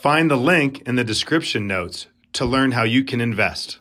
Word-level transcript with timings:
Find 0.00 0.30
the 0.30 0.36
link 0.36 0.80
in 0.86 0.96
the 0.96 1.04
description 1.04 1.66
notes 1.66 2.06
to 2.32 2.46
learn 2.46 2.72
how 2.72 2.84
you 2.84 3.04
can 3.04 3.20
invest. 3.20 3.80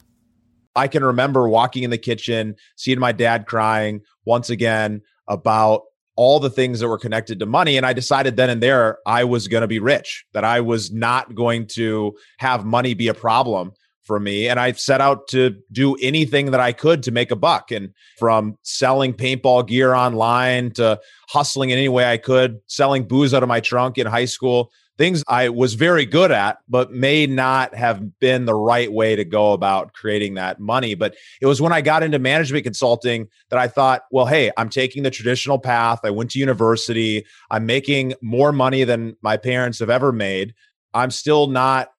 I 0.76 0.90
can 0.90 1.02
remember 1.02 1.48
walking 1.48 1.84
in 1.84 1.92
the 1.92 1.98
kitchen, 1.98 2.56
seeing 2.76 3.00
my 3.00 3.14
dad 3.14 3.48
crying 3.48 4.02
once 4.26 4.50
again 4.50 5.02
about 5.30 5.84
all 6.18 6.42
the 6.42 6.50
things 6.50 6.82
that 6.82 6.90
were 6.90 6.98
connected 6.98 7.40
to 7.40 7.46
money. 7.46 7.78
And 7.78 7.86
I 7.86 7.94
decided 7.94 8.36
then 8.36 8.50
and 8.50 8.62
there 8.62 8.98
I 9.06 9.24
was 9.24 9.48
going 9.48 9.62
to 9.62 9.68
be 9.68 9.80
rich, 9.80 10.26
that 10.34 10.44
I 10.44 10.60
was 10.60 10.92
not 10.92 11.36
going 11.36 11.68
to 11.76 12.12
have 12.40 12.66
money 12.66 12.94
be 12.96 13.08
a 13.08 13.14
problem 13.14 13.72
for 14.04 14.20
me. 14.20 14.50
And 14.50 14.60
I 14.60 14.74
set 14.74 15.00
out 15.00 15.30
to 15.30 15.56
do 15.72 15.96
anything 16.02 16.52
that 16.52 16.60
I 16.60 16.74
could 16.74 17.04
to 17.04 17.12
make 17.12 17.32
a 17.32 17.38
buck. 17.38 17.72
And 17.72 17.94
from 18.18 18.58
selling 18.64 19.14
paintball 19.14 19.70
gear 19.70 19.94
online 19.94 20.72
to 20.72 21.00
hustling 21.30 21.70
in 21.70 21.78
any 21.78 21.88
way 21.88 22.12
I 22.12 22.18
could, 22.18 22.60
selling 22.68 23.08
booze 23.08 23.34
out 23.34 23.42
of 23.42 23.48
my 23.48 23.62
trunk 23.62 23.98
in 23.98 24.06
high 24.06 24.26
school 24.26 24.70
things 25.00 25.24
I 25.30 25.48
was 25.48 25.76
very 25.76 26.06
good 26.06 26.30
at, 26.30 26.58
but 26.68 26.92
may 26.92 27.26
not 27.26 27.74
have 27.74 28.20
been 28.20 28.44
the 28.44 28.54
right 28.54 28.92
way 28.92 29.16
to 29.16 29.24
go 29.24 29.54
about 29.54 29.94
creating 29.94 30.34
that 30.34 30.60
money. 30.60 30.94
But 30.94 31.16
it 31.42 31.46
was 31.46 31.62
when 31.62 31.72
I 31.72 31.80
got 31.80 32.04
into 32.04 32.20
management 32.20 32.66
consulting 32.66 33.30
that 33.50 33.58
I 33.58 33.70
thought, 33.70 34.02
well, 34.12 34.26
hey, 34.26 34.52
I'm 34.58 34.68
taking 34.68 35.04
the 35.04 35.10
traditional 35.10 35.58
path. 35.58 36.02
I 36.04 36.10
went 36.10 36.32
to 36.32 36.40
university. 36.40 37.26
I'm 37.50 37.66
making 37.66 38.14
more 38.22 38.52
money 38.52 38.84
than 38.84 39.16
my 39.22 39.38
parents 39.38 39.80
have 39.80 39.90
ever 39.90 40.12
made. 40.12 40.54
I'm 40.94 41.12
still 41.12 41.48
not 41.48 41.92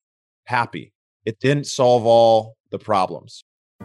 happy. 0.45 0.93
It 1.25 1.41
didn't 1.41 1.65
solve 1.65 2.05
all 2.05 2.59
the 2.71 2.79
problems. 2.79 3.45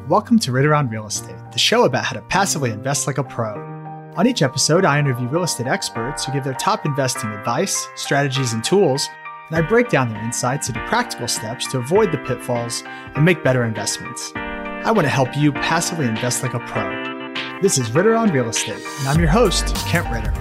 Welcome 0.09 0.39
to 0.39 0.51
Ritter 0.51 0.75
on 0.75 0.89
Real 0.89 1.07
Estate, 1.07 1.37
the 1.53 1.57
show 1.57 1.85
about 1.85 2.03
how 2.03 2.13
to 2.13 2.21
passively 2.23 2.69
invest 2.69 3.07
like 3.07 3.17
a 3.17 3.23
pro. 3.23 3.74
On 4.17 4.25
each 4.25 4.41
episode, 4.41 4.85
I 4.85 4.97
interview 4.97 5.27
real 5.27 5.43
estate 5.43 5.67
experts 5.67 6.23
who 6.23 6.31
give 6.31 6.45
their 6.45 6.53
top 6.53 6.85
investing 6.85 7.31
advice, 7.31 7.89
strategies, 7.95 8.53
and 8.53 8.63
tools, 8.63 9.09
and 9.49 9.57
I 9.57 9.67
break 9.67 9.89
down 9.89 10.07
their 10.07 10.23
insights 10.23 10.69
into 10.69 10.79
practical 10.87 11.27
steps 11.27 11.69
to 11.73 11.79
avoid 11.79 12.13
the 12.13 12.19
pitfalls 12.19 12.81
and 12.85 13.25
make 13.25 13.43
better 13.43 13.65
investments. 13.65 14.31
I 14.37 14.91
want 14.91 15.03
to 15.05 15.09
help 15.09 15.35
you 15.35 15.51
passively 15.51 16.05
invest 16.05 16.43
like 16.43 16.53
a 16.53 16.59
pro. 16.59 17.33
This 17.61 17.77
is 17.77 17.91
Ritter 17.91 18.15
on 18.15 18.31
Real 18.31 18.47
Estate, 18.47 18.81
and 18.99 19.09
I'm 19.09 19.19
your 19.19 19.27
host, 19.27 19.75
Kent 19.85 20.07
Ritter. 20.09 20.31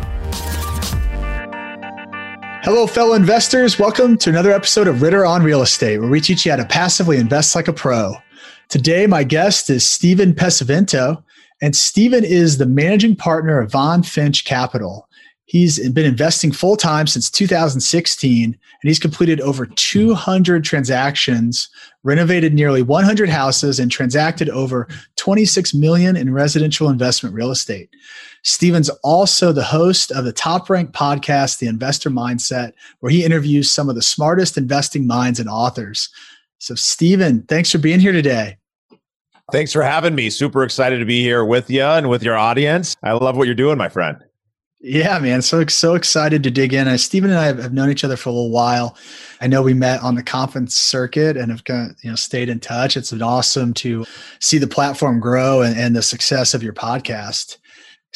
Hello, 2.62 2.86
fellow 2.86 3.14
investors. 3.14 3.76
Welcome 3.76 4.18
to 4.18 4.30
another 4.30 4.52
episode 4.52 4.86
of 4.86 5.02
Ritter 5.02 5.26
on 5.26 5.42
Real 5.42 5.62
Estate, 5.62 5.98
where 5.98 6.08
we 6.08 6.20
teach 6.20 6.46
you 6.46 6.52
how 6.52 6.58
to 6.58 6.64
passively 6.64 7.16
invest 7.16 7.56
like 7.56 7.66
a 7.66 7.72
pro. 7.72 8.14
Today, 8.68 9.08
my 9.08 9.24
guest 9.24 9.68
is 9.68 9.84
Steven 9.84 10.32
Pesavento. 10.32 11.24
And 11.64 11.74
Steven 11.74 12.24
is 12.24 12.58
the 12.58 12.66
managing 12.66 13.16
partner 13.16 13.58
of 13.58 13.72
Von 13.72 14.02
Finch 14.02 14.44
Capital. 14.44 15.08
He's 15.46 15.78
been 15.88 16.04
investing 16.04 16.52
full 16.52 16.76
time 16.76 17.06
since 17.06 17.30
2016, 17.30 18.44
and 18.44 18.58
he's 18.82 18.98
completed 18.98 19.40
over 19.40 19.64
200 19.64 20.62
transactions, 20.62 21.70
renovated 22.02 22.52
nearly 22.52 22.82
100 22.82 23.30
houses, 23.30 23.80
and 23.80 23.90
transacted 23.90 24.50
over 24.50 24.88
26 25.16 25.72
million 25.72 26.18
in 26.18 26.34
residential 26.34 26.90
investment 26.90 27.34
real 27.34 27.50
estate. 27.50 27.88
Steven's 28.42 28.90
also 29.02 29.50
the 29.50 29.64
host 29.64 30.10
of 30.10 30.26
the 30.26 30.34
top 30.34 30.68
ranked 30.68 30.92
podcast, 30.92 31.60
The 31.60 31.66
Investor 31.66 32.10
Mindset, 32.10 32.74
where 33.00 33.10
he 33.10 33.24
interviews 33.24 33.70
some 33.70 33.88
of 33.88 33.94
the 33.94 34.02
smartest 34.02 34.58
investing 34.58 35.06
minds 35.06 35.40
and 35.40 35.48
authors. 35.48 36.10
So, 36.58 36.74
Steven, 36.74 37.44
thanks 37.44 37.70
for 37.70 37.78
being 37.78 38.00
here 38.00 38.12
today. 38.12 38.58
Thanks 39.52 39.72
for 39.72 39.82
having 39.82 40.14
me. 40.14 40.30
Super 40.30 40.64
excited 40.64 40.98
to 40.98 41.04
be 41.04 41.22
here 41.22 41.44
with 41.44 41.68
you 41.68 41.82
and 41.82 42.08
with 42.08 42.22
your 42.22 42.36
audience. 42.36 42.96
I 43.02 43.12
love 43.12 43.36
what 43.36 43.46
you're 43.46 43.54
doing, 43.54 43.76
my 43.76 43.88
friend. 43.88 44.16
Yeah, 44.86 45.18
man. 45.18 45.40
So 45.40 45.64
so 45.66 45.94
excited 45.94 46.42
to 46.42 46.50
dig 46.50 46.74
in. 46.74 46.88
Uh, 46.88 46.98
Steven 46.98 47.30
and 47.30 47.38
I 47.38 47.46
have, 47.46 47.58
have, 47.58 47.72
known 47.72 47.90
each 47.90 48.04
other 48.04 48.16
for 48.18 48.28
a 48.28 48.32
little 48.32 48.50
while. 48.50 48.98
I 49.40 49.46
know 49.46 49.62
we 49.62 49.72
met 49.72 50.02
on 50.02 50.14
the 50.14 50.22
conference 50.22 50.74
circuit 50.74 51.38
and 51.38 51.50
have 51.50 51.64
kind 51.64 51.90
of, 51.90 51.96
you 52.04 52.10
know 52.10 52.16
stayed 52.16 52.50
in 52.50 52.60
touch. 52.60 52.94
It's 52.94 53.10
been 53.10 53.22
awesome 53.22 53.72
to 53.74 54.04
see 54.40 54.58
the 54.58 54.66
platform 54.66 55.20
grow 55.20 55.62
and, 55.62 55.74
and 55.78 55.96
the 55.96 56.02
success 56.02 56.52
of 56.52 56.62
your 56.62 56.74
podcast. 56.74 57.56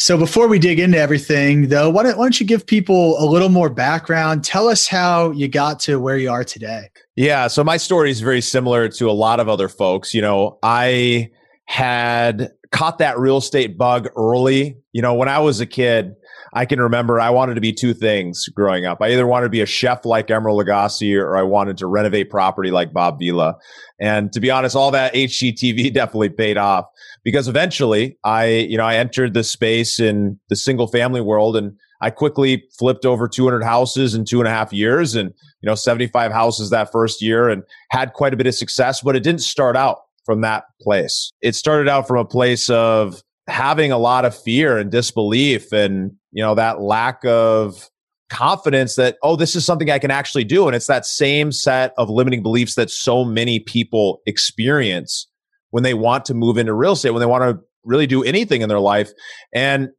So 0.00 0.16
before 0.16 0.47
we 0.47 0.60
dig 0.60 0.78
into 0.78 0.97
everything, 0.97 1.70
though, 1.70 1.91
why 1.91 2.04
don't, 2.04 2.16
why 2.16 2.25
don't 2.25 2.38
you 2.38 2.47
give 2.47 2.64
people 2.64 3.19
a 3.19 3.26
little 3.26 3.48
more 3.48 3.69
background? 3.69 4.44
Tell 4.44 4.69
us 4.69 4.86
how 4.86 5.32
you 5.32 5.48
got 5.48 5.81
to 5.81 5.98
where 5.98 6.16
you 6.16 6.31
are 6.31 6.44
today. 6.44 6.88
Yeah. 7.16 7.48
So 7.48 7.64
my 7.64 7.78
story 7.78 8.12
is 8.12 8.20
very 8.20 8.41
similar 8.41 8.88
to 8.91 9.10
a 9.10 9.12
lot 9.12 9.41
of 9.41 9.48
other 9.48 9.69
folks. 9.69 10.14
You 10.14 10.22
know, 10.22 10.56
I 10.62 11.31
had 11.64 12.53
caught 12.70 12.98
that 12.98 13.19
real 13.19 13.38
estate 13.38 13.76
bug 13.76 14.09
early. 14.16 14.76
You 14.92 15.03
know, 15.03 15.14
when 15.14 15.28
I 15.28 15.41
was 15.41 15.59
a 15.59 15.66
kid, 15.66 16.15
I 16.53 16.65
can 16.65 16.80
remember 16.80 17.20
I 17.20 17.30
wanted 17.30 17.54
to 17.54 17.60
be 17.60 17.72
two 17.72 17.92
things 17.92 18.47
growing 18.54 18.86
up. 18.86 19.03
I 19.03 19.10
either 19.10 19.26
wanted 19.26 19.47
to 19.47 19.50
be 19.50 19.62
a 19.62 19.66
chef 19.66 20.04
like 20.04 20.28
Emeril 20.28 20.62
Lagasse 20.62 21.20
or 21.20 21.36
I 21.36 21.42
wanted 21.42 21.76
to 21.78 21.88
renovate 21.88 22.30
property 22.30 22.70
like 22.70 22.92
Bob 22.92 23.19
Vila. 23.19 23.56
And 24.00 24.32
to 24.32 24.38
be 24.38 24.53
honest, 24.53 24.76
all 24.76 24.92
that 24.92 25.12
HGTV 25.12 25.92
definitely 25.92 26.28
paid 26.28 26.56
off 26.56 26.86
because 27.25 27.49
eventually 27.49 28.17
I, 28.25 28.47
you 28.47 28.77
know, 28.77 28.84
I 28.84 28.97
entered 28.97 29.34
the 29.34 29.45
space 29.45 30.01
in 30.01 30.39
the 30.49 30.56
single 30.56 30.87
family 30.87 31.21
world 31.21 31.56
and 31.56 31.77
I 32.01 32.11
quickly 32.11 32.65
flipped 32.79 33.05
over 33.05 33.27
200 33.27 33.62
houses 33.62 34.15
in 34.15 34.25
two 34.25 34.39
and 34.39 34.47
a 34.47 34.51
half 34.51 34.73
years 34.73 35.15
and, 35.15 35.31
you 35.61 35.67
know, 35.67 35.75
75 35.75 36.33
houses 36.33 36.71
that 36.71 36.93
first 36.93 37.21
year 37.21 37.49
and 37.49 37.62
had 37.91 38.12
quite 38.12 38.33
a 38.33 38.37
bit 38.37 38.47
of 38.47 38.55
success, 38.55 39.01
but 39.01 39.17
it 39.17 39.23
didn't 39.23 39.41
start 39.41 39.77
out 39.77 40.03
from 40.25 40.43
that 40.43 40.65
place. 40.81 41.33
It 41.41 41.55
started 41.55 41.89
out 41.89 42.07
from 42.07 42.19
a 42.19 42.25
place 42.25 42.71
of 42.71 43.23
having 43.49 43.91
a 43.91 43.99
lot 43.99 44.25
of 44.25 44.37
fear 44.37 44.78
and 44.78 44.91
disbelief 44.91 45.73
and, 45.73 46.12
you 46.33 46.43
know, 46.43 46.55
that 46.55 46.81
lack 46.81 47.25
of 47.25 47.89
confidence 48.28 48.95
that, 48.97 49.17
oh, 49.23 49.37
this 49.37 49.57
is 49.57 49.65
something 49.65 49.91
I 49.91 49.99
can 49.99 50.11
actually 50.11 50.45
do. 50.45 50.67
And 50.67 50.77
it's 50.77 50.87
that 50.87 51.07
same 51.07 51.51
set 51.51 51.95
of 51.97 52.11
limiting 52.11 52.43
beliefs 52.43 52.75
that 52.75 52.91
so 52.91 53.25
many 53.25 53.59
people 53.59 54.21
experience 54.27 55.27
when 55.71 55.83
they 55.83 55.95
want 55.95 56.25
to 56.27 56.34
move 56.34 56.59
into 56.59 56.73
real 56.75 56.93
estate, 56.93 57.11
when 57.11 57.21
they 57.21 57.27
want 57.27 57.43
to 57.45 57.62
really 57.84 58.06
do 58.06 58.23
anything 58.23 58.62
in 58.62 58.69
their 58.69 58.81
life. 58.81 59.11
And 59.55 59.91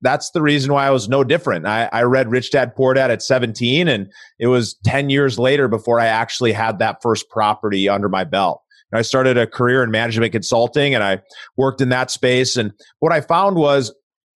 that's 0.00 0.30
the 0.30 0.42
reason 0.42 0.72
why 0.72 0.86
I 0.86 0.90
was 0.90 1.08
no 1.08 1.24
different. 1.24 1.66
I, 1.66 1.88
I 1.92 2.02
read 2.02 2.30
Rich 2.30 2.52
Dad 2.52 2.74
Poor 2.76 2.94
Dad 2.94 3.10
at 3.10 3.22
17, 3.22 3.88
and 3.88 4.10
it 4.38 4.46
was 4.46 4.74
10 4.84 5.10
years 5.10 5.38
later 5.38 5.68
before 5.68 5.98
I 5.98 6.06
actually 6.06 6.52
had 6.52 6.78
that 6.78 7.02
first 7.02 7.28
property 7.28 7.88
under 7.88 8.08
my 8.08 8.24
belt. 8.24 8.62
And 8.92 8.98
I 8.98 9.02
started 9.02 9.38
a 9.38 9.46
career 9.46 9.82
in 9.82 9.90
management 9.90 10.32
consulting 10.32 10.94
and 10.94 11.02
I 11.02 11.22
worked 11.56 11.80
in 11.80 11.88
that 11.88 12.10
space. 12.10 12.56
And 12.56 12.72
what 13.00 13.10
I 13.10 13.22
found 13.22 13.56
was, 13.56 13.92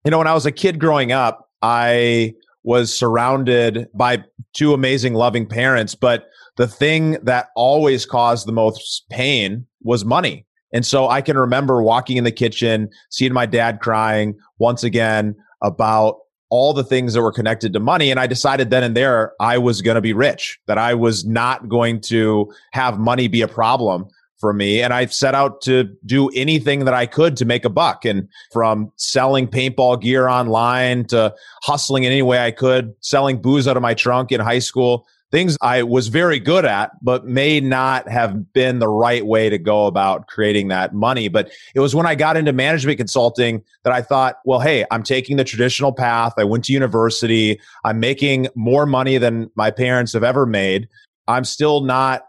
you 0.05 0.11
know, 0.11 0.17
when 0.17 0.27
I 0.27 0.33
was 0.33 0.45
a 0.45 0.51
kid 0.51 0.79
growing 0.79 1.11
up, 1.11 1.49
I 1.61 2.33
was 2.63 2.97
surrounded 2.97 3.87
by 3.93 4.23
two 4.53 4.73
amazing, 4.73 5.13
loving 5.13 5.45
parents. 5.45 5.93
But 5.93 6.27
the 6.57 6.67
thing 6.67 7.17
that 7.23 7.49
always 7.55 8.05
caused 8.05 8.47
the 8.47 8.53
most 8.53 9.03
pain 9.09 9.67
was 9.83 10.05
money. 10.05 10.45
And 10.73 10.85
so 10.85 11.07
I 11.07 11.21
can 11.21 11.37
remember 11.37 11.81
walking 11.81 12.17
in 12.17 12.23
the 12.23 12.31
kitchen, 12.31 12.89
seeing 13.09 13.33
my 13.33 13.45
dad 13.45 13.79
crying 13.79 14.35
once 14.59 14.83
again 14.83 15.35
about 15.63 16.17
all 16.49 16.73
the 16.73 16.83
things 16.83 17.13
that 17.13 17.21
were 17.21 17.31
connected 17.31 17.73
to 17.73 17.79
money. 17.79 18.11
And 18.11 18.19
I 18.19 18.27
decided 18.27 18.69
then 18.69 18.83
and 18.83 18.95
there 18.95 19.33
I 19.39 19.57
was 19.57 19.81
going 19.81 19.95
to 19.95 20.01
be 20.01 20.13
rich, 20.13 20.59
that 20.67 20.77
I 20.77 20.93
was 20.93 21.25
not 21.25 21.67
going 21.69 22.01
to 22.01 22.51
have 22.71 22.99
money 22.99 23.27
be 23.27 23.41
a 23.41 23.47
problem 23.47 24.05
for 24.39 24.53
me. 24.53 24.81
And 24.81 24.93
I 24.93 25.05
set 25.05 25.33
out 25.33 25.61
to 25.61 25.85
do 26.05 26.29
anything 26.35 26.85
that 26.85 26.93
I 26.93 27.05
could 27.05 27.37
to 27.37 27.45
make 27.45 27.65
a 27.65 27.69
buck. 27.69 28.05
And 28.05 28.27
from 28.51 28.91
selling 28.97 29.47
paintball 29.47 30.01
gear 30.01 30.27
online 30.27 31.05
to 31.05 31.33
hustling 31.63 32.03
in 32.03 32.11
any 32.11 32.21
way 32.21 32.39
I 32.39 32.51
could, 32.51 32.93
selling 32.99 33.41
booze 33.41 33.67
out 33.67 33.77
of 33.77 33.81
my 33.81 33.93
trunk 33.93 34.31
in 34.31 34.41
high 34.41 34.59
school, 34.59 35.07
things 35.35 35.57
I 35.59 35.83
was 35.83 36.07
very 36.07 36.39
good 36.39 36.63
at, 36.63 36.91
but 37.03 37.25
may 37.25 37.59
not 37.59 38.07
have 38.07 38.53
been 38.53 38.79
the 38.79 38.87
right 38.87 39.25
way 39.25 39.49
to 39.49 39.57
go 39.57 39.85
about 39.85 40.27
creating 40.27 40.69
that 40.69 40.93
money. 40.93 41.27
But 41.27 41.51
it 41.73 41.81
was 41.81 41.93
when 41.93 42.05
I 42.05 42.15
got 42.15 42.37
into 42.37 42.53
management 42.53 42.97
consulting 42.97 43.61
that 43.83 43.91
I 43.91 44.01
thought, 44.01 44.37
well, 44.45 44.61
hey, 44.61 44.85
I'm 44.91 45.03
taking 45.03 45.35
the 45.35 45.43
traditional 45.43 45.91
path. 45.91 46.35
I 46.37 46.45
went 46.45 46.63
to 46.65 46.73
university. 46.73 47.59
I'm 47.83 47.99
making 47.99 48.47
more 48.55 48.85
money 48.85 49.17
than 49.17 49.51
my 49.55 49.71
parents 49.71 50.13
have 50.13 50.23
ever 50.23 50.45
made. 50.45 50.87
I'm 51.27 51.43
still 51.43 51.81
not 51.81 52.21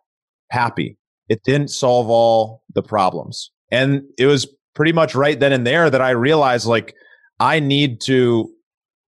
happy. 0.50 0.96
It 1.28 1.44
didn't 1.44 1.68
solve 1.68 2.10
all 2.10 2.64
the 2.74 2.82
problems. 2.82 3.52
And 3.70 4.02
it 4.18 4.26
was 4.26 4.48
pretty 4.74 4.92
much 4.92 5.14
right 5.14 5.38
then 5.38 5.52
and 5.52 5.64
there 5.64 5.90
that 5.90 6.02
I 6.02 6.10
realized 6.10 6.66
like 6.66 6.92
I 7.38 7.60
need 7.60 8.00
to 8.00 8.50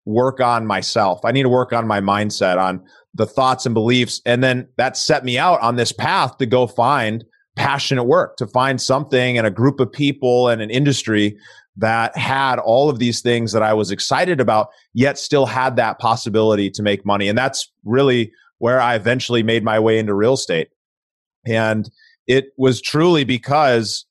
work 0.05 0.41
on 0.41 0.67
myself. 0.67 1.20
I 1.25 1.31
need 1.31 1.44
to 1.44 1.49
work 1.49 1.73
on 1.73 1.87
my 1.87 2.00
mindset, 2.00 2.58
on 2.58 2.85
the 3.15 3.27
thoughts 3.27 3.65
and 3.65 3.75
beliefs. 3.75 4.21
And 4.27 4.43
then 4.43 4.69
that 4.77 4.97
set 4.97 5.25
me 5.25 5.39
out 5.39 5.61
on 5.61 5.77
this 5.77 5.93
path 5.93 6.37
to 6.39 6.47
go 6.47 6.67
find 6.67 7.25
passionate 7.57 8.05
work, 8.05 8.37
to 8.37 8.47
find 8.47 8.81
something 8.81 9.39
and 9.39 9.47
a 9.47 9.51
group 9.51 9.79
of 9.81 9.93
people 9.93 10.49
and 10.49 10.61
an 10.61 10.71
industry 10.71 11.37
that 11.77 12.17
had 12.17 12.59
all 12.59 12.89
of 12.89 12.99
these 12.99 13.21
things 13.21 13.53
that 13.53 13.63
I 13.63 13.75
was 13.75 13.91
excited 13.91 14.41
about, 14.41 14.69
yet 14.93 15.19
still 15.19 15.47
had 15.47 15.77
that 15.77 15.99
possibility 15.99 16.71
to 16.71 16.83
make 16.83 17.05
money. 17.05 17.29
And 17.29 17.37
that's 17.39 17.71
really 17.85 18.33
where 18.59 18.81
I 18.81 18.95
eventually 18.95 19.43
made 19.43 19.65
my 19.65 19.79
way 19.79 19.99
into 19.99 20.15
real 20.15 20.35
estate. 20.35 20.69
And 21.47 21.91
it 22.27 22.47
was 22.57 22.81
truly 22.81 23.25
because 23.25 24.07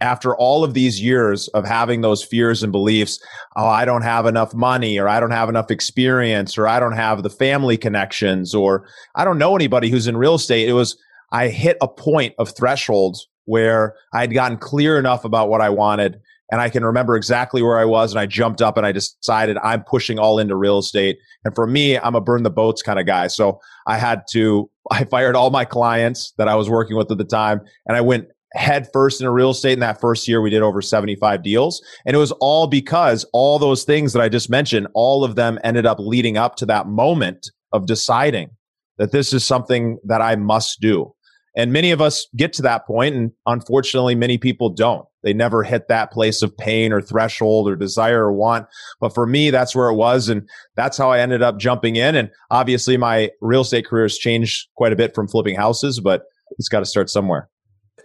after 0.00 0.36
all 0.36 0.62
of 0.62 0.74
these 0.74 1.00
years 1.00 1.48
of 1.48 1.64
having 1.64 2.00
those 2.00 2.22
fears 2.22 2.62
and 2.62 2.70
beliefs, 2.70 3.18
oh, 3.56 3.66
I 3.66 3.84
don't 3.84 4.02
have 4.02 4.26
enough 4.26 4.54
money, 4.54 4.98
or 4.98 5.08
I 5.08 5.20
don't 5.20 5.30
have 5.30 5.48
enough 5.48 5.70
experience, 5.70 6.58
or 6.58 6.68
I 6.68 6.78
don't 6.80 6.92
have 6.92 7.22
the 7.22 7.30
family 7.30 7.76
connections, 7.76 8.54
or 8.54 8.86
I 9.14 9.24
don't 9.24 9.38
know 9.38 9.56
anybody 9.56 9.88
who's 9.88 10.06
in 10.06 10.16
real 10.16 10.34
estate. 10.34 10.68
It 10.68 10.74
was, 10.74 10.98
I 11.32 11.48
hit 11.48 11.78
a 11.80 11.88
point 11.88 12.34
of 12.38 12.54
thresholds 12.54 13.26
where 13.46 13.94
I 14.12 14.20
had 14.20 14.34
gotten 14.34 14.58
clear 14.58 14.98
enough 14.98 15.24
about 15.24 15.48
what 15.48 15.60
I 15.60 15.70
wanted. 15.70 16.20
And 16.52 16.60
I 16.60 16.68
can 16.68 16.84
remember 16.84 17.16
exactly 17.16 17.60
where 17.62 17.78
I 17.78 17.84
was. 17.84 18.12
And 18.12 18.20
I 18.20 18.26
jumped 18.26 18.62
up 18.62 18.76
and 18.76 18.86
I 18.86 18.92
decided 18.92 19.56
I'm 19.64 19.82
pushing 19.82 20.18
all 20.18 20.38
into 20.38 20.54
real 20.54 20.78
estate. 20.78 21.18
And 21.44 21.54
for 21.54 21.66
me, 21.66 21.98
I'm 21.98 22.14
a 22.14 22.20
burn 22.20 22.44
the 22.44 22.50
boats 22.50 22.82
kind 22.82 23.00
of 23.00 23.06
guy. 23.06 23.26
So 23.26 23.60
I 23.86 23.98
had 23.98 24.22
to, 24.32 24.70
I 24.90 25.04
fired 25.04 25.34
all 25.34 25.50
my 25.50 25.64
clients 25.64 26.32
that 26.38 26.46
I 26.46 26.54
was 26.54 26.70
working 26.70 26.96
with 26.96 27.10
at 27.10 27.18
the 27.18 27.24
time 27.24 27.62
and 27.86 27.96
I 27.96 28.00
went 28.00 28.28
head 28.56 28.88
first 28.92 29.20
into 29.20 29.30
real 29.30 29.50
estate 29.50 29.74
in 29.74 29.80
that 29.80 30.00
first 30.00 30.26
year 30.26 30.40
we 30.40 30.50
did 30.50 30.62
over 30.62 30.82
75 30.82 31.42
deals. 31.42 31.82
And 32.04 32.16
it 32.16 32.18
was 32.18 32.32
all 32.32 32.66
because 32.66 33.24
all 33.32 33.58
those 33.58 33.84
things 33.84 34.12
that 34.12 34.22
i 34.22 34.28
just 34.28 34.50
mentioned 34.50 34.88
all 34.94 35.24
of 35.24 35.36
them 35.36 35.58
ended 35.62 35.86
up 35.86 35.98
leading 35.98 36.36
up 36.36 36.56
to 36.56 36.66
that 36.66 36.86
moment 36.86 37.50
of 37.72 37.86
deciding 37.86 38.50
that 38.98 39.12
this 39.12 39.32
is 39.32 39.44
something 39.44 39.98
that 40.04 40.20
i 40.20 40.36
must 40.36 40.80
do. 40.80 41.12
And 41.58 41.72
many 41.72 41.90
of 41.90 42.02
us 42.02 42.26
get 42.36 42.52
to 42.54 42.62
that 42.62 42.86
point 42.86 43.14
and 43.14 43.32
unfortunately 43.46 44.14
many 44.14 44.36
people 44.38 44.68
don't. 44.68 45.06
They 45.22 45.32
never 45.32 45.62
hit 45.62 45.88
that 45.88 46.12
place 46.12 46.42
of 46.42 46.56
pain 46.56 46.92
or 46.92 47.00
threshold 47.00 47.68
or 47.68 47.76
desire 47.76 48.26
or 48.26 48.32
want. 48.32 48.66
But 49.00 49.14
for 49.14 49.26
me 49.26 49.50
that's 49.50 49.74
where 49.74 49.88
it 49.88 49.96
was 49.96 50.28
and 50.28 50.48
that's 50.76 50.96
how 50.96 51.10
i 51.10 51.20
ended 51.20 51.42
up 51.42 51.58
jumping 51.58 51.96
in. 51.96 52.14
And 52.14 52.30
obviously 52.50 52.96
my 52.96 53.30
real 53.40 53.62
estate 53.62 53.86
career 53.86 54.04
has 54.04 54.18
changed 54.18 54.68
quite 54.76 54.92
a 54.92 54.96
bit 54.96 55.14
from 55.14 55.28
flipping 55.28 55.56
houses 55.56 56.00
but 56.00 56.22
it's 56.58 56.68
got 56.68 56.80
to 56.80 56.86
start 56.86 57.10
somewhere 57.10 57.50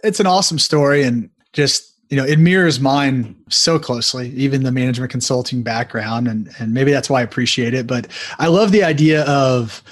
it's 0.02 0.20
an 0.20 0.26
awesome 0.26 0.58
story 0.58 1.02
and 1.02 1.30
just 1.52 1.92
you 2.08 2.16
know 2.16 2.24
it 2.24 2.38
mirrors 2.38 2.78
mine 2.78 3.34
so 3.48 3.78
closely 3.78 4.28
even 4.30 4.64
the 4.64 4.72
management 4.72 5.10
consulting 5.10 5.62
background 5.62 6.28
and 6.28 6.54
and 6.58 6.74
maybe 6.74 6.90
that's 6.90 7.08
why 7.08 7.20
i 7.20 7.22
appreciate 7.22 7.74
it 7.74 7.86
but 7.86 8.06
i 8.38 8.46
love 8.46 8.72
the 8.72 8.84
idea 8.84 9.22
of 9.24 9.82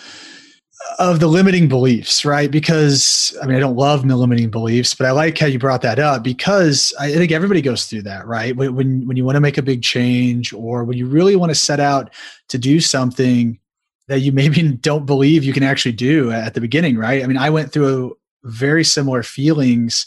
of 0.99 1.21
the 1.21 1.27
limiting 1.27 1.69
beliefs 1.69 2.25
right? 2.25 2.51
Because 2.51 3.37
i 3.43 3.47
mean 3.47 3.57
i 3.57 3.61
don't 3.61 3.77
love 3.77 4.07
the 4.07 4.17
limiting 4.17 4.51
beliefs 4.51 4.95
but 4.95 5.07
i 5.07 5.11
like 5.11 5.39
how 5.39 5.47
you 5.47 5.59
brought 5.59 5.83
that 5.83 5.99
up 5.99 6.23
because 6.23 6.93
i 7.01 7.11
think 7.13 7.33
everybody 7.33 7.63
goes 7.63 7.87
through 7.87 8.03
that 8.03 8.27
right? 8.27 8.55
When 8.57 9.07
when 9.07 9.17
you 9.17 9.25
want 9.25 9.37
to 9.37 9.41
make 9.41 9.59
a 9.59 9.63
big 9.63 9.83
change 9.83 10.53
or 10.53 10.85
when 10.85 10.99
you 10.99 11.07
really 11.07 11.37
want 11.37 11.51
to 11.51 11.55
set 11.55 11.81
out 11.81 12.13
to 12.49 12.59
do 12.59 12.81
something 12.81 13.59
that 14.09 14.21
you 14.21 14.33
maybe 14.33 14.63
don't 14.83 15.07
believe 15.07 15.45
you 15.45 15.53
can 15.53 15.63
actually 15.63 15.93
do 15.93 16.31
at 16.31 16.55
the 16.55 16.61
beginning 16.61 16.99
right? 16.99 17.23
I 17.23 17.27
mean 17.27 17.39
i 17.39 17.49
went 17.49 17.73
through 17.73 18.17
very 18.45 18.85
similar 18.85 19.23
feelings 19.23 20.07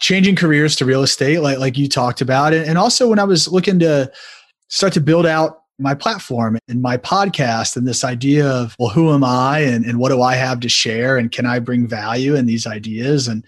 changing 0.00 0.34
careers 0.34 0.74
to 0.76 0.84
real 0.84 1.02
estate 1.02 1.38
like 1.40 1.58
like 1.58 1.78
you 1.78 1.88
talked 1.88 2.20
about. 2.20 2.52
And 2.52 2.76
also 2.76 3.08
when 3.08 3.18
i 3.18 3.24
was 3.24 3.48
looking 3.48 3.78
to 3.78 4.10
start 4.68 4.92
to 4.94 5.00
build 5.00 5.26
out 5.26 5.62
my 5.78 5.94
platform 5.94 6.58
and 6.68 6.82
my 6.82 6.96
podcast 6.96 7.76
and 7.76 7.86
this 7.86 8.04
idea 8.04 8.46
of 8.46 8.76
well 8.78 8.90
who 8.90 9.12
am 9.12 9.24
i 9.24 9.60
and, 9.60 9.84
and 9.84 9.98
what 9.98 10.10
do 10.10 10.20
i 10.20 10.34
have 10.34 10.60
to 10.60 10.68
share 10.68 11.16
and 11.16 11.32
can 11.32 11.46
i 11.46 11.58
bring 11.58 11.86
value 11.86 12.34
in 12.34 12.46
these 12.46 12.66
ideas? 12.66 13.28
And 13.28 13.44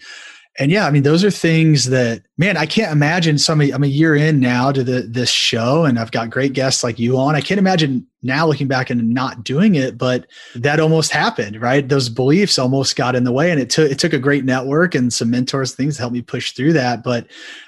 and 0.57 0.71
yeah, 0.71 0.87
I 0.87 0.91
mean, 0.91 1.03
those 1.03 1.23
are 1.25 1.31
things 1.31 1.85
that, 1.85 2.23
man, 2.37 2.55
I 2.55 2.65
can't 2.65 2.93
imagine 2.93 3.37
somebody, 3.37 3.73
I'm 3.73 3.83
a 3.83 3.87
year 3.87 4.15
in 4.15 4.39
now 4.39 4.71
to 4.71 4.85
the, 4.85 5.01
this 5.01 5.29
show 5.29 5.83
and 5.83 5.99
I've 5.99 6.11
got 6.11 6.29
great 6.29 6.53
guests 6.53 6.81
like 6.81 6.97
you 6.97 7.17
on. 7.17 7.35
I 7.35 7.41
can't 7.41 7.59
imagine 7.59 8.07
now 8.23 8.47
looking 8.47 8.69
back 8.69 8.89
and 8.89 9.09
not 9.09 9.43
doing 9.43 9.75
it, 9.75 9.97
but 9.97 10.27
that 10.55 10.79
almost 10.79 11.11
happened, 11.11 11.61
right? 11.61 11.87
Those 11.87 12.07
beliefs 12.07 12.57
almost 12.57 12.95
got 12.95 13.15
in 13.15 13.25
the 13.25 13.33
way 13.33 13.51
and 13.51 13.59
it 13.59 13.69
took, 13.69 13.91
it 13.91 13.99
took 13.99 14.13
a 14.13 14.19
great 14.19 14.45
network 14.45 14.95
and 14.95 15.11
some 15.11 15.29
mentors, 15.29 15.75
things 15.75 15.97
to 15.97 16.03
help 16.03 16.13
me 16.13 16.21
push 16.21 16.53
through 16.53 16.71
that. 16.73 17.03
But 17.03 17.27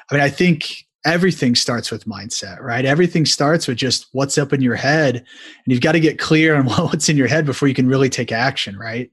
I 0.09 0.15
mean, 0.15 0.23
I 0.23 0.29
think 0.29 0.85
everything 1.05 1.55
starts 1.55 1.91
with 1.91 2.05
mindset, 2.05 2.61
right? 2.61 2.85
Everything 2.85 3.25
starts 3.25 3.67
with 3.67 3.77
just 3.77 4.07
what's 4.13 4.37
up 4.37 4.53
in 4.53 4.61
your 4.61 4.75
head 4.75 5.17
and 5.17 5.25
you've 5.65 5.81
got 5.81 5.91
to 5.91 5.99
get 5.99 6.19
clear 6.19 6.55
on 6.55 6.65
what's 6.67 7.09
in 7.09 7.17
your 7.17 7.27
head 7.27 7.45
before 7.45 7.67
you 7.67 7.75
can 7.75 7.89
really 7.89 8.09
take 8.09 8.31
action, 8.31 8.77
right? 8.77 9.11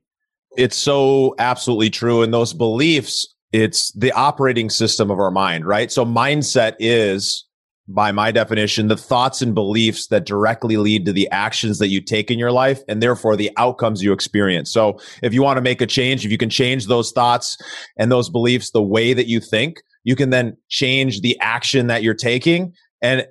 It's 0.57 0.77
so 0.77 1.35
absolutely 1.41 1.91
true. 1.91 2.23
And 2.23 2.33
those 2.33 2.53
beliefs 2.53 3.34
it's 3.55 3.93
the 3.93 4.11
operating 4.11 4.69
system 4.69 5.13
of 5.13 5.21
our 5.21 5.31
mind, 5.31 5.65
right? 5.65 5.93
So 5.93 6.05
mindset 6.05 6.75
is 6.81 7.47
by 7.87 8.11
my 8.11 8.33
definition, 8.33 8.89
the 8.89 8.97
thoughts 8.97 9.43
and 9.43 9.55
beliefs 9.55 10.09
that 10.09 10.27
directly 10.27 10.77
lead 10.77 11.07
to 11.07 11.13
the 11.13 11.31
actions 11.31 11.79
that 11.79 11.87
you 11.87 12.01
take 12.01 12.33
in 12.33 12.39
your 12.39 12.51
life 12.51 12.83
and 12.89 13.01
therefore 13.01 13.37
the 13.37 13.53
outcomes 13.57 14.03
you 14.03 14.13
experience. 14.13 14.73
So 14.73 14.99
if 15.23 15.33
you 15.33 15.41
want 15.41 15.59
to 15.59 15.63
make 15.63 15.81
a 15.81 15.87
change, 15.87 16.25
if 16.25 16.33
you 16.33 16.39
can 16.39 16.51
change 16.51 16.89
those 16.89 17.13
thoughts 17.13 17.57
and 17.97 18.11
those 18.11 18.29
beliefs 18.29 18.73
the 18.73 18.83
way 18.83 19.13
that 19.13 19.29
you 19.29 19.39
think, 19.39 19.81
you 20.03 20.17
can 20.17 20.31
then 20.31 20.57
change 20.69 21.21
the 21.21 21.39
action 21.39 21.87
that 21.87 22.03
you're 22.03 22.13
taking 22.13 22.73
and 23.03 23.25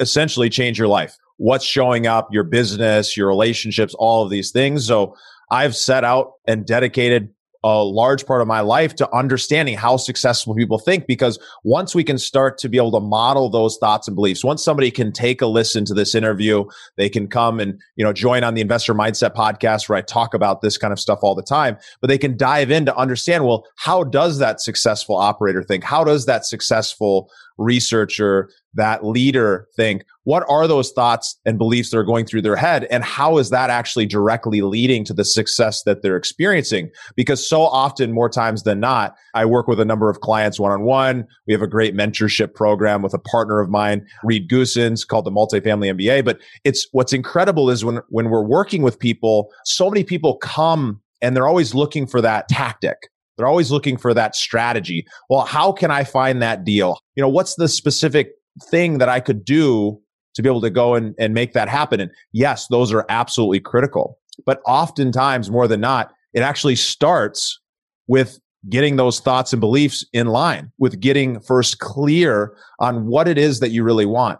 essentially 0.00 0.50
change 0.50 0.76
your 0.76 0.88
life. 0.88 1.16
What's 1.36 1.64
showing 1.64 2.08
up, 2.08 2.26
your 2.32 2.42
business, 2.42 3.16
your 3.16 3.28
relationships, 3.28 3.94
all 3.96 4.24
of 4.24 4.30
these 4.30 4.50
things. 4.50 4.88
So 4.88 5.14
I've 5.52 5.76
set 5.76 6.02
out 6.02 6.32
and 6.48 6.66
dedicated 6.66 7.28
a 7.64 7.82
large 7.82 8.24
part 8.26 8.40
of 8.40 8.46
my 8.46 8.60
life 8.60 8.94
to 8.94 9.14
understanding 9.14 9.76
how 9.76 9.96
successful 9.96 10.54
people 10.54 10.78
think 10.78 11.06
because 11.06 11.38
once 11.64 11.94
we 11.94 12.04
can 12.04 12.18
start 12.18 12.58
to 12.58 12.68
be 12.68 12.76
able 12.76 12.92
to 12.92 13.00
model 13.00 13.50
those 13.50 13.76
thoughts 13.78 14.06
and 14.06 14.14
beliefs 14.14 14.44
once 14.44 14.62
somebody 14.62 14.90
can 14.90 15.10
take 15.10 15.40
a 15.40 15.46
listen 15.46 15.84
to 15.84 15.94
this 15.94 16.14
interview 16.14 16.64
they 16.96 17.08
can 17.08 17.26
come 17.26 17.58
and 17.58 17.80
you 17.96 18.04
know 18.04 18.12
join 18.12 18.44
on 18.44 18.54
the 18.54 18.60
investor 18.60 18.94
mindset 18.94 19.34
podcast 19.34 19.88
where 19.88 19.98
i 19.98 20.02
talk 20.02 20.34
about 20.34 20.60
this 20.60 20.78
kind 20.78 20.92
of 20.92 21.00
stuff 21.00 21.18
all 21.22 21.34
the 21.34 21.42
time 21.42 21.76
but 22.00 22.08
they 22.08 22.18
can 22.18 22.36
dive 22.36 22.70
in 22.70 22.86
to 22.86 22.96
understand 22.96 23.44
well 23.44 23.64
how 23.76 24.04
does 24.04 24.38
that 24.38 24.60
successful 24.60 25.16
operator 25.16 25.62
think? 25.62 25.84
How 25.84 26.04
does 26.04 26.26
that 26.26 26.44
successful 26.44 27.30
researcher, 27.56 28.50
that 28.78 29.04
leader 29.04 29.68
think, 29.76 30.04
what 30.24 30.44
are 30.48 30.66
those 30.66 30.90
thoughts 30.92 31.38
and 31.44 31.58
beliefs 31.58 31.90
that 31.90 31.98
are 31.98 32.04
going 32.04 32.24
through 32.24 32.42
their 32.42 32.56
head? 32.56 32.84
And 32.90 33.04
how 33.04 33.38
is 33.38 33.50
that 33.50 33.68
actually 33.68 34.06
directly 34.06 34.62
leading 34.62 35.04
to 35.04 35.12
the 35.12 35.24
success 35.24 35.82
that 35.82 36.02
they're 36.02 36.16
experiencing? 36.16 36.90
Because 37.14 37.46
so 37.46 37.62
often, 37.62 38.12
more 38.12 38.30
times 38.30 38.62
than 38.62 38.80
not, 38.80 39.14
I 39.34 39.44
work 39.44 39.68
with 39.68 39.80
a 39.80 39.84
number 39.84 40.08
of 40.08 40.20
clients 40.20 40.58
one 40.58 40.72
on 40.72 40.82
one. 40.82 41.26
We 41.46 41.52
have 41.52 41.62
a 41.62 41.66
great 41.66 41.94
mentorship 41.94 42.54
program 42.54 43.02
with 43.02 43.12
a 43.12 43.18
partner 43.18 43.60
of 43.60 43.68
mine, 43.68 44.06
Reed 44.24 44.48
Goossens, 44.48 45.06
called 45.06 45.26
the 45.26 45.30
Multifamily 45.30 45.94
MBA. 45.94 46.24
But 46.24 46.40
it's 46.64 46.86
what's 46.92 47.12
incredible 47.12 47.68
is 47.70 47.84
when, 47.84 48.00
when 48.08 48.30
we're 48.30 48.44
working 48.44 48.82
with 48.82 48.98
people, 48.98 49.50
so 49.64 49.90
many 49.90 50.04
people 50.04 50.36
come 50.38 51.00
and 51.20 51.36
they're 51.36 51.48
always 51.48 51.74
looking 51.74 52.06
for 52.06 52.20
that 52.20 52.48
tactic 52.48 53.08
they're 53.38 53.46
always 53.46 53.70
looking 53.70 53.96
for 53.96 54.12
that 54.12 54.34
strategy. 54.34 55.06
Well, 55.30 55.42
how 55.42 55.70
can 55.72 55.92
I 55.92 56.04
find 56.04 56.42
that 56.42 56.64
deal? 56.64 56.98
You 57.14 57.22
know, 57.22 57.28
what's 57.28 57.54
the 57.54 57.68
specific 57.68 58.32
thing 58.62 58.98
that 58.98 59.08
I 59.08 59.20
could 59.20 59.44
do 59.44 60.00
to 60.34 60.42
be 60.42 60.48
able 60.48 60.60
to 60.60 60.70
go 60.70 60.94
and, 60.94 61.14
and 61.18 61.34
make 61.34 61.52
that 61.52 61.68
happen? 61.68 62.00
And 62.00 62.10
yes, 62.32 62.66
those 62.68 62.92
are 62.92 63.04
absolutely 63.08 63.60
critical. 63.60 64.18
But 64.46 64.60
oftentimes, 64.66 65.50
more 65.50 65.66
than 65.66 65.80
not, 65.80 66.12
it 66.32 66.40
actually 66.40 66.76
starts 66.76 67.60
with 68.06 68.38
getting 68.68 68.96
those 68.96 69.20
thoughts 69.20 69.52
and 69.52 69.60
beliefs 69.60 70.04
in 70.12 70.26
line, 70.26 70.70
with 70.78 71.00
getting 71.00 71.40
first 71.40 71.78
clear 71.78 72.56
on 72.80 73.06
what 73.06 73.28
it 73.28 73.38
is 73.38 73.60
that 73.60 73.70
you 73.70 73.82
really 73.82 74.06
want. 74.06 74.38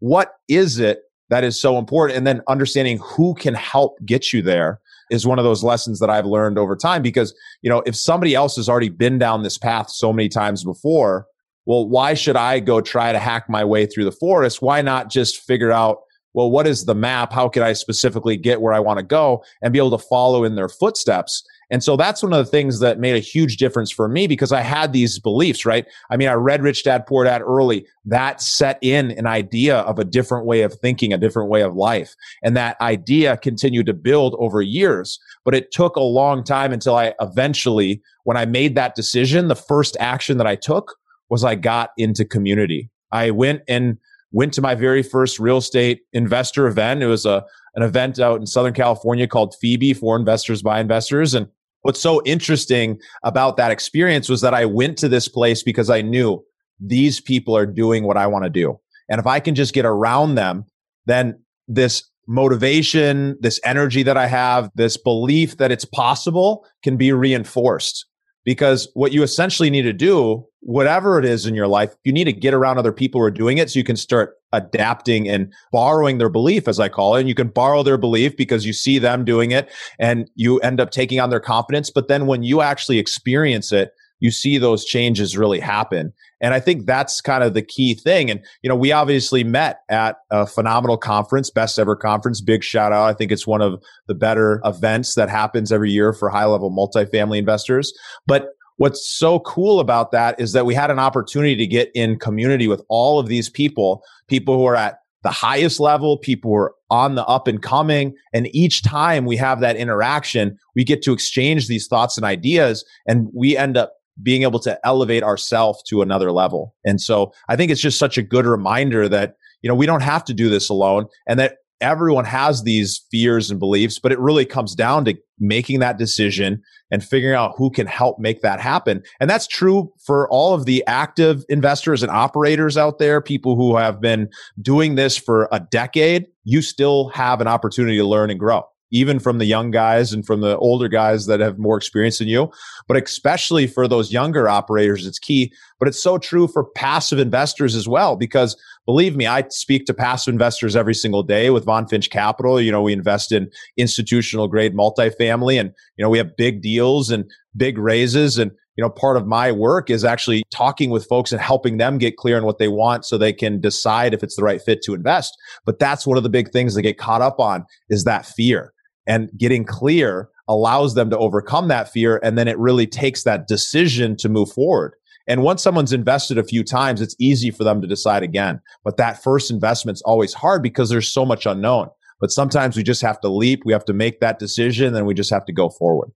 What 0.00 0.32
is 0.48 0.78
it 0.78 1.00
that 1.30 1.44
is 1.44 1.60
so 1.60 1.78
important? 1.78 2.16
And 2.16 2.26
then 2.26 2.42
understanding 2.48 2.98
who 2.98 3.34
can 3.34 3.54
help 3.54 3.98
get 4.04 4.32
you 4.32 4.42
there 4.42 4.80
is 5.10 5.26
one 5.26 5.38
of 5.38 5.44
those 5.44 5.64
lessons 5.64 6.00
that 6.00 6.10
I've 6.10 6.26
learned 6.26 6.58
over 6.58 6.76
time 6.76 7.02
because, 7.02 7.34
you 7.62 7.70
know, 7.70 7.82
if 7.86 7.96
somebody 7.96 8.34
else 8.34 8.56
has 8.56 8.68
already 8.68 8.90
been 8.90 9.18
down 9.18 9.42
this 9.42 9.58
path 9.58 9.90
so 9.90 10.12
many 10.12 10.28
times 10.28 10.64
before, 10.64 11.26
well, 11.68 11.86
why 11.86 12.14
should 12.14 12.34
I 12.34 12.60
go 12.60 12.80
try 12.80 13.12
to 13.12 13.18
hack 13.18 13.44
my 13.50 13.62
way 13.62 13.84
through 13.84 14.04
the 14.04 14.10
forest? 14.10 14.62
Why 14.62 14.80
not 14.80 15.10
just 15.10 15.42
figure 15.42 15.70
out 15.70 15.98
well, 16.34 16.50
what 16.50 16.66
is 16.66 16.84
the 16.84 16.94
map? 16.94 17.32
How 17.32 17.48
can 17.48 17.62
I 17.62 17.72
specifically 17.72 18.36
get 18.36 18.60
where 18.60 18.72
I 18.72 18.78
want 18.78 18.98
to 18.98 19.02
go 19.02 19.42
and 19.62 19.72
be 19.72 19.78
able 19.78 19.96
to 19.98 20.06
follow 20.06 20.44
in 20.44 20.54
their 20.54 20.68
footsteps? 20.68 21.42
And 21.70 21.82
so 21.82 21.96
that's 21.96 22.22
one 22.22 22.32
of 22.32 22.38
the 22.38 22.50
things 22.50 22.80
that 22.80 23.00
made 23.00 23.16
a 23.16 23.18
huge 23.18 23.56
difference 23.56 23.90
for 23.90 24.08
me 24.08 24.26
because 24.26 24.52
I 24.52 24.60
had 24.60 24.92
these 24.92 25.18
beliefs, 25.18 25.66
right? 25.66 25.84
I 26.10 26.16
mean, 26.16 26.28
I 26.28 26.34
read 26.34 26.62
Rich 26.62 26.84
Dad 26.84 27.06
Poor 27.06 27.24
Dad 27.24 27.42
early. 27.42 27.86
That 28.04 28.40
set 28.40 28.78
in 28.82 29.10
an 29.12 29.26
idea 29.26 29.78
of 29.78 29.98
a 29.98 30.04
different 30.04 30.46
way 30.46 30.62
of 30.62 30.74
thinking, 30.74 31.12
a 31.12 31.18
different 31.18 31.50
way 31.50 31.62
of 31.62 31.74
life. 31.74 32.14
And 32.42 32.56
that 32.56 32.80
idea 32.80 33.36
continued 33.38 33.86
to 33.86 33.94
build 33.94 34.36
over 34.38 34.62
years. 34.62 35.18
But 35.44 35.54
it 35.54 35.72
took 35.72 35.96
a 35.96 36.00
long 36.00 36.44
time 36.44 36.72
until 36.72 36.94
I 36.94 37.14
eventually, 37.20 38.00
when 38.24 38.36
I 38.36 38.44
made 38.44 38.76
that 38.76 38.94
decision, 38.94 39.48
the 39.48 39.56
first 39.56 39.96
action 39.98 40.38
that 40.38 40.46
I 40.46 40.54
took 40.54 40.97
was 41.30 41.44
I 41.44 41.54
got 41.54 41.90
into 41.96 42.24
community. 42.24 42.90
I 43.12 43.30
went 43.30 43.62
and 43.68 43.98
went 44.32 44.52
to 44.54 44.62
my 44.62 44.74
very 44.74 45.02
first 45.02 45.38
real 45.38 45.58
estate 45.58 46.02
investor 46.12 46.66
event. 46.66 47.02
It 47.02 47.06
was 47.06 47.26
a 47.26 47.44
an 47.74 47.82
event 47.82 48.18
out 48.18 48.40
in 48.40 48.46
Southern 48.46 48.74
California 48.74 49.28
called 49.28 49.54
FIBI 49.62 49.96
for 49.96 50.16
investors 50.16 50.62
by 50.62 50.80
investors. 50.80 51.32
And 51.32 51.46
what's 51.82 52.00
so 52.00 52.20
interesting 52.24 52.98
about 53.22 53.56
that 53.56 53.70
experience 53.70 54.28
was 54.28 54.40
that 54.40 54.52
I 54.52 54.64
went 54.64 54.98
to 54.98 55.08
this 55.08 55.28
place 55.28 55.62
because 55.62 55.88
I 55.88 56.02
knew 56.02 56.44
these 56.80 57.20
people 57.20 57.56
are 57.56 57.66
doing 57.66 58.04
what 58.04 58.16
I 58.16 58.26
want 58.26 58.44
to 58.44 58.50
do. 58.50 58.80
And 59.08 59.20
if 59.20 59.26
I 59.26 59.38
can 59.38 59.54
just 59.54 59.74
get 59.74 59.84
around 59.84 60.34
them, 60.34 60.64
then 61.06 61.40
this 61.68 62.02
motivation, 62.26 63.36
this 63.40 63.60
energy 63.64 64.02
that 64.02 64.16
I 64.16 64.26
have, 64.26 64.70
this 64.74 64.96
belief 64.96 65.56
that 65.58 65.70
it's 65.70 65.84
possible 65.84 66.66
can 66.82 66.96
be 66.96 67.12
reinforced. 67.12 68.06
Because 68.44 68.88
what 68.94 69.12
you 69.12 69.22
essentially 69.22 69.68
need 69.68 69.82
to 69.82 69.92
do, 69.92 70.46
whatever 70.60 71.18
it 71.18 71.24
is 71.24 71.44
in 71.44 71.54
your 71.54 71.68
life, 71.68 71.94
you 72.04 72.12
need 72.12 72.24
to 72.24 72.32
get 72.32 72.54
around 72.54 72.78
other 72.78 72.92
people 72.92 73.20
who 73.20 73.26
are 73.26 73.30
doing 73.30 73.58
it 73.58 73.70
so 73.70 73.78
you 73.78 73.84
can 73.84 73.96
start 73.96 74.36
adapting 74.52 75.28
and 75.28 75.52
borrowing 75.72 76.18
their 76.18 76.30
belief, 76.30 76.66
as 76.66 76.80
I 76.80 76.88
call 76.88 77.16
it. 77.16 77.20
And 77.20 77.28
you 77.28 77.34
can 77.34 77.48
borrow 77.48 77.82
their 77.82 77.98
belief 77.98 78.36
because 78.36 78.64
you 78.64 78.72
see 78.72 78.98
them 78.98 79.24
doing 79.24 79.50
it 79.50 79.70
and 79.98 80.30
you 80.34 80.58
end 80.60 80.80
up 80.80 80.90
taking 80.90 81.20
on 81.20 81.30
their 81.30 81.40
confidence. 81.40 81.90
But 81.90 82.08
then 82.08 82.26
when 82.26 82.42
you 82.42 82.62
actually 82.62 82.98
experience 82.98 83.72
it, 83.72 83.92
you 84.20 84.30
see 84.30 84.58
those 84.58 84.84
changes 84.84 85.36
really 85.36 85.60
happen. 85.60 86.12
And 86.40 86.54
I 86.54 86.60
think 86.60 86.86
that's 86.86 87.20
kind 87.20 87.42
of 87.42 87.54
the 87.54 87.62
key 87.62 87.94
thing. 87.94 88.30
And, 88.30 88.40
you 88.62 88.68
know, 88.68 88.76
we 88.76 88.92
obviously 88.92 89.44
met 89.44 89.80
at 89.88 90.16
a 90.30 90.46
phenomenal 90.46 90.96
conference, 90.96 91.50
best 91.50 91.78
ever 91.78 91.96
conference. 91.96 92.40
Big 92.40 92.62
shout 92.62 92.92
out. 92.92 93.08
I 93.08 93.14
think 93.14 93.32
it's 93.32 93.46
one 93.46 93.62
of 93.62 93.82
the 94.06 94.14
better 94.14 94.60
events 94.64 95.14
that 95.14 95.28
happens 95.28 95.72
every 95.72 95.90
year 95.90 96.12
for 96.12 96.28
high 96.28 96.46
level 96.46 96.70
multifamily 96.70 97.38
investors. 97.38 97.92
But 98.26 98.50
what's 98.76 99.08
so 99.08 99.40
cool 99.40 99.80
about 99.80 100.12
that 100.12 100.40
is 100.40 100.52
that 100.52 100.66
we 100.66 100.74
had 100.74 100.90
an 100.90 100.98
opportunity 100.98 101.56
to 101.56 101.66
get 101.66 101.90
in 101.94 102.18
community 102.18 102.68
with 102.68 102.82
all 102.88 103.18
of 103.18 103.26
these 103.26 103.50
people, 103.50 104.02
people 104.28 104.56
who 104.56 104.64
are 104.64 104.76
at 104.76 104.98
the 105.24 105.30
highest 105.30 105.80
level, 105.80 106.16
people 106.16 106.50
who 106.50 106.56
are 106.56 106.74
on 106.90 107.16
the 107.16 107.26
up 107.26 107.48
and 107.48 107.60
coming. 107.60 108.14
And 108.32 108.46
each 108.54 108.82
time 108.82 109.26
we 109.26 109.36
have 109.36 109.60
that 109.60 109.76
interaction, 109.76 110.56
we 110.76 110.84
get 110.84 111.02
to 111.02 111.12
exchange 111.12 111.66
these 111.66 111.88
thoughts 111.88 112.16
and 112.16 112.24
ideas 112.24 112.84
and 113.06 113.28
we 113.34 113.56
end 113.56 113.76
up 113.76 113.94
being 114.22 114.42
able 114.42 114.60
to 114.60 114.78
elevate 114.84 115.22
ourselves 115.22 115.82
to 115.84 116.02
another 116.02 116.32
level. 116.32 116.74
And 116.84 117.00
so 117.00 117.32
I 117.48 117.56
think 117.56 117.70
it's 117.70 117.80
just 117.80 117.98
such 117.98 118.18
a 118.18 118.22
good 118.22 118.46
reminder 118.46 119.08
that, 119.08 119.34
you 119.62 119.68
know, 119.68 119.74
we 119.74 119.86
don't 119.86 120.02
have 120.02 120.24
to 120.26 120.34
do 120.34 120.48
this 120.48 120.68
alone 120.68 121.06
and 121.26 121.38
that 121.38 121.56
everyone 121.80 122.24
has 122.24 122.62
these 122.62 123.04
fears 123.10 123.50
and 123.50 123.60
beliefs, 123.60 123.98
but 123.98 124.10
it 124.10 124.18
really 124.18 124.44
comes 124.44 124.74
down 124.74 125.04
to 125.04 125.14
making 125.38 125.78
that 125.78 125.98
decision 125.98 126.60
and 126.90 127.04
figuring 127.04 127.36
out 127.36 127.54
who 127.56 127.70
can 127.70 127.86
help 127.86 128.18
make 128.18 128.42
that 128.42 128.60
happen. 128.60 129.02
And 129.20 129.30
that's 129.30 129.46
true 129.46 129.92
for 130.04 130.28
all 130.30 130.54
of 130.54 130.64
the 130.64 130.84
active 130.86 131.44
investors 131.48 132.02
and 132.02 132.10
operators 132.10 132.76
out 132.76 132.98
there, 132.98 133.20
people 133.20 133.54
who 133.54 133.76
have 133.76 134.00
been 134.00 134.28
doing 134.60 134.96
this 134.96 135.16
for 135.16 135.48
a 135.52 135.60
decade. 135.60 136.26
You 136.44 136.62
still 136.62 137.10
have 137.10 137.40
an 137.40 137.46
opportunity 137.46 137.98
to 137.98 138.04
learn 138.04 138.30
and 138.30 138.40
grow 138.40 138.64
even 138.90 139.18
from 139.18 139.38
the 139.38 139.44
young 139.44 139.70
guys 139.70 140.12
and 140.12 140.24
from 140.26 140.40
the 140.40 140.56
older 140.58 140.88
guys 140.88 141.26
that 141.26 141.40
have 141.40 141.58
more 141.58 141.76
experience 141.76 142.18
than 142.18 142.28
you. 142.28 142.50
But 142.86 143.02
especially 143.02 143.66
for 143.66 143.86
those 143.86 144.12
younger 144.12 144.48
operators, 144.48 145.06
it's 145.06 145.18
key. 145.18 145.52
But 145.78 145.88
it's 145.88 146.02
so 146.02 146.18
true 146.18 146.48
for 146.48 146.64
passive 146.64 147.18
investors 147.18 147.74
as 147.74 147.86
well, 147.86 148.16
because 148.16 148.56
believe 148.86 149.16
me, 149.16 149.26
I 149.26 149.44
speak 149.50 149.84
to 149.86 149.94
passive 149.94 150.32
investors 150.32 150.74
every 150.74 150.94
single 150.94 151.22
day 151.22 151.50
with 151.50 151.64
Von 151.64 151.86
Finch 151.86 152.10
Capital. 152.10 152.60
You 152.60 152.72
know, 152.72 152.82
we 152.82 152.92
invest 152.92 153.32
in 153.32 153.50
institutional 153.76 154.48
grade 154.48 154.74
multifamily 154.74 155.60
and, 155.60 155.72
you 155.96 156.02
know, 156.02 156.10
we 156.10 156.18
have 156.18 156.36
big 156.36 156.62
deals 156.62 157.10
and 157.10 157.30
big 157.56 157.78
raises. 157.78 158.38
And, 158.38 158.50
you 158.76 158.82
know, 158.82 158.90
part 158.90 159.16
of 159.16 159.26
my 159.26 159.52
work 159.52 159.90
is 159.90 160.04
actually 160.04 160.44
talking 160.50 160.90
with 160.90 161.06
folks 161.06 161.32
and 161.32 161.40
helping 161.40 161.76
them 161.76 161.98
get 161.98 162.16
clear 162.16 162.36
on 162.36 162.44
what 162.44 162.58
they 162.58 162.68
want 162.68 163.04
so 163.04 163.18
they 163.18 163.32
can 163.32 163.60
decide 163.60 164.14
if 164.14 164.22
it's 164.22 164.36
the 164.36 164.42
right 164.42 164.62
fit 164.62 164.82
to 164.84 164.94
invest. 164.94 165.36
But 165.66 165.78
that's 165.78 166.06
one 166.06 166.16
of 166.16 166.22
the 166.22 166.28
big 166.28 166.50
things 166.50 166.74
they 166.74 166.82
get 166.82 166.96
caught 166.96 167.20
up 167.20 167.38
on 167.38 167.66
is 167.90 168.04
that 168.04 168.24
fear 168.24 168.72
and 169.08 169.30
getting 169.36 169.64
clear 169.64 170.28
allows 170.48 170.94
them 170.94 171.10
to 171.10 171.18
overcome 171.18 171.68
that 171.68 171.90
fear. 171.90 172.20
And 172.22 172.38
then 172.38 172.46
it 172.46 172.58
really 172.58 172.86
takes 172.86 173.24
that 173.24 173.48
decision 173.48 174.16
to 174.18 174.28
move 174.28 174.52
forward. 174.52 174.94
And 175.26 175.42
once 175.42 175.62
someone's 175.62 175.92
invested 175.92 176.38
a 176.38 176.44
few 176.44 176.64
times, 176.64 177.00
it's 177.00 177.16
easy 177.18 177.50
for 177.50 177.64
them 177.64 177.82
to 177.82 177.86
decide 177.86 178.22
again. 178.22 178.60
But 178.84 178.96
that 178.96 179.22
first 179.22 179.50
investment's 179.50 180.02
always 180.02 180.32
hard 180.32 180.62
because 180.62 180.88
there's 180.88 181.08
so 181.08 181.26
much 181.26 181.44
unknown. 181.44 181.88
But 182.20 182.30
sometimes 182.30 182.76
we 182.76 182.82
just 182.82 183.02
have 183.02 183.20
to 183.20 183.28
leap. 183.28 183.60
We 183.64 183.72
have 183.72 183.84
to 183.86 183.92
make 183.92 184.20
that 184.20 184.38
decision 184.38 184.94
and 184.94 185.06
we 185.06 185.14
just 185.14 185.30
have 185.30 185.44
to 185.46 185.52
go 185.52 185.68
forward. 185.68 186.10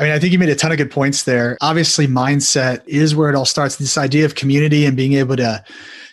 I 0.00 0.04
mean, 0.04 0.12
I 0.12 0.18
think 0.18 0.32
you 0.32 0.38
made 0.38 0.48
a 0.48 0.56
ton 0.56 0.72
of 0.72 0.78
good 0.78 0.90
points 0.90 1.24
there. 1.24 1.58
Obviously, 1.60 2.06
mindset 2.06 2.82
is 2.86 3.14
where 3.14 3.28
it 3.28 3.34
all 3.34 3.44
starts. 3.44 3.76
This 3.76 3.98
idea 3.98 4.24
of 4.24 4.34
community 4.34 4.86
and 4.86 4.96
being 4.96 5.12
able 5.12 5.36
to 5.36 5.62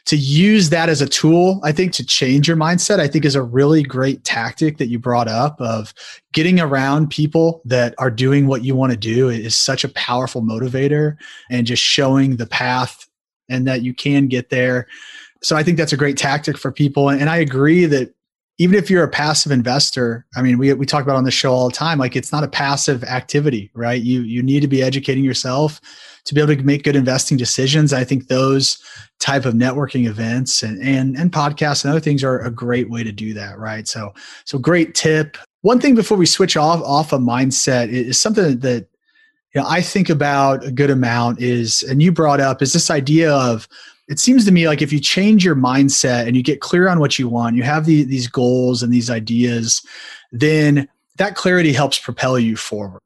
to 0.07 0.15
use 0.15 0.69
that 0.69 0.87
as 0.87 1.01
a 1.01 1.07
tool, 1.07 1.59
I 1.63 1.73
think 1.73 1.91
to 1.93 2.05
change 2.05 2.47
your 2.47 2.55
mindset, 2.55 2.99
I 2.99 3.09
think 3.09 3.25
is 3.25 3.35
a 3.35 3.41
really 3.41 3.83
great 3.83 4.23
tactic 4.23 4.77
that 4.77 4.87
you 4.87 4.99
brought 4.99 5.27
up 5.27 5.59
of 5.59 5.93
getting 6.31 6.61
around 6.61 7.09
people 7.09 7.61
that 7.65 7.93
are 7.97 8.09
doing 8.09 8.47
what 8.47 8.63
you 8.63 8.73
want 8.73 8.91
to 8.91 8.97
do 8.97 9.27
is 9.27 9.55
such 9.55 9.83
a 9.83 9.89
powerful 9.89 10.41
motivator 10.41 11.17
and 11.49 11.67
just 11.67 11.83
showing 11.83 12.37
the 12.37 12.45
path 12.45 13.05
and 13.49 13.67
that 13.67 13.81
you 13.81 13.93
can 13.93 14.27
get 14.27 14.49
there. 14.49 14.87
So 15.43 15.57
I 15.57 15.63
think 15.63 15.77
that's 15.77 15.93
a 15.93 15.97
great 15.97 16.17
tactic 16.17 16.57
for 16.57 16.71
people. 16.71 17.09
And 17.09 17.29
I 17.29 17.37
agree 17.37 17.85
that 17.85 18.13
even 18.59 18.75
if 18.75 18.89
you're 18.89 19.03
a 19.03 19.09
passive 19.09 19.51
investor, 19.51 20.25
I 20.35 20.41
mean, 20.41 20.57
we, 20.57 20.73
we 20.73 20.85
talk 20.85 21.03
about 21.03 21.15
on 21.15 21.23
the 21.23 21.31
show 21.31 21.53
all 21.53 21.69
the 21.69 21.75
time, 21.75 21.99
like 21.99 22.15
it's 22.15 22.31
not 22.31 22.43
a 22.43 22.47
passive 22.47 23.03
activity, 23.03 23.69
right? 23.73 24.01
You, 24.01 24.21
you 24.21 24.41
need 24.41 24.61
to 24.61 24.67
be 24.67 24.81
educating 24.81 25.23
yourself 25.23 25.79
to 26.25 26.33
be 26.33 26.41
able 26.41 26.55
to 26.55 26.63
make 26.63 26.83
good 26.83 26.95
investing 26.95 27.37
decisions. 27.37 27.93
I 27.93 28.03
think 28.03 28.27
those 28.27 28.81
type 29.19 29.45
of 29.45 29.53
networking 29.53 30.07
events 30.07 30.63
and, 30.63 30.81
and, 30.81 31.15
and 31.17 31.31
podcasts 31.31 31.83
and 31.83 31.91
other 31.91 31.99
things 31.99 32.23
are 32.23 32.39
a 32.39 32.51
great 32.51 32.89
way 32.89 33.03
to 33.03 33.11
do 33.11 33.33
that, 33.35 33.59
right? 33.59 33.87
So, 33.87 34.13
so 34.43 34.57
great 34.57 34.95
tip. 34.95 35.37
One 35.61 35.79
thing 35.79 35.95
before 35.95 36.17
we 36.17 36.25
switch 36.25 36.57
off, 36.57 36.81
off 36.81 37.13
a 37.13 37.17
mindset 37.17 37.89
is 37.89 38.19
something 38.19 38.59
that, 38.59 38.87
you 39.53 39.61
know, 39.61 39.67
I 39.67 39.81
think 39.81 40.09
about 40.09 40.65
a 40.65 40.71
good 40.71 40.89
amount 40.89 41.41
is, 41.41 41.83
and 41.83 42.01
you 42.01 42.11
brought 42.11 42.41
up 42.41 42.61
is 42.61 42.73
this 42.73 42.89
idea 42.89 43.31
of, 43.31 43.67
it 44.07 44.19
seems 44.19 44.45
to 44.45 44.51
me 44.51 44.67
like 44.67 44.81
if 44.81 44.93
you 44.93 44.99
change 44.99 45.43
your 45.43 45.55
mindset 45.55 46.27
and 46.27 46.35
you 46.35 46.43
get 46.43 46.61
clear 46.61 46.87
on 46.87 46.99
what 46.99 47.19
you 47.19 47.27
want, 47.27 47.55
you 47.55 47.63
have 47.63 47.85
the, 47.85 48.03
these 48.03 48.27
goals 48.27 48.81
and 48.81 48.93
these 48.93 49.09
ideas, 49.09 49.85
then 50.31 50.87
that 51.17 51.35
clarity 51.35 51.73
helps 51.73 51.99
propel 51.99 52.39
you 52.39 52.55
forward, 52.55 53.01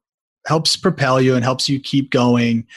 helps 0.46 0.76
propel 0.76 1.20
you 1.20 1.36
and 1.36 1.44
helps 1.44 1.68
you 1.68 1.80
keep 1.80 2.12
going. 2.12 2.68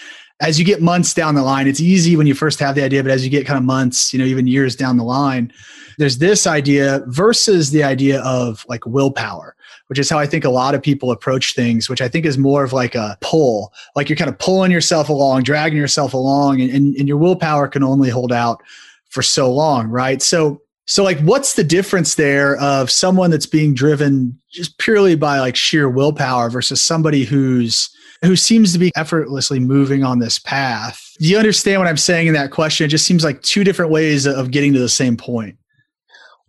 As 0.40 0.58
you 0.58 0.64
get 0.64 0.82
months 0.82 1.12
down 1.12 1.34
the 1.34 1.42
line, 1.42 1.68
it's 1.68 1.80
easy 1.80 2.16
when 2.16 2.26
you 2.26 2.34
first 2.34 2.58
have 2.60 2.74
the 2.74 2.82
idea, 2.82 3.02
but 3.02 3.12
as 3.12 3.24
you 3.24 3.30
get 3.30 3.46
kind 3.46 3.58
of 3.58 3.64
months, 3.64 4.12
you 4.12 4.18
know, 4.18 4.24
even 4.24 4.46
years 4.46 4.74
down 4.74 4.96
the 4.96 5.04
line, 5.04 5.52
there's 5.98 6.18
this 6.18 6.46
idea 6.46 7.02
versus 7.06 7.70
the 7.70 7.84
idea 7.84 8.20
of 8.22 8.64
like 8.68 8.84
willpower 8.86 9.54
which 9.94 10.00
is 10.00 10.10
how 10.10 10.18
I 10.18 10.26
think 10.26 10.44
a 10.44 10.50
lot 10.50 10.74
of 10.74 10.82
people 10.82 11.12
approach 11.12 11.54
things, 11.54 11.88
which 11.88 12.00
I 12.00 12.08
think 12.08 12.26
is 12.26 12.36
more 12.36 12.64
of 12.64 12.72
like 12.72 12.96
a 12.96 13.16
pull, 13.20 13.72
like 13.94 14.08
you're 14.08 14.16
kind 14.16 14.28
of 14.28 14.36
pulling 14.40 14.72
yourself 14.72 15.08
along, 15.08 15.44
dragging 15.44 15.78
yourself 15.78 16.14
along, 16.14 16.60
and, 16.60 16.68
and, 16.72 16.96
and 16.96 17.06
your 17.06 17.16
willpower 17.16 17.68
can 17.68 17.84
only 17.84 18.10
hold 18.10 18.32
out 18.32 18.60
for 19.08 19.22
so 19.22 19.52
long, 19.52 19.86
right? 19.86 20.20
So, 20.20 20.60
so 20.86 21.04
like, 21.04 21.20
what's 21.20 21.54
the 21.54 21.62
difference 21.62 22.16
there 22.16 22.56
of 22.56 22.90
someone 22.90 23.30
that's 23.30 23.46
being 23.46 23.72
driven 23.72 24.36
just 24.50 24.76
purely 24.78 25.14
by 25.14 25.38
like 25.38 25.54
sheer 25.54 25.88
willpower 25.88 26.50
versus 26.50 26.82
somebody 26.82 27.22
who's 27.22 27.88
who 28.24 28.34
seems 28.34 28.72
to 28.72 28.80
be 28.80 28.90
effortlessly 28.96 29.60
moving 29.60 30.02
on 30.02 30.18
this 30.18 30.40
path? 30.40 31.12
Do 31.20 31.28
you 31.28 31.38
understand 31.38 31.80
what 31.80 31.86
I'm 31.86 31.96
saying 31.96 32.26
in 32.26 32.34
that 32.34 32.50
question? 32.50 32.84
It 32.84 32.88
just 32.88 33.06
seems 33.06 33.22
like 33.22 33.42
two 33.42 33.62
different 33.62 33.92
ways 33.92 34.26
of 34.26 34.50
getting 34.50 34.72
to 34.72 34.80
the 34.80 34.88
same 34.88 35.16
point. 35.16 35.56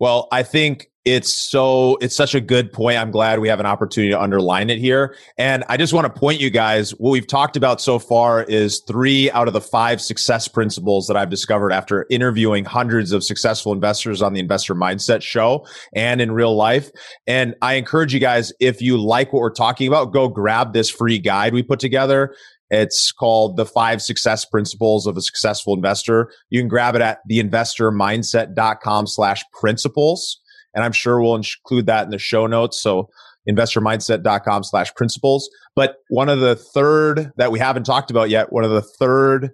Well, 0.00 0.26
I 0.32 0.42
think 0.42 0.90
it's 1.06 1.32
so 1.32 1.96
it's 2.00 2.16
such 2.16 2.34
a 2.34 2.40
good 2.40 2.72
point 2.72 2.98
i'm 2.98 3.12
glad 3.12 3.38
we 3.38 3.48
have 3.48 3.60
an 3.60 3.64
opportunity 3.64 4.10
to 4.10 4.20
underline 4.20 4.68
it 4.68 4.78
here 4.78 5.16
and 5.38 5.62
i 5.68 5.76
just 5.76 5.92
want 5.92 6.04
to 6.04 6.20
point 6.20 6.40
you 6.40 6.50
guys 6.50 6.90
what 6.98 7.10
we've 7.10 7.28
talked 7.28 7.56
about 7.56 7.80
so 7.80 7.96
far 7.96 8.42
is 8.42 8.80
three 8.80 9.30
out 9.30 9.46
of 9.46 9.54
the 9.54 9.60
five 9.60 10.00
success 10.00 10.48
principles 10.48 11.06
that 11.06 11.16
i've 11.16 11.30
discovered 11.30 11.72
after 11.72 12.06
interviewing 12.10 12.64
hundreds 12.64 13.12
of 13.12 13.22
successful 13.22 13.72
investors 13.72 14.20
on 14.20 14.32
the 14.32 14.40
investor 14.40 14.74
mindset 14.74 15.22
show 15.22 15.64
and 15.94 16.20
in 16.20 16.32
real 16.32 16.56
life 16.56 16.90
and 17.28 17.54
i 17.62 17.74
encourage 17.74 18.12
you 18.12 18.20
guys 18.20 18.52
if 18.58 18.82
you 18.82 18.98
like 18.98 19.32
what 19.32 19.40
we're 19.40 19.50
talking 19.50 19.86
about 19.86 20.12
go 20.12 20.28
grab 20.28 20.72
this 20.72 20.90
free 20.90 21.20
guide 21.20 21.54
we 21.54 21.62
put 21.62 21.78
together 21.78 22.34
it's 22.68 23.12
called 23.12 23.56
the 23.56 23.64
five 23.64 24.02
success 24.02 24.44
principles 24.44 25.06
of 25.06 25.16
a 25.16 25.22
successful 25.22 25.72
investor. 25.72 26.32
You 26.50 26.60
can 26.60 26.66
grab 26.66 26.96
it 26.96 27.00
at 27.00 27.20
theinvestormindset.com 27.30 29.06
slash 29.06 29.44
principles. 29.52 30.40
And 30.76 30.84
I'm 30.84 30.92
sure 30.92 31.20
we'll 31.20 31.34
include 31.34 31.86
that 31.86 32.04
in 32.04 32.10
the 32.10 32.18
show 32.18 32.46
notes. 32.46 32.80
So 32.80 33.08
investormindset.com 33.48 34.62
slash 34.64 34.94
principles. 34.94 35.48
But 35.74 35.96
one 36.08 36.28
of 36.28 36.40
the 36.40 36.54
third 36.54 37.32
that 37.36 37.50
we 37.50 37.58
haven't 37.58 37.84
talked 37.84 38.10
about 38.10 38.30
yet, 38.30 38.52
one 38.52 38.64
of 38.64 38.70
the 38.70 38.82
third 38.82 39.50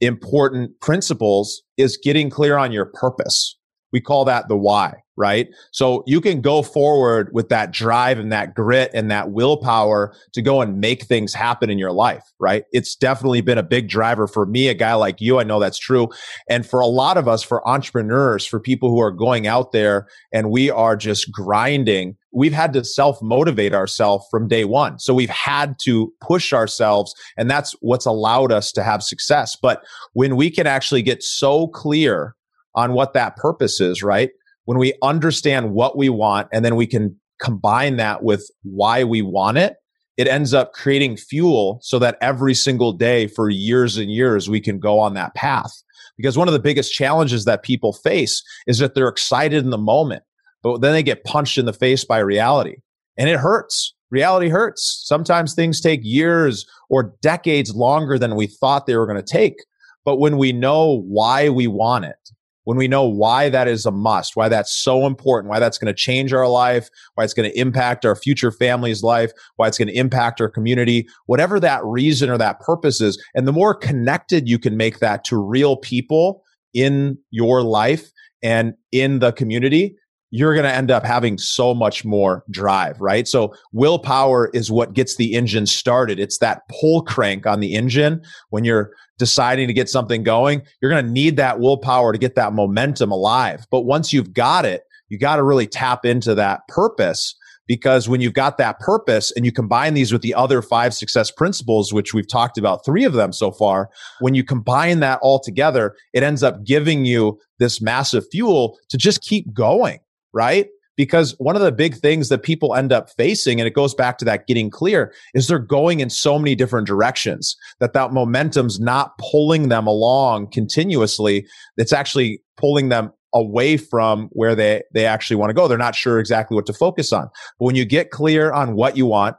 important 0.00 0.78
principles 0.80 1.62
is 1.76 1.98
getting 2.02 2.30
clear 2.30 2.56
on 2.56 2.72
your 2.72 2.86
purpose. 2.86 3.56
We 3.92 4.00
call 4.00 4.24
that 4.26 4.48
the 4.48 4.56
why, 4.56 4.94
right? 5.16 5.48
So 5.70 6.02
you 6.06 6.20
can 6.20 6.40
go 6.40 6.62
forward 6.62 7.30
with 7.32 7.48
that 7.48 7.70
drive 7.70 8.18
and 8.18 8.32
that 8.32 8.54
grit 8.54 8.90
and 8.94 9.10
that 9.10 9.30
willpower 9.30 10.14
to 10.32 10.42
go 10.42 10.60
and 10.60 10.80
make 10.80 11.04
things 11.04 11.32
happen 11.32 11.70
in 11.70 11.78
your 11.78 11.92
life, 11.92 12.24
right? 12.40 12.64
It's 12.72 12.96
definitely 12.96 13.40
been 13.40 13.58
a 13.58 13.62
big 13.62 13.88
driver 13.88 14.26
for 14.26 14.44
me, 14.46 14.68
a 14.68 14.74
guy 14.74 14.94
like 14.94 15.20
you. 15.20 15.38
I 15.38 15.44
know 15.44 15.60
that's 15.60 15.78
true. 15.78 16.08
And 16.48 16.66
for 16.66 16.80
a 16.80 16.86
lot 16.86 17.16
of 17.16 17.28
us, 17.28 17.42
for 17.42 17.66
entrepreneurs, 17.66 18.44
for 18.44 18.58
people 18.58 18.90
who 18.90 19.00
are 19.00 19.12
going 19.12 19.46
out 19.46 19.72
there 19.72 20.08
and 20.32 20.50
we 20.50 20.70
are 20.70 20.96
just 20.96 21.30
grinding, 21.30 22.16
we've 22.32 22.52
had 22.52 22.72
to 22.72 22.84
self 22.84 23.22
motivate 23.22 23.72
ourselves 23.72 24.26
from 24.30 24.48
day 24.48 24.64
one. 24.64 24.98
So 24.98 25.14
we've 25.14 25.30
had 25.30 25.78
to 25.84 26.12
push 26.20 26.52
ourselves 26.52 27.14
and 27.36 27.48
that's 27.48 27.72
what's 27.80 28.06
allowed 28.06 28.50
us 28.50 28.72
to 28.72 28.82
have 28.82 29.02
success. 29.02 29.56
But 29.60 29.84
when 30.12 30.34
we 30.34 30.50
can 30.50 30.66
actually 30.66 31.02
get 31.02 31.22
so 31.22 31.68
clear 31.68 32.34
on 32.74 32.92
what 32.92 33.12
that 33.12 33.36
purpose 33.36 33.80
is, 33.80 34.02
right? 34.02 34.30
When 34.64 34.78
we 34.78 34.94
understand 35.02 35.72
what 35.72 35.96
we 35.96 36.08
want 36.08 36.48
and 36.52 36.64
then 36.64 36.76
we 36.76 36.86
can 36.86 37.18
combine 37.40 37.96
that 37.96 38.22
with 38.22 38.50
why 38.62 39.04
we 39.04 39.22
want 39.22 39.58
it, 39.58 39.76
it 40.16 40.28
ends 40.28 40.54
up 40.54 40.72
creating 40.72 41.16
fuel 41.16 41.80
so 41.82 41.98
that 41.98 42.16
every 42.20 42.54
single 42.54 42.92
day 42.92 43.26
for 43.26 43.50
years 43.50 43.96
and 43.96 44.10
years 44.10 44.48
we 44.48 44.60
can 44.60 44.78
go 44.78 44.98
on 44.98 45.14
that 45.14 45.34
path. 45.34 45.72
Because 46.16 46.38
one 46.38 46.48
of 46.48 46.54
the 46.54 46.60
biggest 46.60 46.92
challenges 46.92 47.44
that 47.44 47.64
people 47.64 47.92
face 47.92 48.42
is 48.66 48.78
that 48.78 48.94
they're 48.94 49.08
excited 49.08 49.64
in 49.64 49.70
the 49.70 49.78
moment, 49.78 50.22
but 50.62 50.80
then 50.80 50.92
they 50.92 51.02
get 51.02 51.24
punched 51.24 51.58
in 51.58 51.66
the 51.66 51.72
face 51.72 52.04
by 52.04 52.18
reality 52.18 52.76
and 53.16 53.28
it 53.28 53.38
hurts. 53.38 53.94
Reality 54.10 54.48
hurts. 54.48 55.02
Sometimes 55.04 55.54
things 55.54 55.80
take 55.80 56.00
years 56.02 56.64
or 56.88 57.14
decades 57.20 57.74
longer 57.74 58.18
than 58.18 58.36
we 58.36 58.46
thought 58.46 58.86
they 58.86 58.96
were 58.96 59.06
going 59.06 59.22
to 59.22 59.32
take. 59.32 59.56
But 60.04 60.16
when 60.16 60.38
we 60.38 60.52
know 60.52 61.02
why 61.08 61.48
we 61.48 61.66
want 61.66 62.04
it, 62.04 62.30
when 62.64 62.76
we 62.76 62.88
know 62.88 63.04
why 63.04 63.48
that 63.48 63.68
is 63.68 63.86
a 63.86 63.90
must, 63.90 64.36
why 64.36 64.48
that's 64.48 64.74
so 64.74 65.06
important, 65.06 65.50
why 65.50 65.58
that's 65.58 65.78
going 65.78 65.92
to 65.92 65.98
change 65.98 66.32
our 66.32 66.48
life, 66.48 66.88
why 67.14 67.24
it's 67.24 67.34
going 67.34 67.50
to 67.50 67.58
impact 67.58 68.04
our 68.04 68.16
future 68.16 68.50
family's 68.50 69.02
life, 69.02 69.32
why 69.56 69.68
it's 69.68 69.78
going 69.78 69.88
to 69.88 69.96
impact 69.96 70.40
our 70.40 70.48
community, 70.48 71.06
whatever 71.26 71.60
that 71.60 71.84
reason 71.84 72.28
or 72.28 72.38
that 72.38 72.60
purpose 72.60 73.00
is. 73.00 73.22
And 73.34 73.46
the 73.46 73.52
more 73.52 73.74
connected 73.74 74.48
you 74.48 74.58
can 74.58 74.76
make 74.76 74.98
that 74.98 75.24
to 75.24 75.36
real 75.36 75.76
people 75.76 76.42
in 76.72 77.18
your 77.30 77.62
life 77.62 78.10
and 78.42 78.74
in 78.92 79.20
the 79.20 79.32
community, 79.32 79.96
you're 80.34 80.52
going 80.52 80.64
to 80.64 80.74
end 80.74 80.90
up 80.90 81.06
having 81.06 81.38
so 81.38 81.72
much 81.72 82.04
more 82.04 82.42
drive, 82.50 83.00
right? 83.00 83.28
So 83.28 83.54
willpower 83.72 84.50
is 84.52 84.68
what 84.68 84.92
gets 84.92 85.14
the 85.14 85.32
engine 85.32 85.64
started. 85.64 86.18
It's 86.18 86.38
that 86.38 86.62
pull 86.68 87.02
crank 87.02 87.46
on 87.46 87.60
the 87.60 87.74
engine 87.74 88.20
when 88.50 88.64
you're 88.64 88.90
deciding 89.16 89.68
to 89.68 89.72
get 89.72 89.88
something 89.88 90.24
going. 90.24 90.62
You're 90.82 90.90
going 90.90 91.06
to 91.06 91.12
need 91.12 91.36
that 91.36 91.60
willpower 91.60 92.12
to 92.12 92.18
get 92.18 92.34
that 92.34 92.52
momentum 92.52 93.12
alive. 93.12 93.64
But 93.70 93.82
once 93.82 94.12
you've 94.12 94.32
got 94.32 94.64
it, 94.64 94.82
you 95.08 95.18
got 95.18 95.36
to 95.36 95.44
really 95.44 95.68
tap 95.68 96.04
into 96.04 96.34
that 96.34 96.66
purpose 96.66 97.36
because 97.68 98.08
when 98.08 98.20
you've 98.20 98.34
got 98.34 98.58
that 98.58 98.80
purpose 98.80 99.30
and 99.36 99.46
you 99.46 99.52
combine 99.52 99.94
these 99.94 100.12
with 100.12 100.22
the 100.22 100.34
other 100.34 100.62
five 100.62 100.94
success 100.94 101.30
principles, 101.30 101.92
which 101.92 102.12
we've 102.12 102.26
talked 102.26 102.58
about 102.58 102.84
three 102.84 103.04
of 103.04 103.12
them 103.12 103.32
so 103.32 103.52
far, 103.52 103.88
when 104.18 104.34
you 104.34 104.42
combine 104.42 104.98
that 104.98 105.20
all 105.22 105.38
together, 105.38 105.94
it 106.12 106.24
ends 106.24 106.42
up 106.42 106.64
giving 106.64 107.04
you 107.04 107.38
this 107.60 107.80
massive 107.80 108.24
fuel 108.32 108.76
to 108.88 108.98
just 108.98 109.22
keep 109.22 109.54
going 109.54 110.00
right? 110.34 110.68
Because 110.96 111.34
one 111.38 111.56
of 111.56 111.62
the 111.62 111.72
big 111.72 111.96
things 111.96 112.28
that 112.28 112.42
people 112.42 112.74
end 112.74 112.92
up 112.92 113.10
facing, 113.10 113.60
and 113.60 113.66
it 113.66 113.74
goes 113.74 113.94
back 113.94 114.18
to 114.18 114.24
that 114.26 114.46
getting 114.46 114.70
clear, 114.70 115.12
is 115.34 115.48
they're 115.48 115.58
going 115.58 116.00
in 116.00 116.10
so 116.10 116.38
many 116.38 116.54
different 116.54 116.86
directions 116.86 117.56
that 117.80 117.94
that 117.94 118.12
momentum's 118.12 118.78
not 118.78 119.16
pulling 119.18 119.68
them 119.68 119.86
along 119.86 120.50
continuously. 120.50 121.46
It's 121.76 121.92
actually 121.92 122.42
pulling 122.56 122.90
them 122.90 123.12
away 123.32 123.76
from 123.76 124.28
where 124.30 124.54
they, 124.54 124.82
they 124.92 125.04
actually 125.04 125.36
want 125.36 125.50
to 125.50 125.54
go. 125.54 125.66
They're 125.66 125.76
not 125.76 125.96
sure 125.96 126.20
exactly 126.20 126.54
what 126.54 126.66
to 126.66 126.72
focus 126.72 127.12
on. 127.12 127.28
But 127.58 127.64
when 127.64 127.74
you 127.74 127.84
get 127.84 128.10
clear 128.10 128.52
on 128.52 128.76
what 128.76 128.96
you 128.96 129.06
want, 129.06 129.36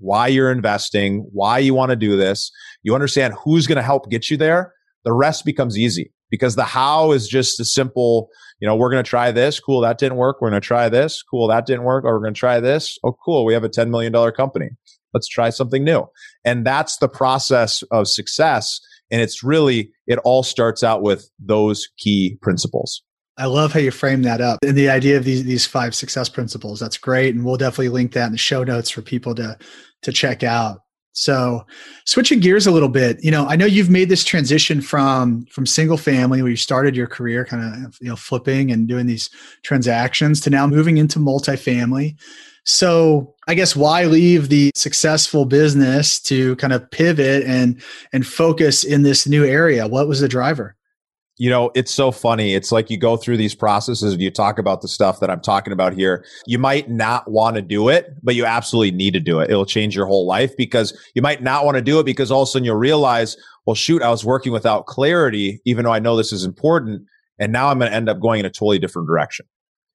why 0.00 0.26
you're 0.26 0.50
investing, 0.50 1.28
why 1.32 1.58
you 1.58 1.74
want 1.74 1.90
to 1.90 1.96
do 1.96 2.16
this, 2.16 2.50
you 2.82 2.94
understand 2.94 3.34
who's 3.34 3.68
going 3.68 3.76
to 3.76 3.82
help 3.82 4.10
get 4.10 4.30
you 4.30 4.36
there, 4.36 4.72
the 5.04 5.12
rest 5.12 5.44
becomes 5.44 5.78
easy 5.78 6.10
because 6.30 6.56
the 6.56 6.64
how 6.64 7.12
is 7.12 7.28
just 7.28 7.60
a 7.60 7.64
simple, 7.64 8.28
you 8.60 8.66
know, 8.68 8.76
we're 8.76 8.90
going 8.90 9.02
to 9.02 9.08
try 9.08 9.32
this. 9.32 9.60
Cool. 9.60 9.80
That 9.80 9.98
didn't 9.98 10.16
work. 10.16 10.38
We're 10.40 10.50
going 10.50 10.62
to 10.62 10.66
try 10.66 10.88
this. 10.88 11.22
Cool. 11.22 11.48
That 11.48 11.66
didn't 11.66 11.84
work. 11.84 12.04
Or 12.04 12.14
we're 12.14 12.22
going 12.22 12.34
to 12.34 12.38
try 12.38 12.60
this. 12.60 12.98
Oh, 13.04 13.16
cool. 13.24 13.44
We 13.44 13.54
have 13.54 13.64
a 13.64 13.68
$10 13.68 13.90
million 13.90 14.12
company. 14.32 14.70
Let's 15.12 15.28
try 15.28 15.50
something 15.50 15.82
new. 15.82 16.06
And 16.44 16.64
that's 16.64 16.98
the 16.98 17.08
process 17.08 17.82
of 17.90 18.06
success. 18.06 18.80
And 19.10 19.20
it's 19.20 19.42
really, 19.42 19.90
it 20.06 20.20
all 20.24 20.42
starts 20.42 20.84
out 20.84 21.02
with 21.02 21.28
those 21.40 21.88
key 21.98 22.38
principles. 22.40 23.02
I 23.36 23.46
love 23.46 23.72
how 23.72 23.80
you 23.80 23.90
frame 23.90 24.22
that 24.22 24.42
up 24.42 24.58
and 24.62 24.76
the 24.76 24.90
idea 24.90 25.16
of 25.16 25.24
these 25.24 25.44
these 25.44 25.66
five 25.66 25.94
success 25.94 26.28
principles. 26.28 26.78
That's 26.78 26.98
great, 26.98 27.34
and 27.34 27.42
we'll 27.42 27.56
definitely 27.56 27.88
link 27.88 28.12
that 28.12 28.26
in 28.26 28.32
the 28.32 28.38
show 28.38 28.64
notes 28.64 28.90
for 28.90 29.00
people 29.00 29.34
to 29.36 29.56
to 30.02 30.12
check 30.12 30.42
out. 30.42 30.80
So, 31.12 31.66
switching 32.04 32.38
gears 32.40 32.66
a 32.66 32.70
little 32.70 32.88
bit, 32.88 33.22
you 33.22 33.30
know, 33.30 33.46
I 33.46 33.56
know 33.56 33.66
you've 33.66 33.90
made 33.90 34.08
this 34.08 34.24
transition 34.24 34.80
from 34.80 35.44
from 35.46 35.66
single 35.66 35.96
family 35.96 36.40
where 36.40 36.50
you 36.50 36.56
started 36.56 36.94
your 36.94 37.08
career 37.08 37.44
kind 37.44 37.84
of 37.84 37.98
you 38.00 38.08
know 38.08 38.16
flipping 38.16 38.70
and 38.70 38.86
doing 38.86 39.06
these 39.06 39.28
transactions 39.62 40.40
to 40.42 40.50
now 40.50 40.66
moving 40.66 40.98
into 40.98 41.18
multifamily. 41.18 42.16
So, 42.64 43.34
I 43.48 43.54
guess 43.54 43.74
why 43.74 44.04
leave 44.04 44.48
the 44.48 44.70
successful 44.76 45.46
business 45.46 46.20
to 46.22 46.54
kind 46.56 46.72
of 46.72 46.88
pivot 46.90 47.44
and 47.44 47.82
and 48.12 48.26
focus 48.26 48.84
in 48.84 49.02
this 49.02 49.26
new 49.26 49.44
area? 49.44 49.88
What 49.88 50.06
was 50.06 50.20
the 50.20 50.28
driver? 50.28 50.76
You 51.40 51.48
know, 51.48 51.70
it's 51.74 51.90
so 51.90 52.12
funny. 52.12 52.54
It's 52.54 52.70
like 52.70 52.90
you 52.90 52.98
go 52.98 53.16
through 53.16 53.38
these 53.38 53.54
processes 53.54 54.12
and 54.12 54.20
you 54.20 54.30
talk 54.30 54.58
about 54.58 54.82
the 54.82 54.88
stuff 54.88 55.20
that 55.20 55.30
I'm 55.30 55.40
talking 55.40 55.72
about 55.72 55.94
here. 55.94 56.22
You 56.46 56.58
might 56.58 56.90
not 56.90 57.30
want 57.30 57.56
to 57.56 57.62
do 57.62 57.88
it, 57.88 58.10
but 58.22 58.34
you 58.34 58.44
absolutely 58.44 58.90
need 58.90 59.14
to 59.14 59.20
do 59.20 59.40
it. 59.40 59.48
It'll 59.48 59.64
change 59.64 59.96
your 59.96 60.04
whole 60.04 60.26
life 60.26 60.54
because 60.54 60.92
you 61.14 61.22
might 61.22 61.42
not 61.42 61.64
want 61.64 61.76
to 61.76 61.82
do 61.82 61.98
it 61.98 62.04
because 62.04 62.30
all 62.30 62.42
of 62.42 62.48
a 62.48 62.50
sudden 62.50 62.66
you'll 62.66 62.76
realize, 62.76 63.38
well, 63.64 63.74
shoot, 63.74 64.02
I 64.02 64.10
was 64.10 64.22
working 64.22 64.52
without 64.52 64.84
clarity, 64.84 65.62
even 65.64 65.86
though 65.86 65.94
I 65.94 65.98
know 65.98 66.14
this 66.14 66.30
is 66.30 66.44
important. 66.44 67.06
And 67.38 67.54
now 67.54 67.68
I'm 67.68 67.78
going 67.78 67.90
to 67.90 67.96
end 67.96 68.10
up 68.10 68.20
going 68.20 68.40
in 68.40 68.44
a 68.44 68.50
totally 68.50 68.78
different 68.78 69.08
direction 69.08 69.46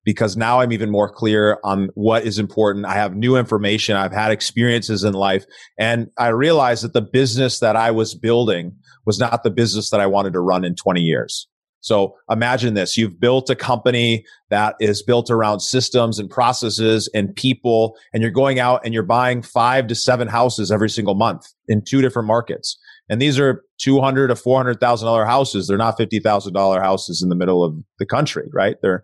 because 0.06 0.38
now 0.38 0.62
I'm 0.62 0.72
even 0.72 0.90
more 0.90 1.10
clear 1.10 1.58
on 1.64 1.90
what 1.96 2.24
is 2.24 2.40
important. 2.40 2.86
I 2.86 2.94
have 2.94 3.16
new 3.16 3.36
information. 3.36 3.98
I've 3.98 4.14
had 4.14 4.32
experiences 4.32 5.04
in 5.04 5.14
life 5.14 5.46
and 5.78 6.10
I 6.18 6.30
realized 6.30 6.84
that 6.84 6.94
the 6.94 7.02
business 7.02 7.60
that 7.60 7.76
I 7.76 7.92
was 7.92 8.16
building 8.16 8.74
was 9.06 9.20
not 9.20 9.44
the 9.44 9.52
business 9.52 9.90
that 9.90 10.00
I 10.00 10.06
wanted 10.06 10.34
to 10.34 10.40
run 10.40 10.64
in 10.64 10.76
20 10.76 11.02
years. 11.02 11.48
So 11.86 12.16
imagine 12.32 12.74
this. 12.74 12.98
You've 12.98 13.20
built 13.20 13.48
a 13.52 13.56
company 13.56 14.26
that 14.50 14.76
is 14.80 15.04
built 15.04 15.30
around 15.30 15.60
systems 15.60 16.18
and 16.18 16.28
processes 16.28 17.08
and 17.14 17.36
people, 17.36 17.96
and 18.12 18.24
you're 18.24 18.32
going 18.32 18.58
out 18.58 18.82
and 18.84 18.92
you're 18.92 19.04
buying 19.04 19.44
five 19.44 19.86
to 19.88 19.96
seven 19.96 20.28
houses 20.28 20.72
every 20.72 20.90
single 20.90 21.14
month 21.14 21.46
in 21.68 21.84
two 21.84 22.02
different 22.02 22.28
markets. 22.28 22.76
And 23.08 23.22
these 23.22 23.38
are 23.38 23.64
200 23.78 24.30
to 24.30 24.34
$400,000 24.34 25.28
houses. 25.28 25.68
They're 25.68 25.78
not 25.78 25.96
$50,000 25.96 26.82
houses 26.82 27.22
in 27.22 27.30
the 27.30 27.36
middle 27.36 27.64
of 27.64 27.76
the 28.00 28.06
country, 28.08 28.50
right? 28.52 28.78
They're 28.82 29.04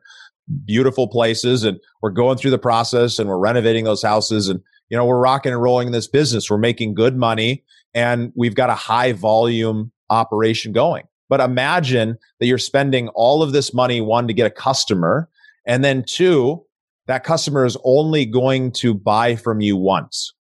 beautiful 0.66 1.08
places 1.08 1.64
and 1.64 1.80
we're 2.02 2.10
going 2.12 2.38
through 2.38 2.52
the 2.52 2.58
process 2.58 3.20
and 3.20 3.30
we're 3.30 3.38
renovating 3.38 3.84
those 3.84 4.04
houses 4.04 4.48
and, 4.48 4.62
you 4.90 4.98
know, 4.98 5.06
we're 5.06 5.20
rocking 5.20 5.52
and 5.52 5.62
rolling 5.62 5.88
in 5.88 5.94
this 5.94 6.08
business. 6.08 6.50
We're 6.50 6.58
making 6.58 6.94
good 6.94 7.16
money 7.16 7.64
and 7.94 8.32
we've 8.36 8.56
got 8.56 8.70
a 8.70 8.76
high 8.76 9.14
volume 9.14 9.92
operation 10.10 10.74
going. 10.74 11.04
But 11.30 11.40
imagine 11.40 12.18
that 12.40 12.48
you're 12.48 12.58
spending 12.58 13.08
all 13.10 13.42
of 13.42 13.54
this 13.54 13.74
money, 13.74 14.02
one, 14.02 14.28
to 14.28 14.34
get 14.34 14.48
a 14.48 14.52
customer, 14.52 15.30
and 15.66 15.84
then 15.84 16.04
two, 16.06 16.66
that 17.08 17.24
customer 17.24 17.66
is 17.66 17.78
only 17.86 18.26
going 18.26 18.72
to 18.74 18.94
buy 18.94 19.36
from 19.36 19.62
you 19.62 19.78
once 19.78 20.34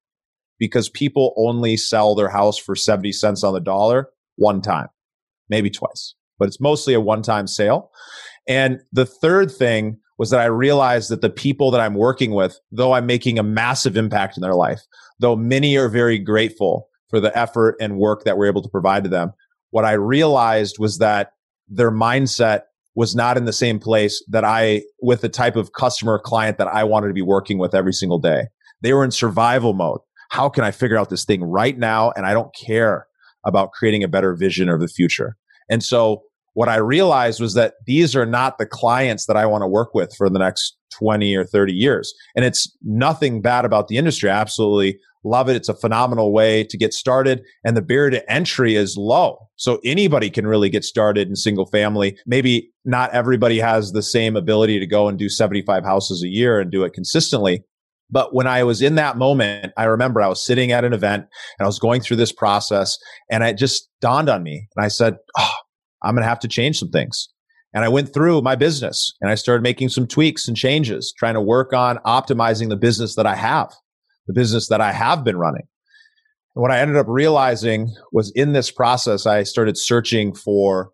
because 0.59 0.89
people 0.89 1.33
only 1.37 1.77
sell 1.77 2.15
their 2.15 2.29
house 2.29 2.59
for 2.59 2.75
70 2.75 3.13
cents 3.13 3.45
on 3.45 3.55
the 3.55 3.61
dollar 3.61 4.09
one 4.37 4.61
time, 4.61 4.89
maybe 5.49 5.71
twice, 5.71 6.15
but 6.39 6.49
it's 6.49 6.61
mostly 6.61 6.95
a 6.95 7.01
one 7.01 7.23
time 7.23 7.47
sale. 7.47 7.91
And 8.51 8.81
the 8.93 9.07
third 9.07 9.53
thing 9.53 9.97
was 10.19 10.31
that 10.31 10.41
I 10.41 10.47
realized 10.47 11.09
that 11.11 11.21
the 11.21 11.31
people 11.31 11.71
that 11.71 11.81
I'm 11.81 11.95
working 11.95 12.33
with, 12.33 12.59
though 12.73 12.93
I'm 12.93 13.07
making 13.07 13.39
a 13.39 13.45
massive 13.45 13.97
impact 13.97 14.37
in 14.37 14.41
their 14.41 14.57
life, 14.57 14.81
though 15.21 15.37
many 15.37 15.77
are 15.77 15.89
very 15.89 16.19
grateful 16.19 16.89
for 17.09 17.21
the 17.21 17.37
effort 17.39 17.77
and 17.81 17.97
work 17.97 18.25
that 18.25 18.37
we're 18.37 18.49
able 18.49 18.61
to 18.63 18.69
provide 18.69 19.05
to 19.05 19.09
them. 19.09 19.33
What 19.71 19.85
I 19.85 19.93
realized 19.93 20.81
was 20.81 20.99
that 20.99 21.35
their 21.69 21.93
mindset 21.93 22.63
was 22.97 23.15
not 23.15 23.37
in 23.37 23.45
the 23.45 23.53
same 23.53 23.79
place 23.79 24.23
that 24.29 24.45
I, 24.45 24.83
with 25.01 25.21
the 25.21 25.29
type 25.29 25.55
of 25.55 25.73
customer 25.73 26.19
client 26.19 26.59
that 26.59 26.67
I 26.67 26.83
wanted 26.83 27.07
to 27.07 27.15
be 27.15 27.23
working 27.23 27.57
with 27.57 27.73
every 27.73 27.93
single 27.93 28.19
day. 28.19 28.49
They 28.83 28.93
were 28.93 29.05
in 29.05 29.13
survival 29.13 29.75
mode. 29.75 30.01
How 30.31 30.49
can 30.49 30.65
I 30.65 30.73
figure 30.73 30.99
out 30.99 31.09
this 31.09 31.25
thing 31.25 31.45
right 31.45 31.79
now? 31.79 32.11
And 32.17 32.27
I 32.27 32.33
don't 32.33 32.53
care 32.55 33.07
about 33.47 33.71
creating 33.71 34.03
a 34.03 34.09
better 34.09 34.35
vision 34.35 34.69
of 34.69 34.81
the 34.81 34.89
future. 34.89 35.37
And 35.71 35.85
so 35.85 36.25
what 36.61 36.69
I 36.69 36.77
realized 36.77 37.41
was 37.41 37.55
that 37.55 37.77
these 37.87 38.15
are 38.15 38.27
not 38.27 38.59
the 38.59 38.67
clients 38.67 39.25
that 39.25 39.37
I 39.39 39.47
want 39.47 39.63
to 39.63 39.67
work 39.67 39.95
with 39.95 40.15
for 40.15 40.29
the 40.29 40.39
next 40.39 40.77
20 40.99 41.35
or 41.35 41.47
30 41.47 41.73
years. 41.73 42.13
And 42.37 42.45
it's 42.45 42.71
nothing 42.83 43.41
bad 43.41 43.65
about 43.65 43.89
the 43.89 43.97
industry. 43.97 44.29
I 44.29 44.39
absolutely 44.39 44.99
love 45.25 45.49
it. 45.49 45.57
It's 45.57 45.71
a 45.71 45.75
phenomenal 45.75 46.35
way 46.35 46.65
to 46.65 46.77
get 46.77 46.93
started 46.93 47.41
and 47.65 47.79
the 47.79 47.81
barrier 47.81 48.11
to 48.11 48.31
entry 48.31 48.75
is 48.75 48.99
low. 48.99 49.39
So 49.57 49.81
anybody 49.87 50.29
can 50.29 50.47
really 50.47 50.69
get 50.69 50.85
started 50.85 51.29
in 51.29 51.35
single 51.35 51.65
family. 51.65 52.19
Maybe 52.27 52.71
not 52.85 53.11
everybody 53.15 53.59
has 53.59 53.93
the 53.93 54.03
same 54.03 54.37
ability 54.37 54.79
to 54.81 54.87
go 54.87 55.09
and 55.09 55.19
do 55.19 55.31
75 55.31 55.83
houses 55.83 56.23
a 56.23 56.29
year 56.29 56.61
and 56.61 56.71
do 56.71 56.85
it 56.85 56.93
consistently. 56.93 57.65
But 58.11 58.35
when 58.35 58.47
I 58.47 58.65
was 58.65 58.83
in 58.83 58.97
that 58.97 59.17
moment, 59.17 59.73
I 59.79 59.85
remember 59.85 60.21
I 60.21 60.29
was 60.29 60.45
sitting 60.45 60.73
at 60.73 60.85
an 60.85 60.93
event 60.93 61.25
and 61.59 61.65
I 61.65 61.67
was 61.67 61.79
going 61.79 62.03
through 62.03 62.19
this 62.19 62.33
process 62.33 62.99
and 63.31 63.43
it 63.43 63.57
just 63.57 63.89
dawned 64.03 64.29
on 64.29 64.43
me. 64.43 64.69
And 64.77 64.85
I 64.85 64.89
said, 64.89 65.17
Oh, 65.39 65.53
I'm 66.03 66.15
going 66.15 66.23
to 66.23 66.29
have 66.29 66.41
to 66.41 66.49
change 66.49 66.79
some 66.79 66.91
things. 66.91 67.29
And 67.73 67.85
I 67.85 67.89
went 67.89 68.13
through 68.13 68.43
my 68.43 68.57
business 68.57 69.15
and 69.21 69.31
I 69.31 69.37
started 69.37 69.63
making 69.63 69.91
some 69.91 70.07
tweaks 70.07 70.49
and 70.49 70.57
changes, 70.57 71.15
trying 71.17 71.35
to 71.35 71.41
work 71.41 71.73
on 71.73 71.99
optimizing 71.99 72.69
the 72.69 72.77
business 72.77 73.15
that 73.15 73.27
I 73.27 73.37
have, 73.37 73.73
the 74.27 74.33
business 74.33 74.69
that 74.69 74.81
I 74.81 74.93
have 74.93 75.23
been 75.23 75.37
running. 75.37 75.69
And 76.57 76.63
what 76.63 76.73
I 76.73 76.81
ended 76.81 76.97
up 76.97 77.07
realizing 77.09 77.95
was 78.13 78.33
in 78.35 78.53
this 78.53 78.71
process, 78.71 79.25
I 79.25 79.45
started 79.45 79.79
searching 79.79 80.35
for 80.35 80.91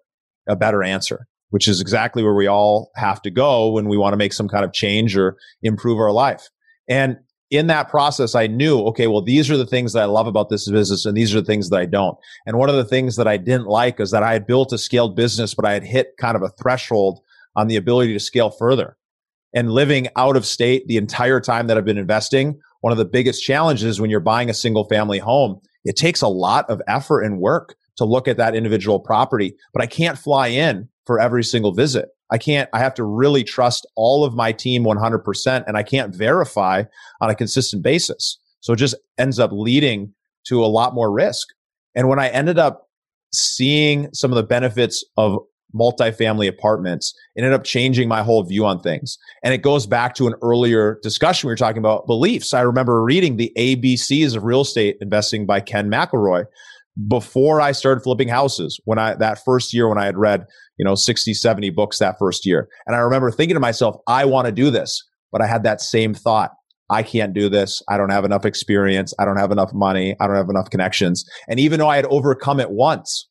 a 0.46 0.54
better 0.54 0.82
answer, 0.82 1.26
which 1.48 1.66
is 1.66 1.80
exactly 1.80 2.22
where 2.22 2.34
we 2.34 2.46
all 2.46 2.90
have 2.96 3.22
to 3.22 3.30
go 3.30 3.72
when 3.72 3.88
we 3.88 3.96
want 3.96 4.12
to 4.12 4.18
make 4.18 4.34
some 4.34 4.48
kind 4.48 4.64
of 4.64 4.72
change 4.74 5.16
or 5.16 5.36
improve 5.62 5.98
our 5.98 6.12
life. 6.12 6.48
And 6.88 7.16
in 7.50 7.68
that 7.68 7.88
process, 7.88 8.34
I 8.34 8.46
knew, 8.46 8.80
okay, 8.86 9.06
well, 9.06 9.22
these 9.22 9.50
are 9.50 9.56
the 9.56 9.66
things 9.66 9.92
that 9.92 10.02
I 10.02 10.06
love 10.06 10.26
about 10.26 10.48
this 10.48 10.68
business 10.68 11.06
and 11.06 11.16
these 11.16 11.34
are 11.34 11.40
the 11.40 11.46
things 11.46 11.70
that 11.70 11.78
I 11.78 11.86
don't. 11.86 12.18
And 12.44 12.58
one 12.58 12.68
of 12.68 12.76
the 12.76 12.84
things 12.84 13.16
that 13.16 13.28
I 13.28 13.36
didn't 13.36 13.66
like 13.66 14.00
is 14.00 14.10
that 14.10 14.22
I 14.22 14.32
had 14.32 14.46
built 14.46 14.72
a 14.72 14.78
scaled 14.78 15.14
business, 15.14 15.54
but 15.54 15.64
I 15.64 15.72
had 15.72 15.84
hit 15.84 16.16
kind 16.18 16.36
of 16.36 16.42
a 16.42 16.50
threshold 16.50 17.20
on 17.54 17.68
the 17.68 17.76
ability 17.76 18.12
to 18.12 18.20
scale 18.20 18.50
further. 18.50 18.96
And 19.54 19.70
living 19.70 20.08
out 20.16 20.36
of 20.36 20.44
state 20.44 20.86
the 20.86 20.96
entire 20.96 21.40
time 21.40 21.68
that 21.68 21.78
I've 21.78 21.84
been 21.84 21.98
investing, 21.98 22.60
one 22.80 22.92
of 22.92 22.98
the 22.98 23.04
biggest 23.04 23.42
challenges 23.42 24.00
when 24.00 24.10
you're 24.10 24.20
buying 24.20 24.50
a 24.50 24.54
single 24.54 24.84
family 24.84 25.18
home, 25.18 25.60
it 25.84 25.96
takes 25.96 26.20
a 26.20 26.28
lot 26.28 26.68
of 26.68 26.82
effort 26.88 27.22
and 27.22 27.38
work 27.38 27.76
to 27.96 28.04
look 28.04 28.28
at 28.28 28.36
that 28.36 28.54
individual 28.54 29.00
property, 29.00 29.54
but 29.72 29.82
I 29.82 29.86
can't 29.86 30.18
fly 30.18 30.48
in 30.48 30.88
for 31.06 31.18
every 31.18 31.44
single 31.44 31.72
visit. 31.72 32.08
I 32.30 32.38
can't, 32.38 32.68
I 32.72 32.80
have 32.80 32.94
to 32.94 33.04
really 33.04 33.44
trust 33.44 33.86
all 33.94 34.24
of 34.24 34.34
my 34.34 34.52
team 34.52 34.84
100% 34.84 35.64
and 35.66 35.76
I 35.76 35.82
can't 35.82 36.14
verify 36.14 36.84
on 37.20 37.30
a 37.30 37.34
consistent 37.34 37.82
basis. 37.82 38.38
So 38.60 38.72
it 38.72 38.76
just 38.76 38.96
ends 39.16 39.38
up 39.38 39.50
leading 39.52 40.12
to 40.48 40.64
a 40.64 40.66
lot 40.66 40.94
more 40.94 41.12
risk. 41.12 41.48
And 41.94 42.08
when 42.08 42.18
I 42.18 42.28
ended 42.28 42.58
up 42.58 42.88
seeing 43.32 44.08
some 44.12 44.32
of 44.32 44.36
the 44.36 44.42
benefits 44.42 45.04
of 45.16 45.38
multifamily 45.74 46.48
apartments, 46.48 47.14
it 47.34 47.42
ended 47.42 47.52
up 47.52 47.64
changing 47.64 48.08
my 48.08 48.22
whole 48.22 48.42
view 48.42 48.64
on 48.64 48.80
things. 48.80 49.18
And 49.44 49.52
it 49.52 49.62
goes 49.62 49.86
back 49.86 50.14
to 50.16 50.26
an 50.26 50.34
earlier 50.42 50.98
discussion 51.02 51.48
we 51.48 51.52
were 51.52 51.56
talking 51.56 51.78
about 51.78 52.06
beliefs. 52.06 52.54
I 52.54 52.62
remember 52.62 53.02
reading 53.02 53.36
the 53.36 53.52
ABCs 53.56 54.36
of 54.36 54.44
real 54.44 54.62
estate 54.62 54.96
investing 55.00 55.46
by 55.46 55.60
Ken 55.60 55.90
McElroy 55.90 56.46
before 57.08 57.60
I 57.60 57.72
started 57.72 58.02
flipping 58.02 58.28
houses 58.28 58.80
when 58.84 58.98
I, 58.98 59.14
that 59.16 59.44
first 59.44 59.74
year 59.74 59.88
when 59.88 59.98
I 59.98 60.06
had 60.06 60.16
read, 60.16 60.46
you 60.78 60.84
know, 60.84 60.94
60, 60.94 61.34
70 61.34 61.70
books 61.70 61.98
that 61.98 62.16
first 62.18 62.46
year. 62.46 62.68
And 62.86 62.96
I 62.96 63.00
remember 63.00 63.30
thinking 63.30 63.54
to 63.54 63.60
myself, 63.60 63.96
I 64.06 64.24
want 64.24 64.46
to 64.46 64.52
do 64.52 64.70
this, 64.70 65.02
but 65.30 65.42
I 65.42 65.46
had 65.46 65.62
that 65.64 65.80
same 65.80 66.14
thought. 66.14 66.52
I 66.88 67.02
can't 67.02 67.34
do 67.34 67.48
this. 67.48 67.82
I 67.88 67.96
don't 67.96 68.10
have 68.10 68.24
enough 68.24 68.44
experience. 68.44 69.12
I 69.18 69.24
don't 69.24 69.38
have 69.38 69.50
enough 69.50 69.72
money. 69.74 70.14
I 70.20 70.26
don't 70.26 70.36
have 70.36 70.48
enough 70.48 70.70
connections. 70.70 71.24
And 71.48 71.58
even 71.58 71.80
though 71.80 71.88
I 71.88 71.96
had 71.96 72.06
overcome 72.06 72.60
it 72.60 72.70
once, 72.70 73.28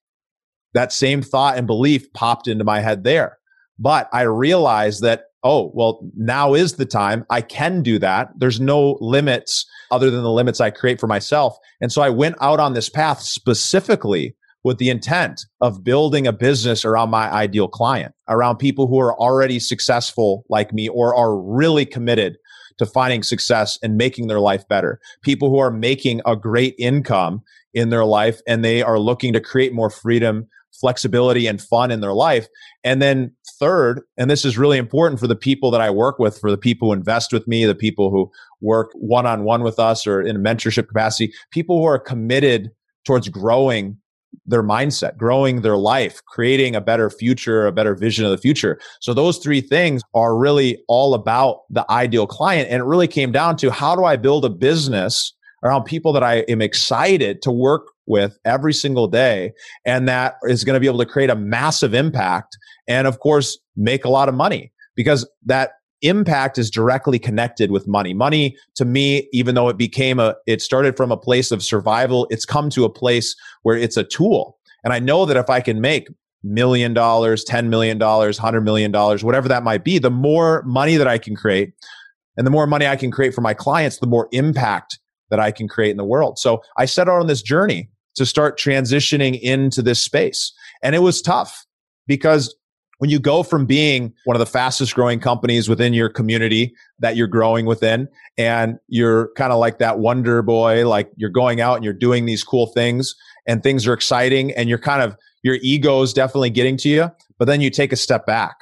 that 0.73 0.91
same 0.91 1.21
thought 1.21 1.57
and 1.57 1.65
belief 1.65 2.11
popped 2.13 2.47
into 2.47 2.65
my 2.65 2.81
head 2.81 3.03
there. 3.03 3.37
But 3.79 4.09
I 4.13 4.23
realized 4.23 5.01
that, 5.03 5.23
oh, 5.43 5.71
well, 5.73 6.01
now 6.15 6.53
is 6.53 6.73
the 6.73 6.85
time. 6.85 7.25
I 7.29 7.41
can 7.41 7.81
do 7.81 7.97
that. 7.99 8.29
There's 8.37 8.59
no 8.59 8.97
limits 8.99 9.65
other 9.91 10.09
than 10.09 10.23
the 10.23 10.31
limits 10.31 10.61
I 10.61 10.69
create 10.69 10.99
for 10.99 11.07
myself. 11.07 11.57
And 11.81 11.91
so 11.91 12.01
I 12.01 12.09
went 12.09 12.35
out 12.41 12.59
on 12.59 12.73
this 12.73 12.89
path 12.89 13.21
specifically 13.21 14.35
with 14.63 14.77
the 14.79 14.89
intent 14.89 15.45
of 15.61 15.83
building 15.83 16.25
a 16.25 16.33
business 16.33 16.83
around 16.83 17.11
my 17.11 17.31
ideal 17.31 17.67
client, 17.67 18.13
around 18.27 18.57
people 18.57 18.87
who 18.87 18.99
are 18.99 19.13
already 19.19 19.59
successful 19.59 20.43
like 20.49 20.73
me 20.73 20.89
or 20.89 21.15
are 21.15 21.37
really 21.37 21.85
committed 21.85 22.37
to 22.79 22.85
finding 22.85 23.23
success 23.23 23.77
and 23.83 23.95
making 23.95 24.27
their 24.27 24.39
life 24.39 24.67
better. 24.67 24.99
People 25.21 25.49
who 25.49 25.59
are 25.59 25.71
making 25.71 26.21
a 26.25 26.35
great 26.35 26.75
income 26.79 27.41
in 27.73 27.89
their 27.89 28.05
life 28.05 28.41
and 28.47 28.65
they 28.65 28.81
are 28.81 28.99
looking 28.99 29.33
to 29.33 29.39
create 29.39 29.73
more 29.73 29.89
freedom 29.89 30.47
flexibility 30.79 31.47
and 31.47 31.61
fun 31.61 31.91
in 31.91 32.01
their 32.01 32.13
life. 32.13 32.47
And 32.83 33.01
then 33.01 33.31
third, 33.59 34.01
and 34.17 34.29
this 34.29 34.45
is 34.45 34.57
really 34.57 34.77
important 34.77 35.19
for 35.19 35.27
the 35.27 35.35
people 35.35 35.71
that 35.71 35.81
I 35.81 35.89
work 35.89 36.19
with, 36.19 36.37
for 36.39 36.51
the 36.51 36.57
people 36.57 36.89
who 36.89 36.93
invest 36.93 37.33
with 37.33 37.47
me, 37.47 37.65
the 37.65 37.75
people 37.75 38.09
who 38.09 38.31
work 38.61 38.91
one 38.93 39.25
on 39.25 39.43
one 39.43 39.63
with 39.63 39.79
us 39.79 40.05
or 40.07 40.21
in 40.21 40.35
a 40.35 40.39
mentorship 40.39 40.87
capacity, 40.87 41.33
people 41.51 41.79
who 41.79 41.85
are 41.85 41.99
committed 41.99 42.71
towards 43.05 43.29
growing 43.29 43.97
their 44.45 44.63
mindset, 44.63 45.17
growing 45.17 45.61
their 45.61 45.77
life, 45.77 46.21
creating 46.25 46.75
a 46.75 46.81
better 46.81 47.09
future, 47.09 47.65
a 47.65 47.71
better 47.71 47.95
vision 47.95 48.25
of 48.25 48.31
the 48.31 48.37
future. 48.37 48.79
So 48.99 49.13
those 49.13 49.37
three 49.37 49.61
things 49.61 50.01
are 50.13 50.37
really 50.37 50.83
all 50.87 51.13
about 51.13 51.61
the 51.69 51.85
ideal 51.89 52.27
client. 52.27 52.69
And 52.69 52.81
it 52.81 52.85
really 52.85 53.07
came 53.07 53.31
down 53.31 53.55
to 53.57 53.71
how 53.71 53.95
do 53.95 54.03
I 54.03 54.17
build 54.17 54.45
a 54.45 54.49
business 54.49 55.33
around 55.65 55.83
people 55.83 56.13
that 56.13 56.23
I 56.23 56.37
am 56.47 56.61
excited 56.61 57.41
to 57.41 57.51
work 57.51 57.87
with 58.05 58.37
every 58.45 58.73
single 58.73 59.07
day. 59.07 59.51
And 59.83 60.07
that 60.07 60.35
is 60.43 60.63
going 60.63 60.75
to 60.75 60.79
be 60.79 60.87
able 60.87 60.99
to 60.99 61.05
create 61.05 61.31
a 61.31 61.35
massive 61.35 61.93
impact 61.93 62.57
and 62.87 63.07
of 63.07 63.19
course 63.19 63.57
make 63.75 64.05
a 64.05 64.09
lot 64.09 64.29
of 64.29 64.35
money 64.35 64.71
because 64.95 65.27
that 65.43 65.71
impact 66.01 66.59
is 66.59 66.69
directly 66.69 67.17
connected 67.17 67.71
with 67.71 67.87
money. 67.87 68.13
Money 68.13 68.55
to 68.75 68.85
me, 68.85 69.27
even 69.33 69.55
though 69.55 69.67
it 69.69 69.77
became 69.77 70.19
a, 70.19 70.35
it 70.45 70.61
started 70.61 70.95
from 70.95 71.11
a 71.11 71.17
place 71.17 71.51
of 71.51 71.63
survival, 71.63 72.27
it's 72.29 72.45
come 72.45 72.69
to 72.69 72.85
a 72.85 72.89
place 72.89 73.35
where 73.63 73.75
it's 73.75 73.97
a 73.97 74.03
tool. 74.03 74.59
And 74.83 74.93
I 74.93 74.99
know 74.99 75.25
that 75.25 75.35
if 75.35 75.49
I 75.49 75.61
can 75.61 75.81
make 75.81 76.07
million 76.43 76.93
dollars, 76.93 77.43
$10 77.43 77.69
million, 77.69 77.97
$100 77.97 78.63
million, 78.63 78.91
whatever 78.91 79.47
that 79.47 79.63
might 79.63 79.83
be, 79.83 79.97
the 79.97 80.11
more 80.11 80.61
money 80.61 80.95
that 80.95 81.07
I 81.07 81.17
can 81.17 81.35
create 81.35 81.73
and 82.37 82.45
the 82.45 82.51
more 82.51 82.67
money 82.67 82.85
I 82.85 82.95
can 82.95 83.09
create 83.09 83.33
for 83.33 83.41
my 83.41 83.55
clients, 83.55 83.97
the 83.97 84.05
more 84.05 84.27
impact 84.31 84.99
that 85.29 85.39
I 85.39 85.51
can 85.51 85.67
create 85.67 85.91
in 85.91 85.97
the 85.97 86.05
world. 86.05 86.39
So 86.39 86.61
I 86.77 86.85
set 86.85 87.07
out 87.07 87.19
on 87.19 87.27
this 87.27 87.41
journey 87.41 87.89
to 88.15 88.25
start 88.25 88.57
transitioning 88.57 89.39
into 89.41 89.81
this 89.81 90.01
space. 90.01 90.53
And 90.81 90.95
it 90.95 90.99
was 90.99 91.21
tough 91.21 91.65
because 92.07 92.55
when 92.99 93.09
you 93.09 93.19
go 93.19 93.43
from 93.43 93.65
being 93.65 94.13
one 94.23 94.35
of 94.35 94.39
the 94.39 94.45
fastest 94.45 94.95
growing 94.95 95.19
companies 95.19 95.67
within 95.67 95.93
your 95.93 96.09
community 96.09 96.73
that 96.99 97.15
you're 97.15 97.27
growing 97.27 97.65
within 97.65 98.07
and 98.37 98.77
you're 98.87 99.31
kind 99.35 99.51
of 99.51 99.59
like 99.59 99.79
that 99.79 99.99
wonder 99.99 100.41
boy 100.41 100.87
like 100.87 101.11
you're 101.17 101.29
going 101.29 101.61
out 101.61 101.75
and 101.75 101.83
you're 101.83 101.93
doing 101.93 102.25
these 102.25 102.43
cool 102.43 102.67
things 102.67 103.15
and 103.47 103.63
things 103.63 103.85
are 103.85 103.93
exciting 103.93 104.51
and 104.53 104.69
you're 104.69 104.77
kind 104.77 105.01
of 105.01 105.15
your 105.43 105.57
ego 105.61 106.01
is 106.01 106.13
definitely 106.13 106.49
getting 106.49 106.77
to 106.77 106.89
you 106.89 107.11
but 107.37 107.45
then 107.45 107.61
you 107.61 107.69
take 107.69 107.91
a 107.91 107.97
step 107.97 108.25
back 108.25 108.55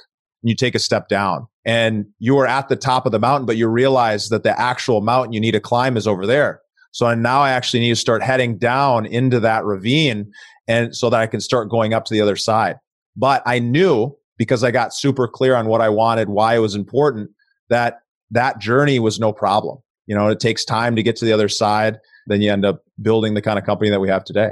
and 0.43 0.49
you 0.49 0.55
take 0.55 0.75
a 0.75 0.79
step 0.79 1.07
down 1.07 1.47
and 1.65 2.05
you 2.19 2.37
are 2.37 2.45
at 2.45 2.69
the 2.69 2.75
top 2.75 3.05
of 3.05 3.11
the 3.11 3.19
mountain 3.19 3.45
but 3.45 3.57
you 3.57 3.67
realize 3.67 4.29
that 4.29 4.43
the 4.43 4.59
actual 4.59 5.01
mountain 5.01 5.33
you 5.33 5.39
need 5.39 5.51
to 5.51 5.59
climb 5.59 5.97
is 5.97 6.05
over 6.07 6.27
there 6.27 6.61
so 6.93 7.07
and 7.07 7.23
now 7.23 7.41
I 7.41 7.49
actually 7.49 7.79
need 7.79 7.89
to 7.89 7.95
start 7.95 8.21
heading 8.21 8.57
down 8.57 9.07
into 9.07 9.39
that 9.39 9.65
ravine 9.65 10.31
and 10.67 10.95
so 10.95 11.09
that 11.09 11.19
I 11.19 11.27
can 11.27 11.41
start 11.41 11.69
going 11.69 11.93
up 11.93 12.05
to 12.05 12.13
the 12.13 12.21
other 12.21 12.35
side. 12.35 12.77
But 13.15 13.41
I 13.45 13.59
knew 13.59 14.15
because 14.37 14.63
I 14.63 14.71
got 14.71 14.93
super 14.93 15.27
clear 15.27 15.55
on 15.55 15.67
what 15.67 15.81
I 15.81 15.89
wanted, 15.89 16.29
why 16.29 16.55
it 16.55 16.59
was 16.59 16.75
important 16.75 17.31
that 17.69 17.99
that 18.31 18.59
journey 18.59 18.99
was 18.99 19.19
no 19.19 19.33
problem. 19.33 19.79
You 20.05 20.15
know, 20.15 20.27
it 20.27 20.39
takes 20.39 20.63
time 20.63 20.95
to 20.95 21.03
get 21.03 21.15
to 21.17 21.25
the 21.25 21.33
other 21.33 21.49
side. 21.49 21.97
Then 22.27 22.41
you 22.41 22.51
end 22.51 22.65
up 22.65 22.83
building 23.01 23.33
the 23.33 23.41
kind 23.41 23.57
of 23.57 23.65
company 23.65 23.89
that 23.89 23.99
we 23.99 24.09
have 24.09 24.23
today. 24.23 24.51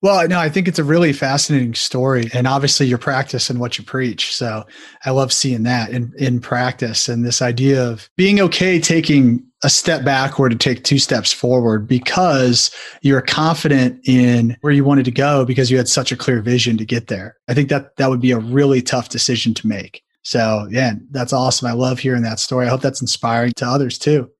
Well, 0.00 0.28
no, 0.28 0.38
I 0.38 0.48
think 0.48 0.68
it's 0.68 0.78
a 0.78 0.84
really 0.84 1.12
fascinating 1.12 1.74
story, 1.74 2.30
and 2.32 2.46
obviously 2.46 2.86
your 2.86 2.98
practice 2.98 3.50
and 3.50 3.58
what 3.58 3.78
you 3.78 3.84
preach. 3.84 4.34
So 4.34 4.64
I 5.04 5.10
love 5.10 5.32
seeing 5.32 5.64
that 5.64 5.90
in 5.90 6.12
in 6.18 6.40
practice, 6.40 7.08
and 7.08 7.24
this 7.24 7.42
idea 7.42 7.84
of 7.84 8.08
being 8.16 8.40
okay 8.40 8.78
taking 8.78 9.44
a 9.64 9.70
step 9.70 10.04
back 10.04 10.38
or 10.38 10.48
to 10.48 10.54
take 10.54 10.84
two 10.84 10.98
steps 11.00 11.32
forward 11.32 11.88
because 11.88 12.70
you're 13.02 13.20
confident 13.20 13.98
in 14.06 14.56
where 14.60 14.72
you 14.72 14.84
wanted 14.84 15.04
to 15.04 15.10
go 15.10 15.44
because 15.44 15.68
you 15.68 15.76
had 15.76 15.88
such 15.88 16.12
a 16.12 16.16
clear 16.16 16.40
vision 16.40 16.78
to 16.78 16.84
get 16.84 17.08
there. 17.08 17.36
I 17.48 17.54
think 17.54 17.68
that 17.70 17.96
that 17.96 18.08
would 18.08 18.20
be 18.20 18.30
a 18.30 18.38
really 18.38 18.80
tough 18.80 19.08
decision 19.08 19.54
to 19.54 19.66
make. 19.66 20.04
So 20.22 20.68
yeah, 20.70 20.92
that's 21.10 21.32
awesome. 21.32 21.66
I 21.66 21.72
love 21.72 21.98
hearing 21.98 22.22
that 22.22 22.38
story. 22.38 22.66
I 22.66 22.70
hope 22.70 22.82
that's 22.82 23.00
inspiring 23.00 23.52
to 23.56 23.66
others 23.66 23.98
too. 23.98 24.30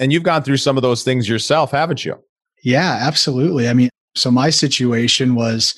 And 0.00 0.12
you've 0.12 0.24
gone 0.24 0.42
through 0.42 0.56
some 0.56 0.76
of 0.76 0.82
those 0.82 1.04
things 1.04 1.28
yourself, 1.28 1.70
haven't 1.70 2.04
you? 2.04 2.16
Yeah, 2.64 2.98
absolutely. 3.00 3.68
I 3.68 3.72
mean, 3.72 3.90
so 4.16 4.30
my 4.30 4.50
situation 4.50 5.34
was 5.34 5.74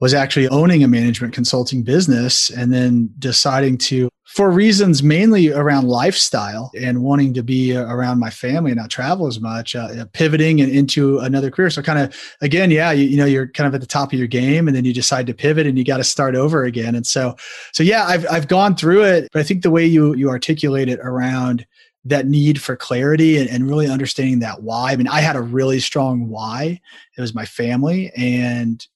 was 0.00 0.14
actually 0.14 0.48
owning 0.48 0.82
a 0.82 0.88
management 0.88 1.34
consulting 1.34 1.82
business 1.82 2.48
and 2.50 2.72
then 2.72 3.10
deciding 3.18 3.76
to 3.76 4.08
for 4.26 4.50
reasons 4.50 5.02
mainly 5.02 5.52
around 5.52 5.88
lifestyle 5.88 6.70
and 6.80 7.02
wanting 7.02 7.34
to 7.34 7.42
be 7.42 7.76
around 7.76 8.20
my 8.20 8.30
family 8.30 8.70
and 8.70 8.78
not 8.78 8.88
travel 8.88 9.26
as 9.26 9.40
much 9.40 9.74
uh, 9.74 10.04
pivoting 10.12 10.60
and 10.60 10.70
into 10.70 11.18
another 11.18 11.50
career. 11.50 11.68
So 11.68 11.82
kind 11.82 11.98
of 11.98 12.16
again 12.40 12.70
yeah 12.70 12.92
you, 12.92 13.04
you, 13.04 13.16
know 13.16 13.26
you're 13.26 13.48
kind 13.48 13.66
of 13.66 13.74
at 13.74 13.80
the 13.80 13.86
top 13.86 14.12
of 14.12 14.18
your 14.18 14.28
game 14.28 14.68
and 14.68 14.76
then 14.76 14.84
you 14.84 14.94
decide 14.94 15.26
to 15.26 15.34
pivot 15.34 15.66
and 15.66 15.76
you 15.76 15.84
got 15.84 15.98
to 15.98 16.04
start 16.04 16.34
over 16.34 16.64
again. 16.64 16.94
And 16.94 17.06
so 17.06 17.36
so 17.72 17.82
yeah 17.82 18.04
I've, 18.06 18.24
I've 18.30 18.48
gone 18.48 18.76
through 18.76 19.04
it 19.04 19.28
but 19.32 19.40
i 19.40 19.42
think 19.42 19.62
the 19.62 19.70
way 19.70 19.84
you 19.84 20.14
you 20.14 20.28
articulate 20.28 20.88
it 20.88 21.00
around 21.02 21.66
that 22.04 22.26
need 22.26 22.60
for 22.60 22.76
clarity 22.76 23.38
and, 23.38 23.48
and, 23.50 23.68
really 23.68 23.88
understanding 23.88 24.38
that 24.40 24.62
why. 24.62 24.92
I 24.92 24.96
mean, 24.96 25.08
I 25.08 25.20
had 25.20 25.36
a 25.36 25.42
really 25.42 25.80
strong 25.80 26.28
why. 26.28 26.80
It 27.16 27.20
was 27.20 27.34
my 27.34 27.44
family 27.44 28.10
and 28.16 28.86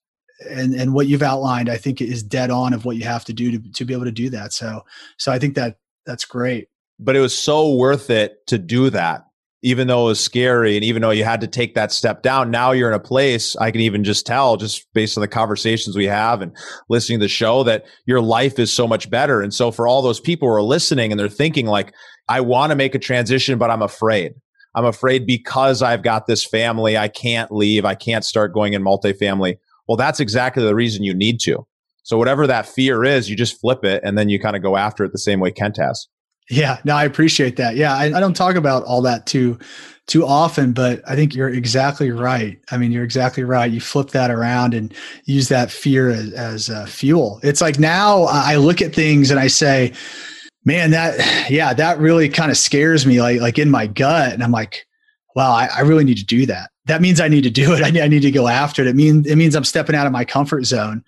and 0.49 0.75
and 0.75 0.95
what 0.95 1.07
you've 1.07 1.23
outlined, 1.23 1.69
I 1.69 1.77
think 1.77 2.01
is 2.01 2.23
dead 2.23 2.51
on 2.51 2.73
of 2.73 2.85
what 2.85 2.97
you 2.97 3.05
have 3.05 3.25
to 3.27 3.33
do 3.33 3.53
to 3.53 3.73
to 3.73 3.85
be 3.85 3.95
able 3.95 4.05
to 4.05 4.13
do 4.13 4.31
that. 4.31 4.53
So 4.53 4.85
so 5.19 5.33
I 5.33 5.39
think 5.39 5.55
that 5.55 5.79
that's 6.07 6.25
great. 6.25 6.69
But 6.99 7.17
it 7.17 7.21
was 7.21 7.37
so 7.37 7.75
worth 7.75 8.11
it 8.11 8.47
to 8.49 8.59
do 8.59 8.91
that. 8.91 9.25
Even 9.63 9.87
though 9.87 10.03
it 10.03 10.09
was 10.09 10.21
scary 10.21 10.77
and 10.77 10.85
even 10.85 11.01
though 11.01 11.11
you 11.11 11.25
had 11.25 11.41
to 11.41 11.47
take 11.47 11.75
that 11.75 11.91
step 11.91 12.23
down, 12.23 12.51
now 12.51 12.73
you're 12.73 12.91
in 12.91 12.95
a 12.95 13.01
place 13.01 13.57
I 13.57 13.71
can 13.71 13.81
even 13.81 14.05
just 14.05 14.27
tell 14.27 14.59
just 14.59 14.87
based 14.93 15.17
on 15.17 15.23
the 15.23 15.29
conversations 15.29 15.97
we 15.97 16.05
have 16.05 16.43
and 16.43 16.55
listening 16.91 17.19
to 17.19 17.25
the 17.25 17.31
show 17.31 17.63
that 17.63 17.87
your 18.05 18.21
life 18.21 18.59
is 18.59 18.71
so 18.71 18.87
much 18.87 19.09
better. 19.09 19.41
And 19.41 19.55
so 19.55 19.71
for 19.71 19.89
all 19.89 20.03
those 20.03 20.21
people 20.21 20.49
who 20.49 20.55
are 20.55 20.63
listening 20.63 21.13
and 21.13 21.19
they're 21.19 21.31
thinking 21.31 21.65
like, 21.65 21.95
I 22.29 22.41
want 22.41 22.71
to 22.71 22.77
make 22.77 22.95
a 22.95 22.99
transition, 22.99 23.59
but 23.59 23.71
I'm 23.71 23.83
afraid. 23.83 24.35
I'm 24.75 24.85
afraid 24.85 25.27
because 25.27 25.83
I've 25.83 26.03
got 26.03 26.27
this 26.27 26.45
family, 26.45 26.97
I 26.99 27.09
can't 27.09 27.53
leave. 27.53 27.85
I 27.85 27.95
can't 27.95 28.25
start 28.25 28.53
going 28.53 28.73
in 28.73 28.83
multifamily. 28.83 29.59
Well, 29.87 29.97
that's 29.97 30.21
exactly 30.21 30.65
the 30.65 30.75
reason 30.75 31.05
you 31.05 31.15
need 31.15 31.39
to. 31.41 31.67
So 32.03 32.19
whatever 32.19 32.47
that 32.47 32.67
fear 32.67 33.05
is, 33.05 33.31
you 33.31 33.37
just 33.37 33.61
flip 33.61 33.85
it 33.85 34.03
and 34.05 34.19
then 34.19 34.29
you 34.29 34.41
kind 34.41 34.57
of 34.57 34.63
go 34.63 34.77
after 34.77 35.05
it 35.05 35.13
the 35.13 35.19
same 35.19 35.41
way 35.41 35.53
Kent 35.53 35.77
has. 35.79 36.09
Yeah, 36.51 36.79
no, 36.85 36.95
I 36.95 37.05
appreciate 37.05 37.57
that. 37.57 37.77
Yeah, 37.77 37.95
I, 37.95 38.05
I, 38.05 38.21
don't 38.21 38.37
talk 38.37 38.55
about 38.55 38.85
all 38.85 39.01
that 39.03 39.25
too 39.25 39.59
too 40.07 40.27
often, 40.27 40.73
but 40.73 41.01
I 41.09 41.17
think 41.17 41.35
you're 41.35 41.49
exactly 41.49 42.11
right. 42.11 42.61
I 42.71 42.77
mean, 42.77 42.93
you're 42.93 43.05
exactly 43.05 43.43
right. 43.43 43.71
You 43.71 43.81
flip 43.81 44.11
that 44.11 44.31
around 44.31 44.75
and 44.75 44.93
use 45.25 45.49
that 45.49 45.71
fear 45.71 46.11
as, 46.11 46.33
as 46.33 46.69
uh, 46.69 46.85
fuel. 46.85 47.41
It's 47.43 47.63
like 47.63 47.79
now 47.79 48.25
I 48.25 48.57
look 48.57 48.83
at 48.83 48.95
things 48.95 49.31
and 49.31 49.41
I 49.41 49.47
say, 49.47 49.95
man, 50.65 50.91
that 50.91 51.51
yeah, 51.51 51.75
that 51.75 51.99
really 51.99 52.29
kind 52.29 52.51
of 52.51 52.57
scares 52.57 53.07
me, 53.07 53.21
like 53.21 53.41
like 53.41 53.59
in 53.59 53.71
my 53.71 53.87
gut, 53.87 54.33
and 54.33 54.43
I'm 54.43 54.53
like, 54.53 54.87
wow, 55.35 55.53
I, 55.53 55.69
I 55.77 55.81
really 55.81 56.05
need 56.05 56.19
to 56.19 56.25
do 56.25 56.47
that. 56.47 56.71
That 56.87 57.03
means 57.03 57.21
I 57.21 57.29
need 57.29 57.45
to 57.45 57.51
do 57.51 57.73
it. 57.75 57.83
I 57.85 57.91
need, 57.91 58.03
I 58.03 58.09
need 58.09 58.23
to 58.23 58.31
go 58.31 58.49
after 58.49 58.83
it. 58.83 58.89
It 58.89 58.97
means 58.97 59.27
it 59.27 59.37
means 59.37 59.55
I'm 59.55 59.65
stepping 59.65 59.97
out 59.97 60.07
of 60.07 60.13
my 60.13 60.25
comfort 60.25 60.65
zone. 60.65 61.05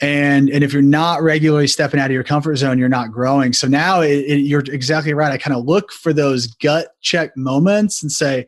And 0.00 0.48
and 0.50 0.62
if 0.62 0.72
you're 0.72 0.82
not 0.82 1.22
regularly 1.22 1.66
stepping 1.66 1.98
out 1.98 2.06
of 2.06 2.12
your 2.12 2.24
comfort 2.24 2.56
zone, 2.56 2.78
you're 2.78 2.88
not 2.88 3.10
growing. 3.10 3.52
So 3.52 3.66
now 3.66 4.00
it, 4.00 4.10
it, 4.10 4.40
you're 4.40 4.60
exactly 4.60 5.12
right. 5.12 5.32
I 5.32 5.38
kind 5.38 5.56
of 5.56 5.64
look 5.64 5.90
for 5.92 6.12
those 6.12 6.46
gut 6.46 6.88
check 7.00 7.36
moments 7.36 8.00
and 8.02 8.12
say, 8.12 8.46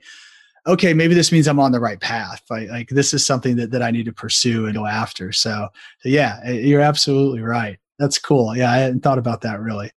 okay, 0.69 0.95
maybe 0.95 1.15
this 1.15 1.33
means 1.33 1.49
I'm 1.49 1.59
on 1.59 1.73
the 1.73 1.81
right 1.81 1.99
path. 1.99 2.43
Like, 2.51 2.69
like 2.69 2.89
this 2.91 3.13
is 3.13 3.27
something 3.27 3.57
that, 3.57 3.73
that 3.73 3.83
I 3.83 3.91
need 3.91 4.05
to 4.05 4.13
pursue 4.13 4.67
and 4.67 4.75
go 4.75 4.87
after. 4.87 5.33
So, 5.33 5.69
so 6.01 6.09
yeah, 6.09 6.49
you're 6.49 6.83
absolutely 6.83 7.41
right. 7.41 7.79
That's 7.99 8.19
cool. 8.19 8.57
Yeah, 8.57 8.71
I 8.71 8.77
hadn't 8.77 9.01
thought 9.01 9.19
about 9.19 9.41
that 9.41 9.61
really 9.61 9.91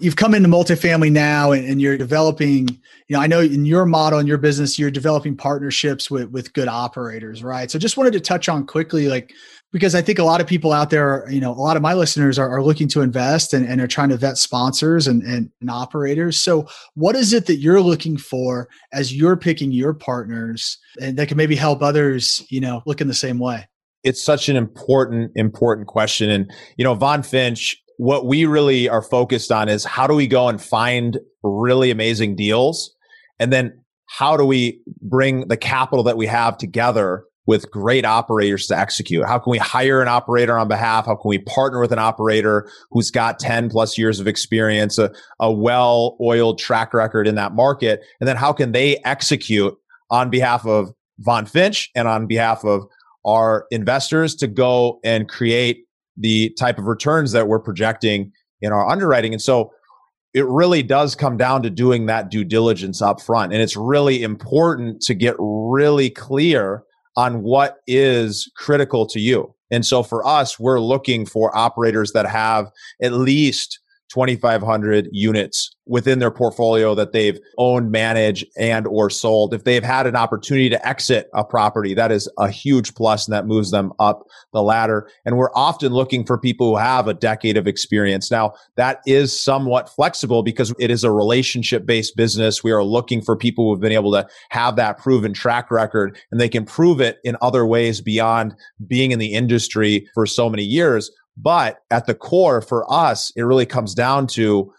you've 0.00 0.16
come 0.16 0.34
into 0.34 0.48
multifamily 0.48 1.12
now 1.12 1.52
and, 1.52 1.66
and, 1.66 1.80
you're 1.80 1.96
developing 1.96 2.68
you 3.08 3.16
know 3.16 3.20
i 3.20 3.26
know 3.26 3.40
in 3.40 3.64
your 3.64 3.86
model 3.86 4.18
in 4.18 4.26
your 4.26 4.38
business 4.38 4.78
you're 4.78 4.90
developing 4.90 5.36
partnerships 5.36 6.10
with 6.10 6.30
with 6.30 6.52
good 6.52 6.68
operators 6.68 7.42
right? 7.42 7.70
So 7.70 7.78
just 7.78 7.96
wanted 7.96 8.12
to 8.14 8.20
touch 8.20 8.48
on 8.48 8.66
quickly 8.66 9.08
like 9.08 9.32
because 9.72 9.94
i 9.94 10.02
think 10.02 10.18
a 10.18 10.24
lot 10.24 10.40
of 10.40 10.46
people 10.46 10.72
out 10.72 10.90
there 10.90 11.26
you 11.30 11.40
know 11.40 11.52
a 11.52 11.54
lot 11.54 11.76
of 11.76 11.82
my 11.82 11.94
listeners 11.94 12.38
are, 12.38 12.48
are 12.48 12.62
looking 12.62 12.88
to 12.88 13.02
invest 13.02 13.52
and, 13.54 13.66
and 13.66 13.80
are 13.80 13.86
trying 13.86 14.08
to 14.08 14.16
vet 14.16 14.38
sponsors 14.38 15.06
and, 15.06 15.22
and, 15.22 15.50
and 15.60 15.70
operators. 15.70 16.38
So 16.38 16.66
what 16.94 17.16
is 17.16 17.32
it 17.32 17.46
that 17.46 17.56
you're 17.56 17.80
looking 17.80 18.16
for 18.16 18.68
as 18.92 19.14
you're 19.14 19.36
picking 19.36 19.72
your 19.72 19.94
partners 19.94 20.78
and 21.00 21.16
that 21.18 21.28
can 21.28 21.36
maybe 21.36 21.56
help 21.56 21.82
others 21.82 22.44
you 22.50 22.60
know 22.60 22.82
look 22.86 23.00
in 23.00 23.08
the 23.08 23.14
same 23.14 23.38
way? 23.38 23.68
It's 24.02 24.22
such 24.22 24.48
an 24.48 24.56
important 24.56 25.32
important 25.36 25.86
question. 25.86 26.30
And 26.30 26.50
you 26.76 26.84
know 26.84 26.94
von 26.94 27.22
finch 27.22 27.76
what 28.00 28.24
we 28.24 28.46
really 28.46 28.88
are 28.88 29.02
focused 29.02 29.52
on 29.52 29.68
is 29.68 29.84
how 29.84 30.06
do 30.06 30.14
we 30.14 30.26
go 30.26 30.48
and 30.48 30.58
find 30.58 31.18
really 31.42 31.90
amazing 31.90 32.34
deals? 32.34 32.96
And 33.38 33.52
then 33.52 33.78
how 34.06 34.38
do 34.38 34.46
we 34.46 34.80
bring 35.02 35.48
the 35.48 35.56
capital 35.58 36.02
that 36.04 36.16
we 36.16 36.26
have 36.26 36.56
together 36.56 37.24
with 37.44 37.70
great 37.70 38.06
operators 38.06 38.66
to 38.68 38.78
execute? 38.78 39.26
How 39.26 39.38
can 39.38 39.50
we 39.50 39.58
hire 39.58 40.00
an 40.00 40.08
operator 40.08 40.58
on 40.58 40.66
behalf? 40.66 41.04
How 41.04 41.14
can 41.14 41.28
we 41.28 41.40
partner 41.40 41.78
with 41.78 41.92
an 41.92 41.98
operator 41.98 42.70
who's 42.90 43.10
got 43.10 43.38
10 43.38 43.68
plus 43.68 43.98
years 43.98 44.18
of 44.18 44.26
experience, 44.26 44.96
a, 44.96 45.12
a 45.38 45.52
well 45.52 46.16
oiled 46.22 46.58
track 46.58 46.94
record 46.94 47.28
in 47.28 47.34
that 47.34 47.52
market? 47.52 48.00
And 48.18 48.26
then 48.26 48.36
how 48.36 48.54
can 48.54 48.72
they 48.72 48.96
execute 49.04 49.76
on 50.08 50.30
behalf 50.30 50.64
of 50.64 50.88
Von 51.18 51.44
Finch 51.44 51.90
and 51.94 52.08
on 52.08 52.26
behalf 52.26 52.64
of 52.64 52.84
our 53.26 53.66
investors 53.70 54.34
to 54.36 54.46
go 54.46 55.00
and 55.04 55.28
create 55.28 55.84
the 56.20 56.50
type 56.58 56.78
of 56.78 56.84
returns 56.84 57.32
that 57.32 57.48
we're 57.48 57.58
projecting 57.58 58.32
in 58.60 58.72
our 58.72 58.88
underwriting. 58.88 59.32
And 59.32 59.42
so 59.42 59.72
it 60.32 60.46
really 60.46 60.82
does 60.82 61.16
come 61.16 61.36
down 61.36 61.62
to 61.62 61.70
doing 61.70 62.06
that 62.06 62.30
due 62.30 62.44
diligence 62.44 63.02
up 63.02 63.20
front. 63.20 63.52
And 63.52 63.60
it's 63.60 63.76
really 63.76 64.22
important 64.22 65.00
to 65.02 65.14
get 65.14 65.34
really 65.38 66.10
clear 66.10 66.84
on 67.16 67.42
what 67.42 67.78
is 67.86 68.50
critical 68.56 69.06
to 69.06 69.18
you. 69.18 69.52
And 69.72 69.84
so 69.84 70.02
for 70.02 70.26
us, 70.26 70.58
we're 70.58 70.80
looking 70.80 71.26
for 71.26 71.56
operators 71.56 72.12
that 72.12 72.26
have 72.26 72.70
at 73.02 73.12
least 73.12 73.79
2,500 74.12 75.08
units 75.12 75.74
within 75.86 76.20
their 76.20 76.30
portfolio 76.30 76.94
that 76.94 77.12
they've 77.12 77.40
owned, 77.58 77.90
managed, 77.90 78.46
and 78.56 78.86
or 78.86 79.10
sold. 79.10 79.52
If 79.52 79.64
they've 79.64 79.82
had 79.82 80.06
an 80.06 80.14
opportunity 80.14 80.70
to 80.70 80.88
exit 80.88 81.28
a 81.34 81.44
property, 81.44 81.94
that 81.94 82.12
is 82.12 82.28
a 82.38 82.48
huge 82.48 82.94
plus 82.94 83.26
and 83.26 83.34
that 83.34 83.46
moves 83.46 83.72
them 83.72 83.92
up 83.98 84.22
the 84.52 84.62
ladder. 84.62 85.08
And 85.24 85.36
we're 85.36 85.52
often 85.54 85.92
looking 85.92 86.24
for 86.24 86.38
people 86.38 86.70
who 86.70 86.76
have 86.76 87.08
a 87.08 87.14
decade 87.14 87.56
of 87.56 87.66
experience. 87.66 88.30
Now, 88.30 88.54
that 88.76 89.00
is 89.04 89.38
somewhat 89.38 89.88
flexible 89.88 90.44
because 90.44 90.72
it 90.78 90.92
is 90.92 91.02
a 91.02 91.10
relationship 91.10 91.86
based 91.86 92.16
business. 92.16 92.62
We 92.62 92.70
are 92.70 92.84
looking 92.84 93.20
for 93.20 93.36
people 93.36 93.64
who 93.64 93.74
have 93.74 93.80
been 93.80 93.92
able 93.92 94.12
to 94.12 94.28
have 94.50 94.76
that 94.76 94.98
proven 94.98 95.32
track 95.32 95.72
record 95.72 96.16
and 96.30 96.40
they 96.40 96.48
can 96.48 96.64
prove 96.64 97.00
it 97.00 97.18
in 97.24 97.36
other 97.42 97.66
ways 97.66 98.00
beyond 98.00 98.54
being 98.86 99.10
in 99.10 99.18
the 99.18 99.34
industry 99.34 100.08
for 100.14 100.24
so 100.24 100.48
many 100.48 100.62
years. 100.62 101.10
But 101.40 101.78
at 101.90 102.06
the 102.06 102.14
core 102.14 102.60
for 102.60 102.90
us, 102.92 103.32
it 103.36 103.42
really 103.42 103.66
comes 103.66 103.94
down 103.94 104.26
to 104.28 104.72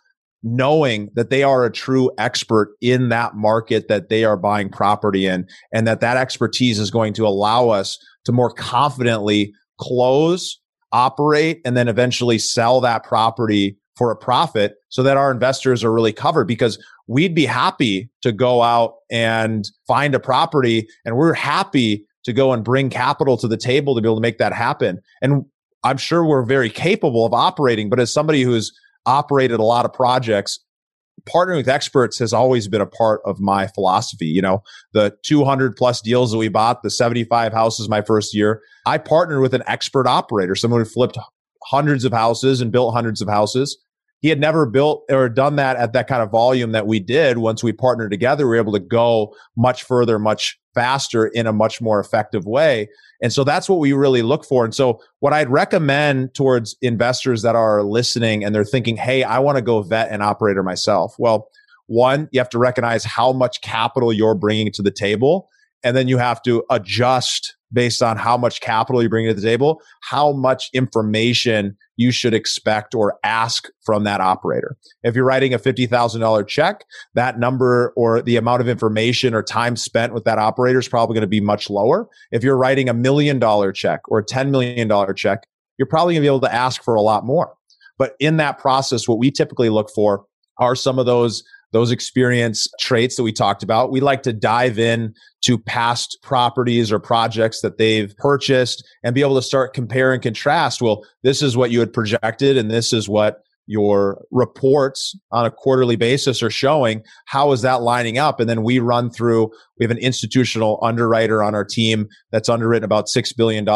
knowing 0.44 1.10
that 1.14 1.30
they 1.30 1.44
are 1.44 1.66
a 1.66 1.72
true 1.72 2.12
expert 2.18 2.76
in 2.82 3.10
that 3.10 3.36
market 3.36 3.88
that 3.88 4.10
they 4.10 4.24
are 4.24 4.38
buying 4.38 4.70
property 4.70 5.26
in 5.26 5.48
and 5.72 5.88
that 5.88 6.02
that 6.02 6.18
expertise 6.18 6.80
is 6.80 6.90
going 6.90 7.14
to 7.14 7.28
allow 7.28 7.70
us 7.70 7.98
to 8.26 8.32
more 8.32 8.52
confidently 8.52 9.54
close, 9.80 10.60
operate, 10.92 11.62
and 11.64 11.78
then 11.78 11.88
eventually 11.88 12.40
sell 12.40 12.82
that 12.82 13.04
property 13.04 13.78
for 13.96 14.10
a 14.12 14.16
profit 14.16 14.76
so 14.90 15.04
that 15.04 15.18
our 15.18 15.32
investors 15.32 15.84
are 15.84 15.92
really 15.92 16.14
covered 16.14 16.48
because 16.48 16.84
we'd 17.08 17.36
be 17.36 17.46
happy 17.46 18.10
to 18.22 18.32
go 18.32 18.64
out 18.64 18.96
and 19.12 19.70
find 19.86 20.16
a 20.16 20.20
property 20.20 20.88
and 21.06 21.18
we're 21.18 21.34
happy 21.34 22.06
to 22.24 22.34
go 22.34 22.54
and 22.54 22.64
bring 22.64 22.90
capital 22.90 23.38
to 23.38 23.48
the 23.48 23.58
table 23.58 23.96
to 23.96 24.02
be 24.02 24.08
able 24.08 24.16
to 24.16 24.22
make 24.22 24.38
that 24.38 24.54
happen. 24.54 25.00
And 25.22 25.46
I'm 25.84 25.98
sure 25.98 26.26
we're 26.26 26.46
very 26.46 26.70
capable 26.70 27.26
of 27.26 27.34
operating, 27.34 27.90
but 27.90 28.00
as 28.00 28.14
somebody 28.14 28.44
who's 28.44 28.72
operated 29.06 29.60
a 29.60 29.64
lot 29.64 29.86
of 29.86 29.94
projects, 29.94 30.60
partnering 31.28 31.58
with 31.58 31.70
experts 31.70 32.20
has 32.20 32.34
always 32.34 32.68
been 32.68 32.82
a 32.82 32.86
part 32.86 33.22
of 33.26 33.40
my 33.40 33.68
philosophy. 33.68 34.28
You 34.28 34.42
know, 34.42 34.64
the 34.94 35.16
200 35.24 35.76
plus 35.76 36.02
deals 36.02 36.32
that 36.32 36.38
we 36.38 36.50
bought, 36.50 36.84
the 36.84 36.90
75 36.90 37.54
houses 37.54 37.90
my 37.90 38.02
first 38.02 38.36
year, 38.36 38.62
I 38.86 38.98
partnered 38.98 39.42
with 39.42 39.54
an 39.54 39.64
expert 39.68 40.08
operator, 40.08 40.56
someone 40.56 40.82
who 40.82 40.86
flipped 40.86 41.18
hundreds 41.66 42.06
of 42.06 42.14
houses 42.14 42.62
and 42.62 42.72
built 42.72 42.94
hundreds 42.94 43.22
of 43.22 43.28
houses. 43.28 43.78
He 44.22 44.30
had 44.30 44.40
never 44.40 44.68
built 44.68 45.04
or 45.10 45.30
done 45.30 45.56
that 45.56 45.78
at 45.78 45.94
that 45.94 46.08
kind 46.08 46.22
of 46.22 46.30
volume 46.30 46.74
that 46.74 46.86
we 46.86 47.00
did. 47.00 47.40
Once 47.40 47.64
we 47.64 47.72
partnered 47.72 48.12
together, 48.12 48.46
we 48.46 48.52
were 48.52 48.62
able 48.62 48.74
to 48.74 48.80
go 48.80 49.34
much 49.58 49.84
further, 49.84 50.20
much 50.20 50.60
faster 50.74 51.28
in 51.28 51.48
a 51.48 51.54
much 51.54 51.82
more 51.82 52.00
effective 52.00 52.46
way. 52.46 52.90
And 53.22 53.32
so 53.32 53.44
that's 53.44 53.70
what 53.70 53.80
we 53.80 53.94
really 53.94 54.22
look 54.22 54.46
for. 54.46 54.66
And 54.66 54.74
so 54.74 55.02
what 55.20 55.34
I'd 55.34 55.50
recommend 55.50 56.34
towards 56.34 56.76
investors 56.82 57.42
that 57.44 57.56
are 57.56 57.84
listening 57.84 58.44
and 58.44 58.54
they're 58.54 58.64
thinking, 58.64 58.98
Hey, 58.98 59.24
I 59.24 59.40
want 59.40 59.58
to 59.58 59.62
go 59.62 59.82
vet 59.82 60.12
an 60.12 60.22
operator 60.22 60.64
myself. 60.64 61.16
Well, 61.20 61.48
one, 61.88 62.30
you 62.32 62.40
have 62.40 62.50
to 62.50 62.58
recognize 62.58 63.04
how 63.04 63.34
much 63.34 63.62
capital 63.62 64.14
you're 64.14 64.36
bringing 64.36 64.72
to 64.74 64.82
the 64.82 64.92
table. 64.92 65.50
And 65.84 65.96
then 65.96 66.08
you 66.08 66.18
have 66.18 66.42
to 66.44 66.64
adjust 66.70 67.56
based 67.74 68.04
on 68.04 68.18
how 68.18 68.38
much 68.38 68.62
capital 68.62 69.02
you 69.02 69.10
bring 69.10 69.28
to 69.28 69.34
the 69.34 69.42
table, 69.42 69.82
how 70.02 70.32
much 70.32 70.70
information 70.74 71.78
you 71.98 72.12
should 72.12 72.34
expect 72.34 72.96
or 72.96 73.18
ask 73.24 73.68
from 73.86 74.04
that 74.04 74.22
operator. 74.22 74.76
If 75.04 75.16
you're 75.16 75.26
writing 75.26 75.54
a 75.54 75.60
$50,000 75.60 76.48
check, 76.48 76.84
that 77.14 77.40
number 77.40 77.94
or 77.96 78.22
the 78.22 78.38
amount 78.38 78.62
of 78.62 78.68
information 78.68 79.34
or 79.34 79.44
time 79.44 79.76
spent 79.76 80.14
with 80.14 80.24
that 80.26 80.40
operator 80.40 80.80
is 80.80 80.88
probably 80.88 81.14
going 81.14 81.22
to 81.22 81.28
be 81.28 81.42
much 81.42 81.70
lower. 81.70 82.10
If 82.32 82.44
you're 82.44 82.58
writing 82.58 82.90
a 82.90 82.94
million 82.94 83.40
dollar 83.40 83.72
check 83.72 84.02
or 84.08 84.20
a 84.20 84.26
$10 84.26 84.50
million 84.50 84.90
check, 85.16 85.46
you're 85.78 85.88
probably 85.88 86.16
going 86.16 86.22
to 86.22 86.26
be 86.26 86.34
able 86.34 86.42
to 86.42 86.54
ask 86.54 86.84
for 86.84 86.96
a 86.96 87.02
lot 87.02 87.26
more. 87.26 87.54
But 87.98 88.16
in 88.20 88.38
that 88.38 88.58
process, 88.58 89.08
what 89.08 89.20
we 89.20 89.30
typically 89.30 89.70
look 89.70 89.90
for 89.94 90.26
are 90.58 90.76
some 90.76 91.00
of 91.00 91.06
those 91.06 91.44
those 91.72 91.92
experience 91.92 92.68
traits 92.80 93.16
that 93.16 93.24
we 93.24 93.32
talked 93.32 93.64
about. 93.64 93.92
We 93.92 94.02
like 94.02 94.24
to 94.24 94.34
dive 94.34 94.78
in 94.78 95.14
to 95.46 95.58
past 95.58 96.18
properties 96.22 96.92
or 96.92 97.00
projects 97.00 97.62
that 97.62 97.78
they've 97.78 98.16
purchased 98.18 98.84
and 99.04 99.16
be 99.16 99.22
able 99.22 99.36
to 99.36 99.42
start 99.42 99.74
compare 99.74 100.14
and 100.14 100.22
contrast. 100.22 100.82
Well, 100.82 101.06
this 101.24 101.42
is 101.42 101.56
what 101.56 101.72
you 101.72 101.80
had 101.80 101.94
projected 101.94 102.58
and 102.58 102.70
this 102.70 102.94
is 102.94 103.08
what 103.08 103.42
your 103.68 104.26
reports 104.32 105.16
on 105.32 105.46
a 105.46 105.52
quarterly 105.52 105.96
basis 105.96 106.44
are 106.44 106.50
showing. 106.50 107.04
How 107.26 107.52
is 107.54 107.62
that 107.62 107.82
lining 107.82 108.18
up? 108.18 108.40
And 108.40 108.50
then 108.50 108.64
we 108.64 108.80
run 108.80 109.10
through, 109.10 109.50
we 109.80 109.86
have 109.86 109.92
an 109.92 109.98
institutional 109.98 110.80
underwriter 110.82 111.42
on 111.42 111.56
our 111.56 111.64
team 111.64 112.10
that's 112.32 112.50
underwritten 112.50 112.84
about 112.84 113.06
$6 113.06 113.38
billion 113.38 113.68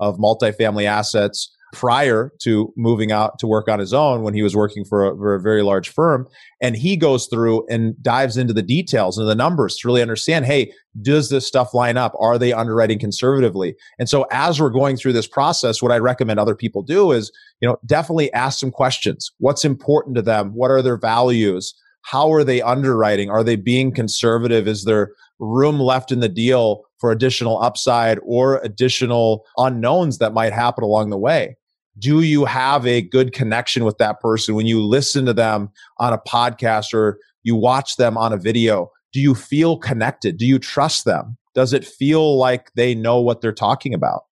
of 0.00 0.18
multifamily 0.18 0.84
assets 0.84 1.53
prior 1.74 2.32
to 2.40 2.72
moving 2.76 3.10
out 3.10 3.38
to 3.40 3.48
work 3.48 3.68
on 3.68 3.80
his 3.80 3.92
own 3.92 4.22
when 4.22 4.32
he 4.32 4.42
was 4.42 4.54
working 4.54 4.84
for 4.84 5.04
a, 5.04 5.16
for 5.16 5.34
a, 5.34 5.40
very 5.40 5.62
large 5.62 5.88
firm. 5.88 6.26
And 6.62 6.76
he 6.76 6.96
goes 6.96 7.26
through 7.26 7.66
and 7.68 8.00
dives 8.00 8.36
into 8.36 8.54
the 8.54 8.62
details 8.62 9.18
and 9.18 9.28
the 9.28 9.34
numbers 9.34 9.76
to 9.78 9.88
really 9.88 10.00
understand, 10.00 10.46
hey, 10.46 10.72
does 11.02 11.30
this 11.30 11.46
stuff 11.46 11.74
line 11.74 11.96
up? 11.96 12.14
Are 12.20 12.38
they 12.38 12.52
underwriting 12.52 13.00
conservatively? 13.00 13.74
And 13.98 14.08
so 14.08 14.26
as 14.30 14.60
we're 14.60 14.70
going 14.70 14.96
through 14.96 15.14
this 15.14 15.26
process, 15.26 15.82
what 15.82 15.90
I 15.90 15.98
recommend 15.98 16.38
other 16.38 16.54
people 16.54 16.82
do 16.82 17.10
is, 17.10 17.32
you 17.60 17.68
know, 17.68 17.76
definitely 17.84 18.32
ask 18.32 18.60
some 18.60 18.70
questions. 18.70 19.32
What's 19.38 19.64
important 19.64 20.14
to 20.14 20.22
them? 20.22 20.50
What 20.54 20.70
are 20.70 20.80
their 20.80 20.96
values? 20.96 21.74
How 22.02 22.32
are 22.32 22.44
they 22.44 22.62
underwriting? 22.62 23.30
Are 23.30 23.42
they 23.42 23.56
being 23.56 23.92
conservative? 23.92 24.68
Is 24.68 24.84
there 24.84 25.12
room 25.40 25.80
left 25.80 26.12
in 26.12 26.20
the 26.20 26.28
deal 26.28 26.84
for 27.00 27.10
additional 27.10 27.60
upside 27.60 28.18
or 28.24 28.60
additional 28.62 29.44
unknowns 29.56 30.18
that 30.18 30.32
might 30.32 30.52
happen 30.52 30.84
along 30.84 31.10
the 31.10 31.18
way? 31.18 31.56
Do 31.98 32.22
you 32.22 32.44
have 32.44 32.86
a 32.86 33.02
good 33.02 33.32
connection 33.32 33.84
with 33.84 33.98
that 33.98 34.20
person 34.20 34.54
when 34.54 34.66
you 34.66 34.82
listen 34.82 35.26
to 35.26 35.32
them 35.32 35.70
on 35.98 36.12
a 36.12 36.18
podcast 36.18 36.92
or 36.92 37.18
you 37.42 37.54
watch 37.54 37.96
them 37.96 38.16
on 38.16 38.32
a 38.32 38.36
video? 38.36 38.90
Do 39.12 39.20
you 39.20 39.34
feel 39.34 39.76
connected? 39.76 40.36
Do 40.36 40.46
you 40.46 40.58
trust 40.58 41.04
them? 41.04 41.36
Does 41.54 41.72
it 41.72 41.84
feel 41.84 42.36
like 42.36 42.72
they 42.74 42.94
know 42.94 43.20
what 43.20 43.40
they're 43.40 43.52
talking 43.52 43.94
about? 43.94 44.22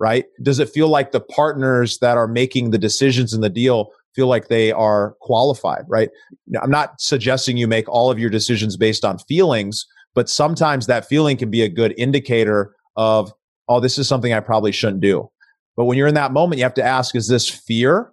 Right? 0.00 0.24
Does 0.42 0.58
it 0.58 0.68
feel 0.68 0.88
like 0.88 1.12
the 1.12 1.20
partners 1.20 1.98
that 1.98 2.16
are 2.16 2.26
making 2.26 2.70
the 2.70 2.78
decisions 2.78 3.32
in 3.32 3.42
the 3.42 3.48
deal 3.48 3.92
feel 4.16 4.26
like 4.26 4.48
they 4.48 4.72
are 4.72 5.14
qualified? 5.20 5.84
Right? 5.86 6.10
I'm 6.60 6.70
not 6.70 7.00
suggesting 7.00 7.56
you 7.56 7.68
make 7.68 7.88
all 7.88 8.10
of 8.10 8.18
your 8.18 8.30
decisions 8.30 8.76
based 8.76 9.04
on 9.04 9.18
feelings, 9.18 9.86
but 10.14 10.28
sometimes 10.28 10.86
that 10.86 11.06
feeling 11.06 11.36
can 11.36 11.50
be 11.50 11.62
a 11.62 11.68
good 11.68 11.94
indicator 11.96 12.74
of, 12.96 13.32
oh, 13.68 13.78
this 13.78 13.98
is 13.98 14.08
something 14.08 14.32
I 14.32 14.40
probably 14.40 14.72
shouldn't 14.72 15.00
do 15.00 15.30
but 15.76 15.84
when 15.84 15.98
you're 15.98 16.08
in 16.08 16.14
that 16.14 16.32
moment, 16.32 16.58
you 16.58 16.64
have 16.64 16.74
to 16.74 16.84
ask, 16.84 17.14
is 17.14 17.28
this 17.28 17.48
fear 17.48 18.12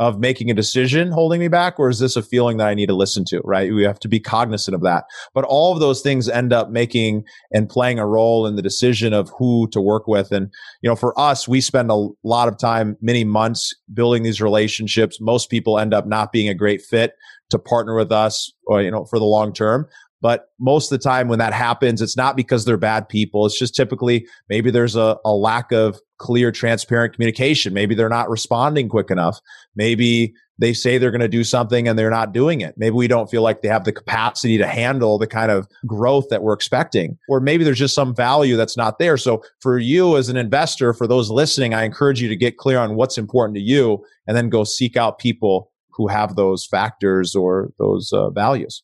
of 0.00 0.18
making 0.18 0.50
a 0.50 0.54
decision 0.54 1.12
holding 1.12 1.38
me 1.38 1.48
back? 1.48 1.78
Or 1.78 1.90
is 1.90 1.98
this 1.98 2.16
a 2.16 2.22
feeling 2.22 2.56
that 2.56 2.68
I 2.68 2.74
need 2.74 2.86
to 2.86 2.94
listen 2.94 3.22
to? 3.26 3.40
Right. 3.44 3.70
We 3.70 3.82
have 3.84 4.00
to 4.00 4.08
be 4.08 4.18
cognizant 4.18 4.74
of 4.74 4.80
that. 4.80 5.04
But 5.34 5.44
all 5.44 5.74
of 5.74 5.80
those 5.80 6.00
things 6.00 6.26
end 6.26 6.54
up 6.54 6.70
making 6.70 7.24
and 7.52 7.68
playing 7.68 7.98
a 7.98 8.06
role 8.06 8.46
in 8.46 8.56
the 8.56 8.62
decision 8.62 9.12
of 9.12 9.30
who 9.38 9.68
to 9.72 9.80
work 9.80 10.06
with. 10.06 10.32
And, 10.32 10.50
you 10.80 10.88
know, 10.88 10.96
for 10.96 11.18
us, 11.20 11.46
we 11.46 11.60
spend 11.60 11.90
a 11.90 12.08
lot 12.24 12.48
of 12.48 12.56
time, 12.56 12.96
many 13.02 13.24
months 13.24 13.74
building 13.92 14.22
these 14.22 14.40
relationships. 14.40 15.18
Most 15.20 15.50
people 15.50 15.78
end 15.78 15.92
up 15.92 16.06
not 16.06 16.32
being 16.32 16.48
a 16.48 16.54
great 16.54 16.80
fit 16.80 17.12
to 17.50 17.58
partner 17.58 17.94
with 17.94 18.10
us 18.10 18.50
or, 18.66 18.80
you 18.80 18.90
know, 18.90 19.04
for 19.04 19.18
the 19.18 19.26
long 19.26 19.52
term. 19.52 19.86
But 20.20 20.48
most 20.58 20.92
of 20.92 20.98
the 20.98 21.02
time 21.02 21.28
when 21.28 21.38
that 21.38 21.52
happens, 21.52 22.02
it's 22.02 22.16
not 22.16 22.36
because 22.36 22.64
they're 22.64 22.76
bad 22.76 23.08
people. 23.08 23.46
It's 23.46 23.58
just 23.58 23.74
typically 23.74 24.26
maybe 24.48 24.70
there's 24.70 24.96
a, 24.96 25.16
a 25.24 25.32
lack 25.32 25.72
of 25.72 25.98
clear, 26.18 26.52
transparent 26.52 27.14
communication. 27.14 27.72
Maybe 27.72 27.94
they're 27.94 28.08
not 28.08 28.28
responding 28.28 28.88
quick 28.88 29.10
enough. 29.10 29.40
Maybe 29.74 30.34
they 30.58 30.74
say 30.74 30.98
they're 30.98 31.10
going 31.10 31.22
to 31.22 31.28
do 31.28 31.42
something 31.42 31.88
and 31.88 31.98
they're 31.98 32.10
not 32.10 32.34
doing 32.34 32.60
it. 32.60 32.74
Maybe 32.76 32.94
we 32.94 33.08
don't 33.08 33.30
feel 33.30 33.40
like 33.40 33.62
they 33.62 33.68
have 33.68 33.84
the 33.84 33.92
capacity 33.92 34.58
to 34.58 34.66
handle 34.66 35.16
the 35.16 35.26
kind 35.26 35.50
of 35.50 35.66
growth 35.86 36.26
that 36.28 36.42
we're 36.42 36.52
expecting. 36.52 37.16
Or 37.30 37.40
maybe 37.40 37.64
there's 37.64 37.78
just 37.78 37.94
some 37.94 38.14
value 38.14 38.56
that's 38.58 38.76
not 38.76 38.98
there. 38.98 39.16
So 39.16 39.42
for 39.60 39.78
you 39.78 40.18
as 40.18 40.28
an 40.28 40.36
investor, 40.36 40.92
for 40.92 41.06
those 41.06 41.30
listening, 41.30 41.72
I 41.72 41.84
encourage 41.84 42.20
you 42.20 42.28
to 42.28 42.36
get 42.36 42.58
clear 42.58 42.78
on 42.78 42.94
what's 42.94 43.16
important 43.16 43.56
to 43.56 43.62
you 43.62 44.04
and 44.26 44.36
then 44.36 44.50
go 44.50 44.64
seek 44.64 44.98
out 44.98 45.18
people 45.18 45.72
who 45.88 46.08
have 46.08 46.36
those 46.36 46.66
factors 46.66 47.34
or 47.34 47.72
those 47.78 48.12
uh, 48.12 48.28
values. 48.28 48.82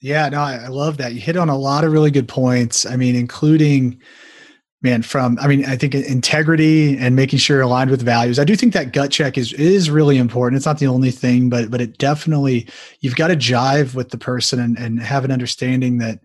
Yeah, 0.00 0.28
no, 0.30 0.40
I 0.40 0.68
love 0.68 0.96
that. 0.96 1.12
You 1.12 1.20
hit 1.20 1.36
on 1.36 1.48
a 1.50 1.58
lot 1.58 1.84
of 1.84 1.92
really 1.92 2.10
good 2.10 2.26
points. 2.28 2.86
I 2.86 2.96
mean, 2.96 3.14
including, 3.14 4.00
man, 4.80 5.02
from 5.02 5.38
I 5.40 5.46
mean, 5.46 5.66
I 5.66 5.76
think 5.76 5.94
integrity 5.94 6.96
and 6.96 7.14
making 7.14 7.38
sure 7.38 7.58
you're 7.58 7.64
aligned 7.64 7.90
with 7.90 8.02
values. 8.02 8.38
I 8.38 8.44
do 8.44 8.56
think 8.56 8.72
that 8.72 8.92
gut 8.94 9.10
check 9.10 9.36
is 9.36 9.52
is 9.54 9.90
really 9.90 10.16
important. 10.16 10.56
It's 10.56 10.66
not 10.66 10.78
the 10.78 10.86
only 10.86 11.10
thing, 11.10 11.50
but 11.50 11.70
but 11.70 11.82
it 11.82 11.98
definitely 11.98 12.66
you've 13.00 13.16
got 13.16 13.28
to 13.28 13.36
jive 13.36 13.94
with 13.94 14.08
the 14.10 14.18
person 14.18 14.58
and, 14.58 14.78
and 14.78 15.00
have 15.00 15.24
an 15.24 15.30
understanding 15.32 15.98
that 15.98 16.20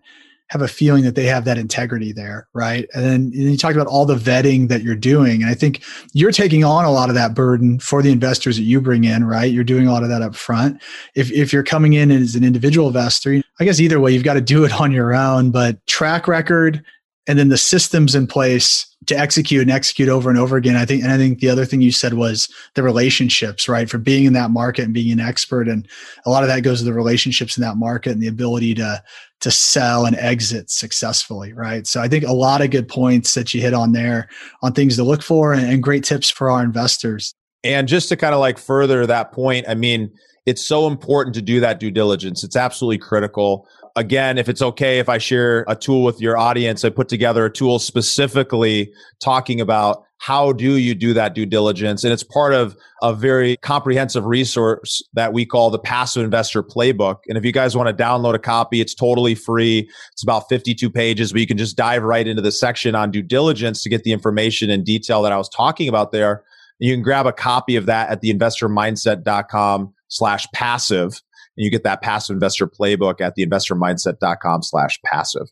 have 0.48 0.62
a 0.62 0.68
feeling 0.68 1.02
that 1.02 1.16
they 1.16 1.24
have 1.24 1.44
that 1.44 1.58
integrity 1.58 2.12
there, 2.12 2.46
right? 2.54 2.88
And 2.94 3.04
then 3.04 3.30
you 3.32 3.56
talked 3.56 3.74
about 3.74 3.88
all 3.88 4.06
the 4.06 4.14
vetting 4.14 4.68
that 4.68 4.82
you're 4.82 4.94
doing, 4.94 5.42
and 5.42 5.50
I 5.50 5.54
think 5.54 5.82
you're 6.12 6.32
taking 6.32 6.64
on 6.64 6.84
a 6.84 6.92
lot 6.92 7.08
of 7.08 7.14
that 7.16 7.34
burden 7.34 7.78
for 7.80 8.02
the 8.02 8.12
investors 8.12 8.56
that 8.56 8.62
you 8.62 8.80
bring 8.80 9.04
in, 9.04 9.24
right? 9.24 9.52
You're 9.52 9.64
doing 9.64 9.86
a 9.86 9.92
lot 9.92 10.02
of 10.02 10.08
that 10.08 10.22
up 10.22 10.36
front. 10.36 10.80
If 11.14 11.30
if 11.32 11.52
you're 11.52 11.64
coming 11.64 11.94
in 11.94 12.10
as 12.10 12.36
an 12.36 12.44
individual 12.44 12.86
investor, 12.86 13.42
I 13.58 13.64
guess 13.64 13.80
either 13.80 13.98
way, 13.98 14.12
you've 14.12 14.24
got 14.24 14.34
to 14.34 14.40
do 14.40 14.64
it 14.64 14.80
on 14.80 14.92
your 14.92 15.14
own. 15.14 15.50
But 15.50 15.84
track 15.86 16.28
record, 16.28 16.84
and 17.26 17.38
then 17.38 17.48
the 17.48 17.58
systems 17.58 18.14
in 18.14 18.26
place 18.26 18.86
to 19.06 19.16
execute 19.16 19.62
and 19.62 19.70
execute 19.70 20.08
over 20.08 20.30
and 20.30 20.38
over 20.38 20.56
again. 20.56 20.76
I 20.76 20.84
think, 20.84 21.02
and 21.02 21.12
I 21.12 21.16
think 21.16 21.38
the 21.38 21.48
other 21.48 21.64
thing 21.64 21.80
you 21.80 21.92
said 21.92 22.14
was 22.14 22.48
the 22.74 22.82
relationships, 22.82 23.68
right? 23.68 23.88
For 23.88 23.98
being 23.98 24.24
in 24.24 24.32
that 24.32 24.50
market 24.50 24.84
and 24.84 24.94
being 24.94 25.12
an 25.12 25.20
expert, 25.20 25.68
and 25.68 25.86
a 26.24 26.30
lot 26.30 26.42
of 26.42 26.48
that 26.48 26.62
goes 26.62 26.80
to 26.80 26.84
the 26.84 26.92
relationships 26.92 27.56
in 27.56 27.62
that 27.62 27.76
market 27.76 28.12
and 28.12 28.22
the 28.22 28.28
ability 28.28 28.74
to 28.74 29.02
to 29.40 29.50
sell 29.50 30.06
and 30.06 30.16
exit 30.16 30.70
successfully, 30.70 31.52
right? 31.52 31.86
So 31.86 32.00
I 32.00 32.08
think 32.08 32.24
a 32.24 32.32
lot 32.32 32.62
of 32.62 32.70
good 32.70 32.88
points 32.88 33.34
that 33.34 33.52
you 33.52 33.60
hit 33.60 33.74
on 33.74 33.92
there 33.92 34.28
on 34.62 34.72
things 34.72 34.96
to 34.96 35.04
look 35.04 35.22
for 35.22 35.52
and, 35.52 35.66
and 35.66 35.82
great 35.82 36.04
tips 36.04 36.30
for 36.30 36.50
our 36.50 36.64
investors. 36.64 37.34
And 37.62 37.88
just 37.88 38.08
to 38.10 38.16
kind 38.16 38.34
of 38.34 38.40
like 38.40 38.58
further 38.58 39.06
that 39.06 39.32
point, 39.32 39.66
I 39.68 39.74
mean, 39.74 40.10
it's 40.46 40.64
so 40.64 40.86
important 40.86 41.34
to 41.34 41.42
do 41.42 41.60
that 41.60 41.80
due 41.80 41.90
diligence. 41.90 42.44
It's 42.44 42.56
absolutely 42.56 42.98
critical 42.98 43.66
again, 43.96 44.36
if 44.38 44.48
it's 44.48 44.62
okay 44.62 44.98
if 44.98 45.08
I 45.08 45.18
share 45.18 45.64
a 45.66 45.74
tool 45.74 46.04
with 46.04 46.20
your 46.20 46.36
audience, 46.36 46.84
I 46.84 46.90
put 46.90 47.08
together 47.08 47.46
a 47.46 47.50
tool 47.50 47.78
specifically 47.78 48.92
talking 49.18 49.60
about 49.60 50.04
how 50.18 50.52
do 50.52 50.76
you 50.76 50.94
do 50.94 51.12
that 51.14 51.34
due 51.34 51.46
diligence? 51.46 52.02
And 52.02 52.12
it's 52.12 52.22
part 52.22 52.54
of 52.54 52.76
a 53.02 53.14
very 53.14 53.56
comprehensive 53.58 54.24
resource 54.24 55.02
that 55.12 55.32
we 55.32 55.44
call 55.44 55.70
the 55.70 55.78
Passive 55.78 56.24
Investor 56.24 56.62
Playbook. 56.62 57.16
And 57.28 57.36
if 57.36 57.44
you 57.44 57.52
guys 57.52 57.76
want 57.76 57.88
to 57.88 58.02
download 58.04 58.34
a 58.34 58.38
copy, 58.38 58.80
it's 58.80 58.94
totally 58.94 59.34
free. 59.34 59.88
It's 60.12 60.22
about 60.22 60.48
52 60.48 60.90
pages, 60.90 61.32
but 61.32 61.40
you 61.40 61.46
can 61.46 61.58
just 61.58 61.76
dive 61.76 62.02
right 62.02 62.26
into 62.26 62.42
the 62.42 62.52
section 62.52 62.94
on 62.94 63.10
due 63.10 63.22
diligence 63.22 63.82
to 63.82 63.90
get 63.90 64.04
the 64.04 64.12
information 64.12 64.70
and 64.70 64.84
detail 64.84 65.22
that 65.22 65.32
I 65.32 65.36
was 65.36 65.48
talking 65.48 65.88
about 65.88 66.12
there. 66.12 66.44
And 66.80 66.88
You 66.88 66.94
can 66.94 67.02
grab 67.02 67.26
a 67.26 67.32
copy 67.32 67.76
of 67.76 67.86
that 67.86 68.08
at 68.10 68.22
theinvestormindset.com 68.22 69.92
slash 70.08 70.46
passive 70.54 71.20
and 71.56 71.64
you 71.64 71.70
get 71.70 71.84
that 71.84 72.02
passive 72.02 72.34
investor 72.34 72.66
playbook 72.66 73.20
at 73.20 73.36
theinvestormindset.com 73.36 74.62
slash 74.62 75.00
passive. 75.04 75.48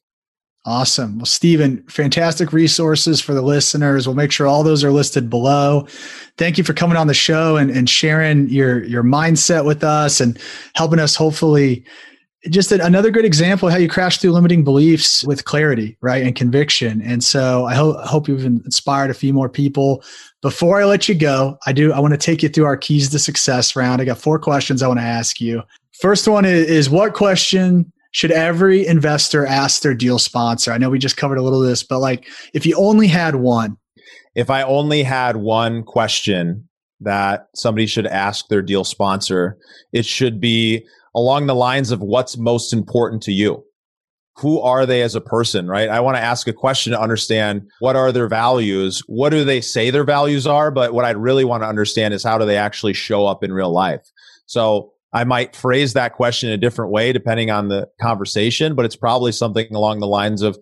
Awesome. 0.66 1.18
Well, 1.18 1.27
Steven, 1.27 1.83
fantastic 1.88 2.53
resources 2.53 3.20
for 3.20 3.35
the 3.35 3.42
listeners. 3.42 4.07
We'll 4.07 4.16
make 4.16 4.33
sure 4.33 4.46
all 4.46 4.62
those 4.62 4.83
are 4.83 4.90
listed 4.90 5.29
below. 5.29 5.87
Thank 6.38 6.57
you 6.57 6.64
for 6.64 6.72
coming 6.72 6.96
on 6.96 7.07
the 7.07 7.14
show 7.14 7.57
and, 7.57 7.70
and 7.70 7.88
sharing 7.88 8.48
your, 8.48 8.83
your 8.85 9.03
mindset 9.03 9.66
with 9.66 9.85
us 9.85 10.20
and 10.20 10.38
helping 10.74 10.98
us 10.98 11.14
hopefully 11.14 11.85
just 12.50 12.72
another 12.72 13.11
good 13.11 13.24
example 13.24 13.68
of 13.68 13.72
how 13.72 13.79
you 13.79 13.88
crash 13.88 14.18
through 14.18 14.33
limiting 14.33 14.64
beliefs 14.64 15.24
with 15.24 15.44
clarity, 15.44 15.96
right? 16.00 16.22
And 16.22 16.35
conviction. 16.35 17.00
And 17.03 17.24
so 17.24 17.66
I 17.66 17.74
hope, 17.74 17.96
hope 18.00 18.29
you've 18.29 18.44
inspired 18.44 19.11
a 19.11 19.14
few 19.14 19.33
more 19.33 19.48
people. 19.48 20.03
Before 20.42 20.81
I 20.81 20.85
let 20.85 21.09
you 21.09 21.14
go, 21.14 21.59
I 21.66 21.72
do, 21.72 21.92
I 21.92 22.00
want 22.00 22.12
to 22.12 22.18
take 22.18 22.42
you 22.42 22.48
through 22.48 22.66
our 22.66 22.77
keys 22.77 23.11
to 23.11 23.18
success 23.18 23.74
round. 23.77 24.00
I 24.00 24.05
got 24.05 24.18
four 24.18 24.38
questions 24.38 24.83
I 24.83 24.88
want 24.88 25.00
to 25.00 25.05
ask 25.05 25.40
you. 25.40 25.62
First 26.00 26.29
one 26.29 26.44
is, 26.44 26.68
is 26.68 26.90
what 26.90 27.14
question 27.14 27.90
should 28.14 28.31
every 28.31 28.87
investor 28.87 29.44
ask 29.44 29.83
their 29.83 29.92
deal 29.92 30.20
sponsor? 30.20 30.70
I 30.70 30.79
know 30.79 30.88
we 30.88 31.00
just 31.00 31.16
covered 31.16 31.37
a 31.37 31.42
little 31.42 31.61
of 31.61 31.68
this, 31.68 31.83
but 31.83 31.98
like 31.98 32.29
if 32.55 32.64
you 32.64 32.77
only 32.77 33.09
had 33.09 33.35
one. 33.35 33.77
If 34.37 34.50
I 34.50 34.62
only 34.62 35.03
had 35.03 35.37
one 35.37 35.83
question 35.83 36.68
that 37.00 37.48
somebody 37.57 37.87
should 37.87 38.07
ask 38.07 38.46
their 38.46 38.62
deal 38.62 38.85
sponsor, 38.85 39.59
it 39.92 40.07
should 40.07 40.40
be 40.40 40.87
along 41.16 41.48
the 41.48 41.57
lines 41.57 41.90
of 41.90 42.03
what's 42.03 42.38
most 42.38 42.72
important 42.72 43.20
to 43.24 43.33
you. 43.33 43.65
Who 44.37 44.60
are 44.60 44.87
they 44.87 45.02
as 45.02 45.17
a 45.17 45.21
person, 45.21 45.67
right? 45.67 45.88
I 45.88 45.98
want 45.98 46.17
to 46.17 46.23
ask 46.23 46.46
a 46.46 46.52
question 46.52 46.92
to 46.92 47.00
understand 47.00 47.62
what 47.81 47.96
are 47.96 48.12
their 48.12 48.29
values? 48.29 49.02
What 49.08 49.31
do 49.31 49.44
they 49.44 49.60
say 49.60 49.90
their 49.90 50.04
values 50.04 50.46
are? 50.46 50.71
But 50.71 50.94
what 50.94 51.04
I'd 51.04 51.17
really 51.17 51.44
want 51.44 51.65
to 51.65 51.69
understand 51.69 52.15
is 52.15 52.23
how 52.23 52.38
do 52.38 52.46
they 52.46 52.56
actually 52.56 52.92
show 52.92 53.27
up 53.27 53.42
in 53.42 53.52
real 53.52 53.73
life? 53.73 54.08
So 54.46 54.92
I 55.15 55.23
might 55.23 55.54
phrase 55.54 55.92
that 55.92 56.15
question 56.15 56.50
a 56.50 56.56
different 56.56 56.90
way 56.90 57.12
depending 57.12 57.50
on 57.50 57.69
the 57.69 57.88
conversation, 58.02 58.75
but 58.75 58.85
it's 58.85 58.96
probably 58.96 59.31
something 59.31 59.73
along 59.75 60.00
the 60.00 60.08
lines 60.08 60.42
of, 60.42 60.58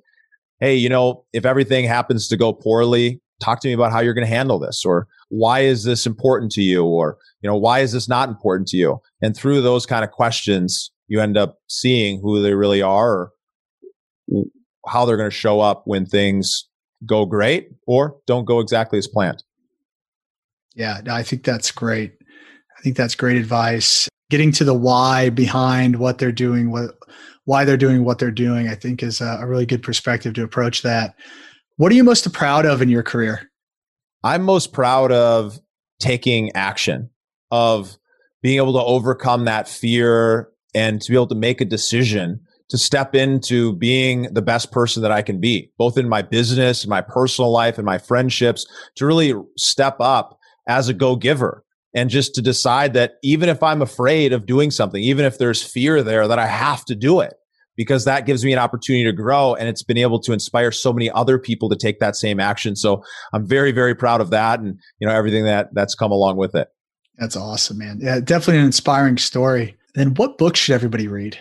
Hey, 0.60 0.76
you 0.76 0.90
know, 0.90 1.24
if 1.32 1.44
everything 1.44 1.86
happens 1.86 2.28
to 2.28 2.36
go 2.36 2.52
poorly 2.52 3.20
talk 3.42 3.60
to 3.60 3.68
me 3.68 3.74
about 3.74 3.90
how 3.90 4.00
you're 4.00 4.14
going 4.14 4.26
to 4.26 4.32
handle 4.32 4.58
this 4.58 4.84
or 4.84 5.08
why 5.28 5.60
is 5.60 5.84
this 5.84 6.06
important 6.06 6.52
to 6.52 6.62
you? 6.62 6.84
or 6.84 7.16
you 7.40 7.50
know 7.50 7.56
why 7.56 7.80
is 7.80 7.92
this 7.92 8.08
not 8.08 8.28
important 8.28 8.68
to 8.68 8.76
you? 8.76 9.00
And 9.20 9.36
through 9.36 9.62
those 9.62 9.86
kind 9.86 10.04
of 10.04 10.10
questions 10.10 10.92
you 11.08 11.20
end 11.20 11.36
up 11.36 11.58
seeing 11.68 12.20
who 12.20 12.40
they 12.42 12.54
really 12.54 12.82
are 12.82 13.30
or 14.28 14.44
how 14.86 15.04
they're 15.04 15.16
going 15.16 15.30
to 15.30 15.36
show 15.36 15.60
up 15.60 15.82
when 15.86 16.06
things 16.06 16.68
go 17.04 17.26
great 17.26 17.68
or 17.86 18.16
don't 18.26 18.44
go 18.44 18.60
exactly 18.60 18.98
as 18.98 19.08
planned. 19.08 19.42
Yeah 20.74 21.00
i 21.10 21.22
think 21.22 21.42
that's 21.42 21.70
great. 21.70 22.12
I 22.78 22.82
think 22.82 22.96
that's 22.96 23.14
great 23.14 23.36
advice 23.36 24.08
getting 24.32 24.50
to 24.50 24.64
the 24.64 24.74
why 24.74 25.28
behind 25.28 25.96
what 25.96 26.18
they're 26.18 26.32
doing 26.32 26.70
what 26.70 26.96
why 27.44 27.64
they're 27.64 27.76
doing 27.76 28.04
what 28.04 28.18
they're 28.18 28.30
doing 28.30 28.68
i 28.68 28.74
think 28.74 29.02
is 29.02 29.20
a, 29.20 29.38
a 29.40 29.46
really 29.46 29.66
good 29.66 29.82
perspective 29.82 30.32
to 30.32 30.42
approach 30.42 30.82
that 30.82 31.14
what 31.76 31.90
are 31.90 31.94
you 31.94 32.04
most 32.04 32.32
proud 32.32 32.66
of 32.66 32.82
in 32.82 32.88
your 32.88 33.02
career? 33.02 33.50
I'm 34.22 34.42
most 34.42 34.72
proud 34.72 35.10
of 35.10 35.58
taking 35.98 36.52
action, 36.54 37.10
of 37.50 37.96
being 38.42 38.58
able 38.58 38.74
to 38.74 38.84
overcome 38.84 39.46
that 39.46 39.68
fear 39.68 40.48
and 40.74 41.00
to 41.00 41.10
be 41.10 41.16
able 41.16 41.26
to 41.28 41.34
make 41.34 41.60
a 41.60 41.64
decision 41.64 42.40
to 42.68 42.78
step 42.78 43.14
into 43.14 43.74
being 43.74 44.32
the 44.32 44.42
best 44.42 44.70
person 44.70 45.02
that 45.02 45.12
I 45.12 45.22
can 45.22 45.40
be, 45.40 45.72
both 45.76 45.98
in 45.98 46.08
my 46.08 46.22
business, 46.22 46.84
in 46.84 46.90
my 46.90 47.00
personal 47.00 47.50
life, 47.50 47.78
and 47.78 47.84
my 47.84 47.98
friendships, 47.98 48.66
to 48.96 49.06
really 49.06 49.34
step 49.56 49.96
up 49.98 50.38
as 50.68 50.88
a 50.88 50.94
go 50.94 51.16
giver 51.16 51.64
and 51.94 52.10
just 52.10 52.34
to 52.34 52.42
decide 52.42 52.94
that 52.94 53.14
even 53.22 53.48
if 53.48 53.62
I'm 53.62 53.82
afraid 53.82 54.32
of 54.32 54.46
doing 54.46 54.70
something, 54.70 55.02
even 55.02 55.24
if 55.24 55.38
there's 55.38 55.62
fear 55.62 56.02
there, 56.02 56.26
that 56.26 56.38
I 56.38 56.46
have 56.46 56.84
to 56.86 56.94
do 56.94 57.20
it 57.20 57.34
because 57.76 58.04
that 58.04 58.26
gives 58.26 58.44
me 58.44 58.52
an 58.52 58.58
opportunity 58.58 59.04
to 59.04 59.12
grow 59.12 59.54
and 59.54 59.68
it's 59.68 59.82
been 59.82 59.98
able 59.98 60.20
to 60.20 60.32
inspire 60.32 60.70
so 60.70 60.92
many 60.92 61.10
other 61.10 61.38
people 61.38 61.68
to 61.68 61.76
take 61.76 62.00
that 62.00 62.16
same 62.16 62.40
action. 62.40 62.76
So 62.76 63.02
I'm 63.32 63.46
very, 63.46 63.72
very 63.72 63.94
proud 63.94 64.20
of 64.20 64.30
that 64.30 64.60
and, 64.60 64.78
you 64.98 65.06
know, 65.06 65.14
everything 65.14 65.44
that 65.44 65.70
that's 65.72 65.94
come 65.94 66.12
along 66.12 66.36
with 66.36 66.54
it. 66.54 66.68
That's 67.18 67.36
awesome, 67.36 67.78
man. 67.78 67.98
Yeah, 68.00 68.20
definitely 68.20 68.60
an 68.60 68.66
inspiring 68.66 69.18
story. 69.18 69.76
Then 69.94 70.14
what 70.14 70.38
books 70.38 70.60
should 70.60 70.74
everybody 70.74 71.08
read? 71.08 71.38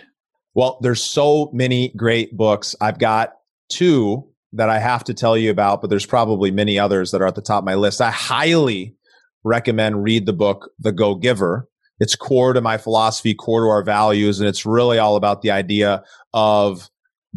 Well, 0.54 0.78
there's 0.82 1.02
so 1.02 1.50
many 1.52 1.92
great 1.96 2.36
books. 2.36 2.76
I've 2.80 2.98
got 2.98 3.32
two 3.70 4.28
that 4.52 4.68
I 4.68 4.78
have 4.78 5.04
to 5.04 5.14
tell 5.14 5.36
you 5.36 5.50
about, 5.50 5.80
but 5.80 5.88
there's 5.88 6.04
probably 6.04 6.50
many 6.50 6.78
others 6.78 7.10
that 7.10 7.22
are 7.22 7.26
at 7.26 7.34
the 7.34 7.40
top 7.40 7.60
of 7.60 7.64
my 7.64 7.74
list. 7.74 8.02
I 8.02 8.10
highly 8.10 8.94
recommend 9.44 10.02
read 10.02 10.26
the 10.26 10.32
book 10.32 10.70
The 10.78 10.92
Go 10.92 11.14
Giver 11.14 11.68
it's 12.02 12.16
core 12.16 12.52
to 12.52 12.60
my 12.60 12.78
philosophy, 12.78 13.32
core 13.32 13.60
to 13.60 13.68
our 13.68 13.84
values. 13.84 14.40
And 14.40 14.48
it's 14.48 14.66
really 14.66 14.98
all 14.98 15.14
about 15.14 15.42
the 15.42 15.52
idea 15.52 16.02
of 16.34 16.90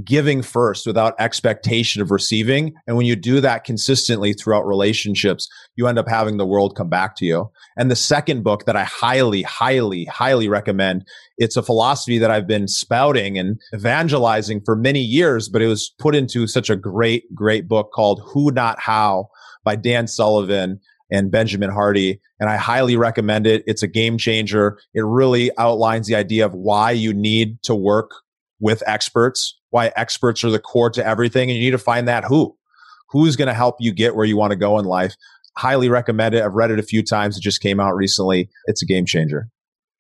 giving 0.03 0.41
first 0.41 0.87
without 0.87 1.13
expectation 1.19 2.01
of 2.01 2.09
receiving. 2.09 2.73
And 2.87 2.97
when 2.97 3.05
you 3.05 3.15
do 3.15 3.39
that 3.41 3.63
consistently 3.63 4.33
throughout 4.33 4.65
relationships, 4.65 5.47
you 5.75 5.85
end 5.85 5.99
up 5.99 6.09
having 6.09 6.37
the 6.37 6.47
world 6.47 6.75
come 6.75 6.89
back 6.89 7.15
to 7.17 7.25
you. 7.25 7.51
And 7.77 7.91
the 7.91 7.95
second 7.95 8.43
book 8.43 8.65
that 8.65 8.75
I 8.75 8.85
highly, 8.85 9.43
highly, 9.43 10.05
highly 10.05 10.49
recommend, 10.49 11.05
it's 11.37 11.55
a 11.55 11.63
philosophy 11.63 12.17
that 12.17 12.31
I've 12.31 12.47
been 12.47 12.67
spouting 12.67 13.37
and 13.37 13.61
evangelizing 13.71 14.61
for 14.65 14.75
many 14.75 14.99
years, 14.99 15.47
but 15.47 15.61
it 15.61 15.67
was 15.67 15.93
put 15.99 16.15
into 16.15 16.47
such 16.47 16.71
a 16.71 16.75
great, 16.75 17.33
great 17.35 17.67
book 17.67 17.91
called 17.93 18.23
Who 18.33 18.49
Not 18.49 18.79
How 18.79 19.29
by 19.63 19.75
Dan 19.75 20.07
Sullivan 20.07 20.79
and 21.11 21.31
Benjamin 21.31 21.69
Hardy. 21.69 22.19
And 22.39 22.49
I 22.49 22.57
highly 22.57 22.97
recommend 22.97 23.47
it. 23.47 23.63
It's 23.65 23.83
a 23.83 23.87
game 23.87 24.17
changer. 24.17 24.79
It 24.93 25.05
really 25.05 25.51
outlines 25.57 26.07
the 26.07 26.15
idea 26.15 26.45
of 26.45 26.53
why 26.53 26.91
you 26.91 27.13
need 27.13 27.61
to 27.63 27.75
work 27.75 28.11
with 28.59 28.83
experts, 28.87 29.59
why 29.69 29.91
experts 29.95 30.43
are 30.43 30.49
the 30.49 30.59
core 30.59 30.89
to 30.91 31.05
everything. 31.05 31.49
And 31.49 31.57
you 31.57 31.65
need 31.65 31.71
to 31.71 31.77
find 31.77 32.07
that 32.07 32.23
who. 32.23 32.55
Who's 33.09 33.35
going 33.35 33.47
to 33.47 33.53
help 33.53 33.75
you 33.79 33.93
get 33.93 34.15
where 34.15 34.25
you 34.25 34.37
want 34.37 34.51
to 34.51 34.57
go 34.57 34.79
in 34.79 34.85
life? 34.85 35.15
Highly 35.57 35.89
recommend 35.89 36.35
it. 36.35 36.43
I've 36.43 36.53
read 36.53 36.71
it 36.71 36.79
a 36.79 36.83
few 36.83 37.03
times. 37.03 37.37
It 37.37 37.41
just 37.41 37.61
came 37.61 37.79
out 37.79 37.95
recently. 37.95 38.49
It's 38.65 38.81
a 38.81 38.85
game 38.85 39.05
changer. 39.05 39.47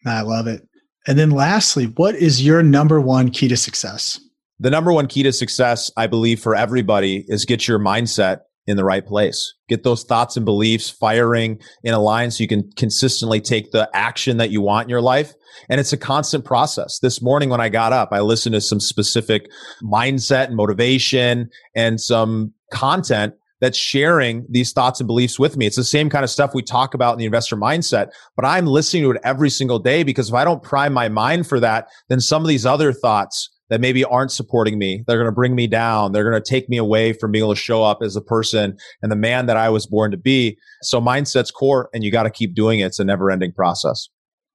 I 0.05 0.21
love 0.21 0.47
it. 0.47 0.67
And 1.07 1.19
then 1.19 1.31
lastly, 1.31 1.85
what 1.85 2.15
is 2.15 2.45
your 2.45 2.63
number 2.63 2.99
one 2.99 3.29
key 3.29 3.47
to 3.47 3.57
success? 3.57 4.19
The 4.59 4.69
number 4.69 4.91
one 4.91 5.07
key 5.07 5.23
to 5.23 5.31
success, 5.31 5.91
I 5.95 6.07
believe, 6.07 6.39
for 6.39 6.55
everybody 6.55 7.25
is 7.27 7.45
get 7.45 7.67
your 7.67 7.77
mindset 7.77 8.39
in 8.67 8.77
the 8.77 8.83
right 8.83 9.05
place. 9.05 9.53
Get 9.69 9.83
those 9.83 10.03
thoughts 10.03 10.35
and 10.37 10.45
beliefs 10.45 10.89
firing 10.89 11.59
in 11.83 11.93
a 11.93 11.99
line 11.99 12.31
so 12.31 12.41
you 12.41 12.47
can 12.47 12.69
consistently 12.75 13.39
take 13.39 13.71
the 13.71 13.89
action 13.93 14.37
that 14.37 14.49
you 14.49 14.61
want 14.61 14.85
in 14.85 14.89
your 14.89 15.01
life. 15.01 15.33
And 15.69 15.79
it's 15.79 15.93
a 15.93 15.97
constant 15.97 16.45
process. 16.45 16.99
This 16.99 17.21
morning 17.21 17.49
when 17.49 17.61
I 17.61 17.69
got 17.69 17.93
up, 17.93 18.09
I 18.11 18.21
listened 18.21 18.53
to 18.53 18.61
some 18.61 18.79
specific 18.79 19.49
mindset 19.83 20.47
and 20.47 20.55
motivation 20.55 21.49
and 21.75 22.01
some 22.01 22.53
content 22.71 23.35
that's 23.61 23.77
sharing 23.77 24.45
these 24.49 24.73
thoughts 24.73 24.99
and 24.99 25.07
beliefs 25.07 25.39
with 25.39 25.55
me. 25.55 25.65
It's 25.65 25.77
the 25.77 25.83
same 25.83 26.09
kind 26.09 26.23
of 26.23 26.29
stuff 26.29 26.53
we 26.53 26.61
talk 26.61 26.93
about 26.93 27.13
in 27.13 27.19
the 27.19 27.25
investor 27.25 27.55
mindset, 27.55 28.09
but 28.35 28.45
I'm 28.45 28.65
listening 28.65 29.03
to 29.03 29.11
it 29.11 29.21
every 29.23 29.49
single 29.49 29.79
day 29.79 30.03
because 30.03 30.29
if 30.29 30.35
I 30.35 30.43
don't 30.43 30.61
prime 30.61 30.91
my 30.91 31.07
mind 31.07 31.47
for 31.47 31.59
that, 31.61 31.87
then 32.09 32.19
some 32.19 32.41
of 32.41 32.49
these 32.49 32.65
other 32.65 32.91
thoughts 32.91 33.49
that 33.69 33.81
maybe 33.81 34.03
aren't 34.03 34.31
supporting 34.31 34.77
me. 34.77 35.03
They're 35.07 35.17
going 35.17 35.29
to 35.29 35.31
bring 35.31 35.55
me 35.55 35.67
down. 35.67 36.11
They're 36.11 36.29
going 36.29 36.41
to 36.41 36.49
take 36.49 36.69
me 36.69 36.77
away 36.77 37.13
from 37.13 37.31
being 37.31 37.43
able 37.43 37.55
to 37.55 37.59
show 37.59 37.83
up 37.83 37.99
as 38.01 38.15
a 38.15 38.21
person 38.21 38.77
and 39.01 39.11
the 39.11 39.15
man 39.15 39.45
that 39.47 39.57
I 39.57 39.69
was 39.69 39.85
born 39.85 40.11
to 40.11 40.17
be. 40.17 40.57
So 40.83 41.01
mindset's 41.01 41.51
core 41.51 41.89
and 41.93 42.03
you 42.03 42.11
got 42.11 42.23
to 42.23 42.29
keep 42.29 42.53
doing 42.53 42.79
it. 42.79 42.85
It's 42.85 42.99
a 42.99 43.05
never 43.05 43.31
ending 43.31 43.51
process. 43.51 44.07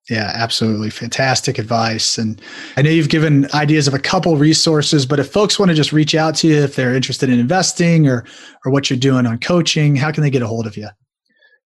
Yeah, 0.09 0.33
absolutely. 0.35 0.91
Fantastic 0.91 1.59
advice. 1.59 2.19
And 2.19 2.41
I 2.77 2.83
know 2.83 2.91
you've 2.91 3.11
given 3.11 3.49
ideas 3.53 3.87
of 3.87 3.95
a 3.95 3.99
couple 3.99 4.37
resources, 4.37 5.07
but 5.07 5.21
if 5.21 5.31
folks 5.31 5.59
want 5.59 5.71
to 5.71 5.75
just 5.75 5.93
reach 5.93 6.15
out 6.15 6.35
to 6.37 6.49
you 6.49 6.57
if 6.57 6.75
they're 6.75 6.95
interested 6.95 7.29
in 7.29 7.39
investing 7.39 8.09
or 8.09 8.25
or 8.65 8.73
what 8.73 8.91
you're 8.91 8.99
doing 8.99 9.27
on 9.27 9.39
coaching, 9.39 9.97
how 9.97 10.11
can 10.11 10.23
they 10.23 10.31
get 10.31 10.43
a 10.43 10.47
hold 10.47 10.67
of 10.67 10.77
you? 10.77 10.89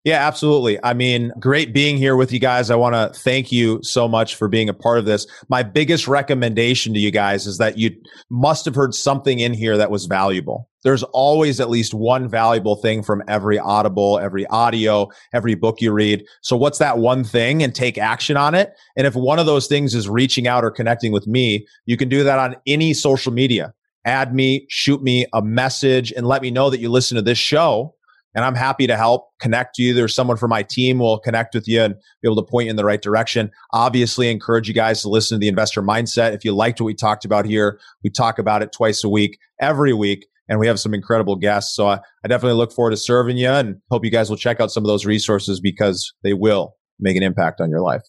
Yeah, 0.05 0.27
absolutely. 0.27 0.83
I 0.83 0.95
mean, 0.95 1.33
great 1.39 1.73
being 1.73 1.97
here 1.97 2.17
with 2.17 2.33
you 2.33 2.41
guys. 2.41 2.71
I 2.71 2.75
want 2.75 2.97
to 2.97 3.17
thank 3.21 3.53
you 3.53 3.81
so 3.85 4.09
much 4.09 4.35
for 4.35 4.49
being 4.49 4.69
a 4.69 4.75
part 4.75 4.99
of 4.99 5.05
this. 5.05 5.29
My 5.49 5.63
biggest 5.63 6.09
recommendation 6.09 6.93
to 6.95 6.99
you 6.99 7.13
guys 7.13 7.47
is 7.47 7.59
that 7.59 7.79
you 7.79 7.93
must 8.29 8.65
have 8.65 8.75
heard 8.75 8.95
something 8.95 9.39
in 9.39 9.55
here 9.55 9.77
that 9.77 9.93
was 9.93 10.07
valuable. 10.07 10.69
There's 10.83 11.05
always 11.05 11.61
at 11.61 11.71
least 11.71 11.95
one 11.95 12.29
valuable 12.29 12.75
thing 12.75 13.05
from 13.05 13.23
every 13.29 13.61
audible, 13.61 14.19
every 14.19 14.45
audio, 14.49 15.09
every 15.33 15.55
book 15.55 15.81
you 15.81 15.93
read. 15.93 16.25
So 16.41 16.57
what's 16.57 16.79
that 16.79 16.99
one 16.99 17.23
thing 17.23 17.63
and 17.63 17.73
take 17.73 17.97
action 17.97 18.37
on 18.37 18.57
it? 18.57 18.73
And 18.97 19.07
if 19.07 19.15
one 19.15 19.39
of 19.39 19.47
those 19.47 19.69
things 19.69 19.95
is 19.95 20.09
reaching 20.09 20.49
out 20.49 20.65
or 20.65 20.73
connecting 20.73 21.13
with 21.13 21.29
me, 21.29 21.65
you 21.87 21.97
can 21.97 22.09
do 22.09 22.25
that 22.25 22.41
on 22.41 22.57
any 22.67 22.93
social 22.93 23.33
media. 23.33 23.73
Add 24.05 24.35
me, 24.35 24.67
shoot 24.69 25.01
me 25.01 25.27
a 25.33 25.43
message 25.43 26.11
and 26.11 26.27
let 26.27 26.43
me 26.43 26.51
know 26.51 26.71
that 26.71 26.81
you 26.81 26.91
listen 26.91 27.15
to 27.15 27.23
this 27.23 27.39
show 27.39 27.95
and 28.35 28.45
I'm 28.45 28.55
happy 28.55 28.87
to 28.87 28.97
help 28.97 29.31
connect 29.41 29.79
you. 29.79 29.95
There's 29.95 30.15
someone 30.15 30.37
from 30.37 30.51
my 30.51 30.63
team 30.63 30.99
will 30.99 31.19
connect 31.19 31.55
with 31.55 31.69
you 31.69 31.83
and 31.83 31.95
be 31.95 32.29
able 32.29 32.43
to 32.43 32.51
point 32.51 32.67
you 32.67 32.71
in 32.71 32.77
the 32.77 32.85
right 32.85 33.03
direction. 33.03 33.51
Obviously, 33.73 34.31
encourage 34.31 34.69
you 34.69 34.75
guys 34.75 35.03
to 35.03 35.09
listen 35.09 35.37
to 35.37 35.41
the 35.41 35.49
investor 35.49 35.83
mindset. 35.83 36.35
If 36.35 36.45
you 36.45 36.55
liked 36.55 36.81
what 36.81 36.87
we 36.87 36.95
talked 36.95 37.25
about 37.25 37.45
here, 37.45 37.79
we 38.03 38.11
talk 38.11 38.39
about 38.39 38.63
it 38.63 38.73
twice 38.73 39.05
a 39.05 39.09
week, 39.09 39.39
every 39.61 39.93
week, 39.93 40.27
and 40.49 40.59
we 40.59 40.67
have 40.67 40.81
some 40.81 40.95
incredible 40.95 41.37
guests. 41.37 41.75
So 41.75 41.89
I, 41.89 42.01
I 42.25 42.29
definitely 42.29 42.59
look 42.59 42.73
forward 42.73 42.91
to 42.91 42.97
serving 42.97 43.37
you 43.37 43.49
and 43.49 43.81
hope 43.91 44.05
you 44.05 44.11
guys 44.11 44.31
will 44.31 44.37
check 44.37 44.61
out 44.61 44.71
some 44.71 44.85
of 44.85 44.89
those 44.89 45.05
resources 45.05 45.61
because 45.61 46.13
they 46.23 46.33
will 46.33 46.75
make 46.99 47.17
an 47.17 47.23
impact 47.23 47.61
on 47.61 47.71
your 47.71 47.81
life. 47.81 48.03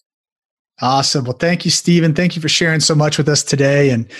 Awesome. 0.80 1.24
Well, 1.24 1.36
thank 1.38 1.64
you, 1.64 1.70
Steven. 1.70 2.14
Thank 2.14 2.34
you 2.34 2.42
for 2.42 2.48
sharing 2.48 2.80
so 2.80 2.96
much 2.96 3.16
with 3.16 3.28
us 3.28 3.44
today 3.44 3.90
and 3.90 4.10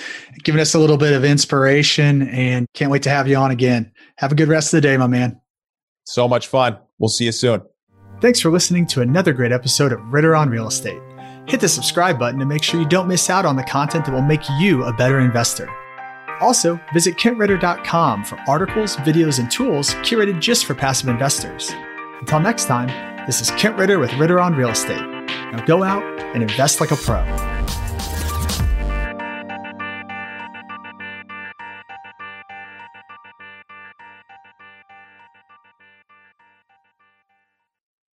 giving 0.45 0.61
us 0.61 0.73
a 0.75 0.79
little 0.79 0.97
bit 0.97 1.13
of 1.13 1.25
inspiration. 1.25 2.29
And 2.29 2.67
can't 2.75 2.93
wait 2.93 3.03
to 3.05 3.11
have 3.11 3.27
you 3.27 3.37
on 3.37 3.51
again. 3.51 3.91
Have 4.19 4.31
a 4.31 4.37
good 4.37 4.49
rest 4.49 4.73
of 4.73 4.79
the 4.79 4.89
day, 4.89 4.97
my 4.97 5.09
man. 5.09 5.41
So 6.05 6.29
much 6.29 6.47
fun. 6.47 6.79
We'll 6.99 7.09
see 7.09 7.25
you 7.25 7.33
soon. 7.33 7.63
Thanks 8.21 8.41
for 8.41 8.51
listening 8.51 8.87
to 8.89 9.01
another 9.01 9.33
great 9.33 9.53
episode 9.53 9.93
of 9.93 10.01
Ritter 10.13 10.37
on 10.37 10.49
Real 10.49 10.69
Estate. 10.69 11.01
Hit 11.47 11.61
the 11.61 11.69
subscribe 11.69 12.19
button 12.19 12.39
to 12.41 12.47
make 12.47 12.63
sure 12.63 12.81
you 12.81 12.87
don't 12.89 13.09
miss 13.09 13.29
out 13.29 13.45
on 13.45 13.57
the 13.57 13.65
content 13.65 14.07
that 14.07 14.13
will 14.13 14.23
make 14.23 14.43
you 14.59 14.85
a 14.85 14.93
better 14.93 15.21
investor. 15.21 15.69
Also, 16.41 16.81
visit 16.93 17.17
kentritter.com 17.17 18.25
for 18.25 18.39
articles, 18.49 18.97
videos, 18.97 19.39
and 19.39 19.51
tools 19.51 19.95
curated 19.97 20.41
just 20.41 20.65
for 20.65 20.75
passive 20.75 21.09
investors. 21.09 21.73
Until 22.21 22.41
next 22.41 22.65
time, 22.65 22.89
this 23.27 23.41
is 23.41 23.51
Kent 23.53 23.77
Ritter 23.77 23.99
with 23.99 24.13
Ritter 24.15 24.41
on 24.41 24.55
Real 24.55 24.71
Estate. 24.71 25.01
Now 25.01 25.65
go 25.67 25.83
out 25.83 26.03
and 26.35 26.43
invest 26.43 26.81
like 26.81 26.91
a 26.91 26.97
pro. 26.97 27.23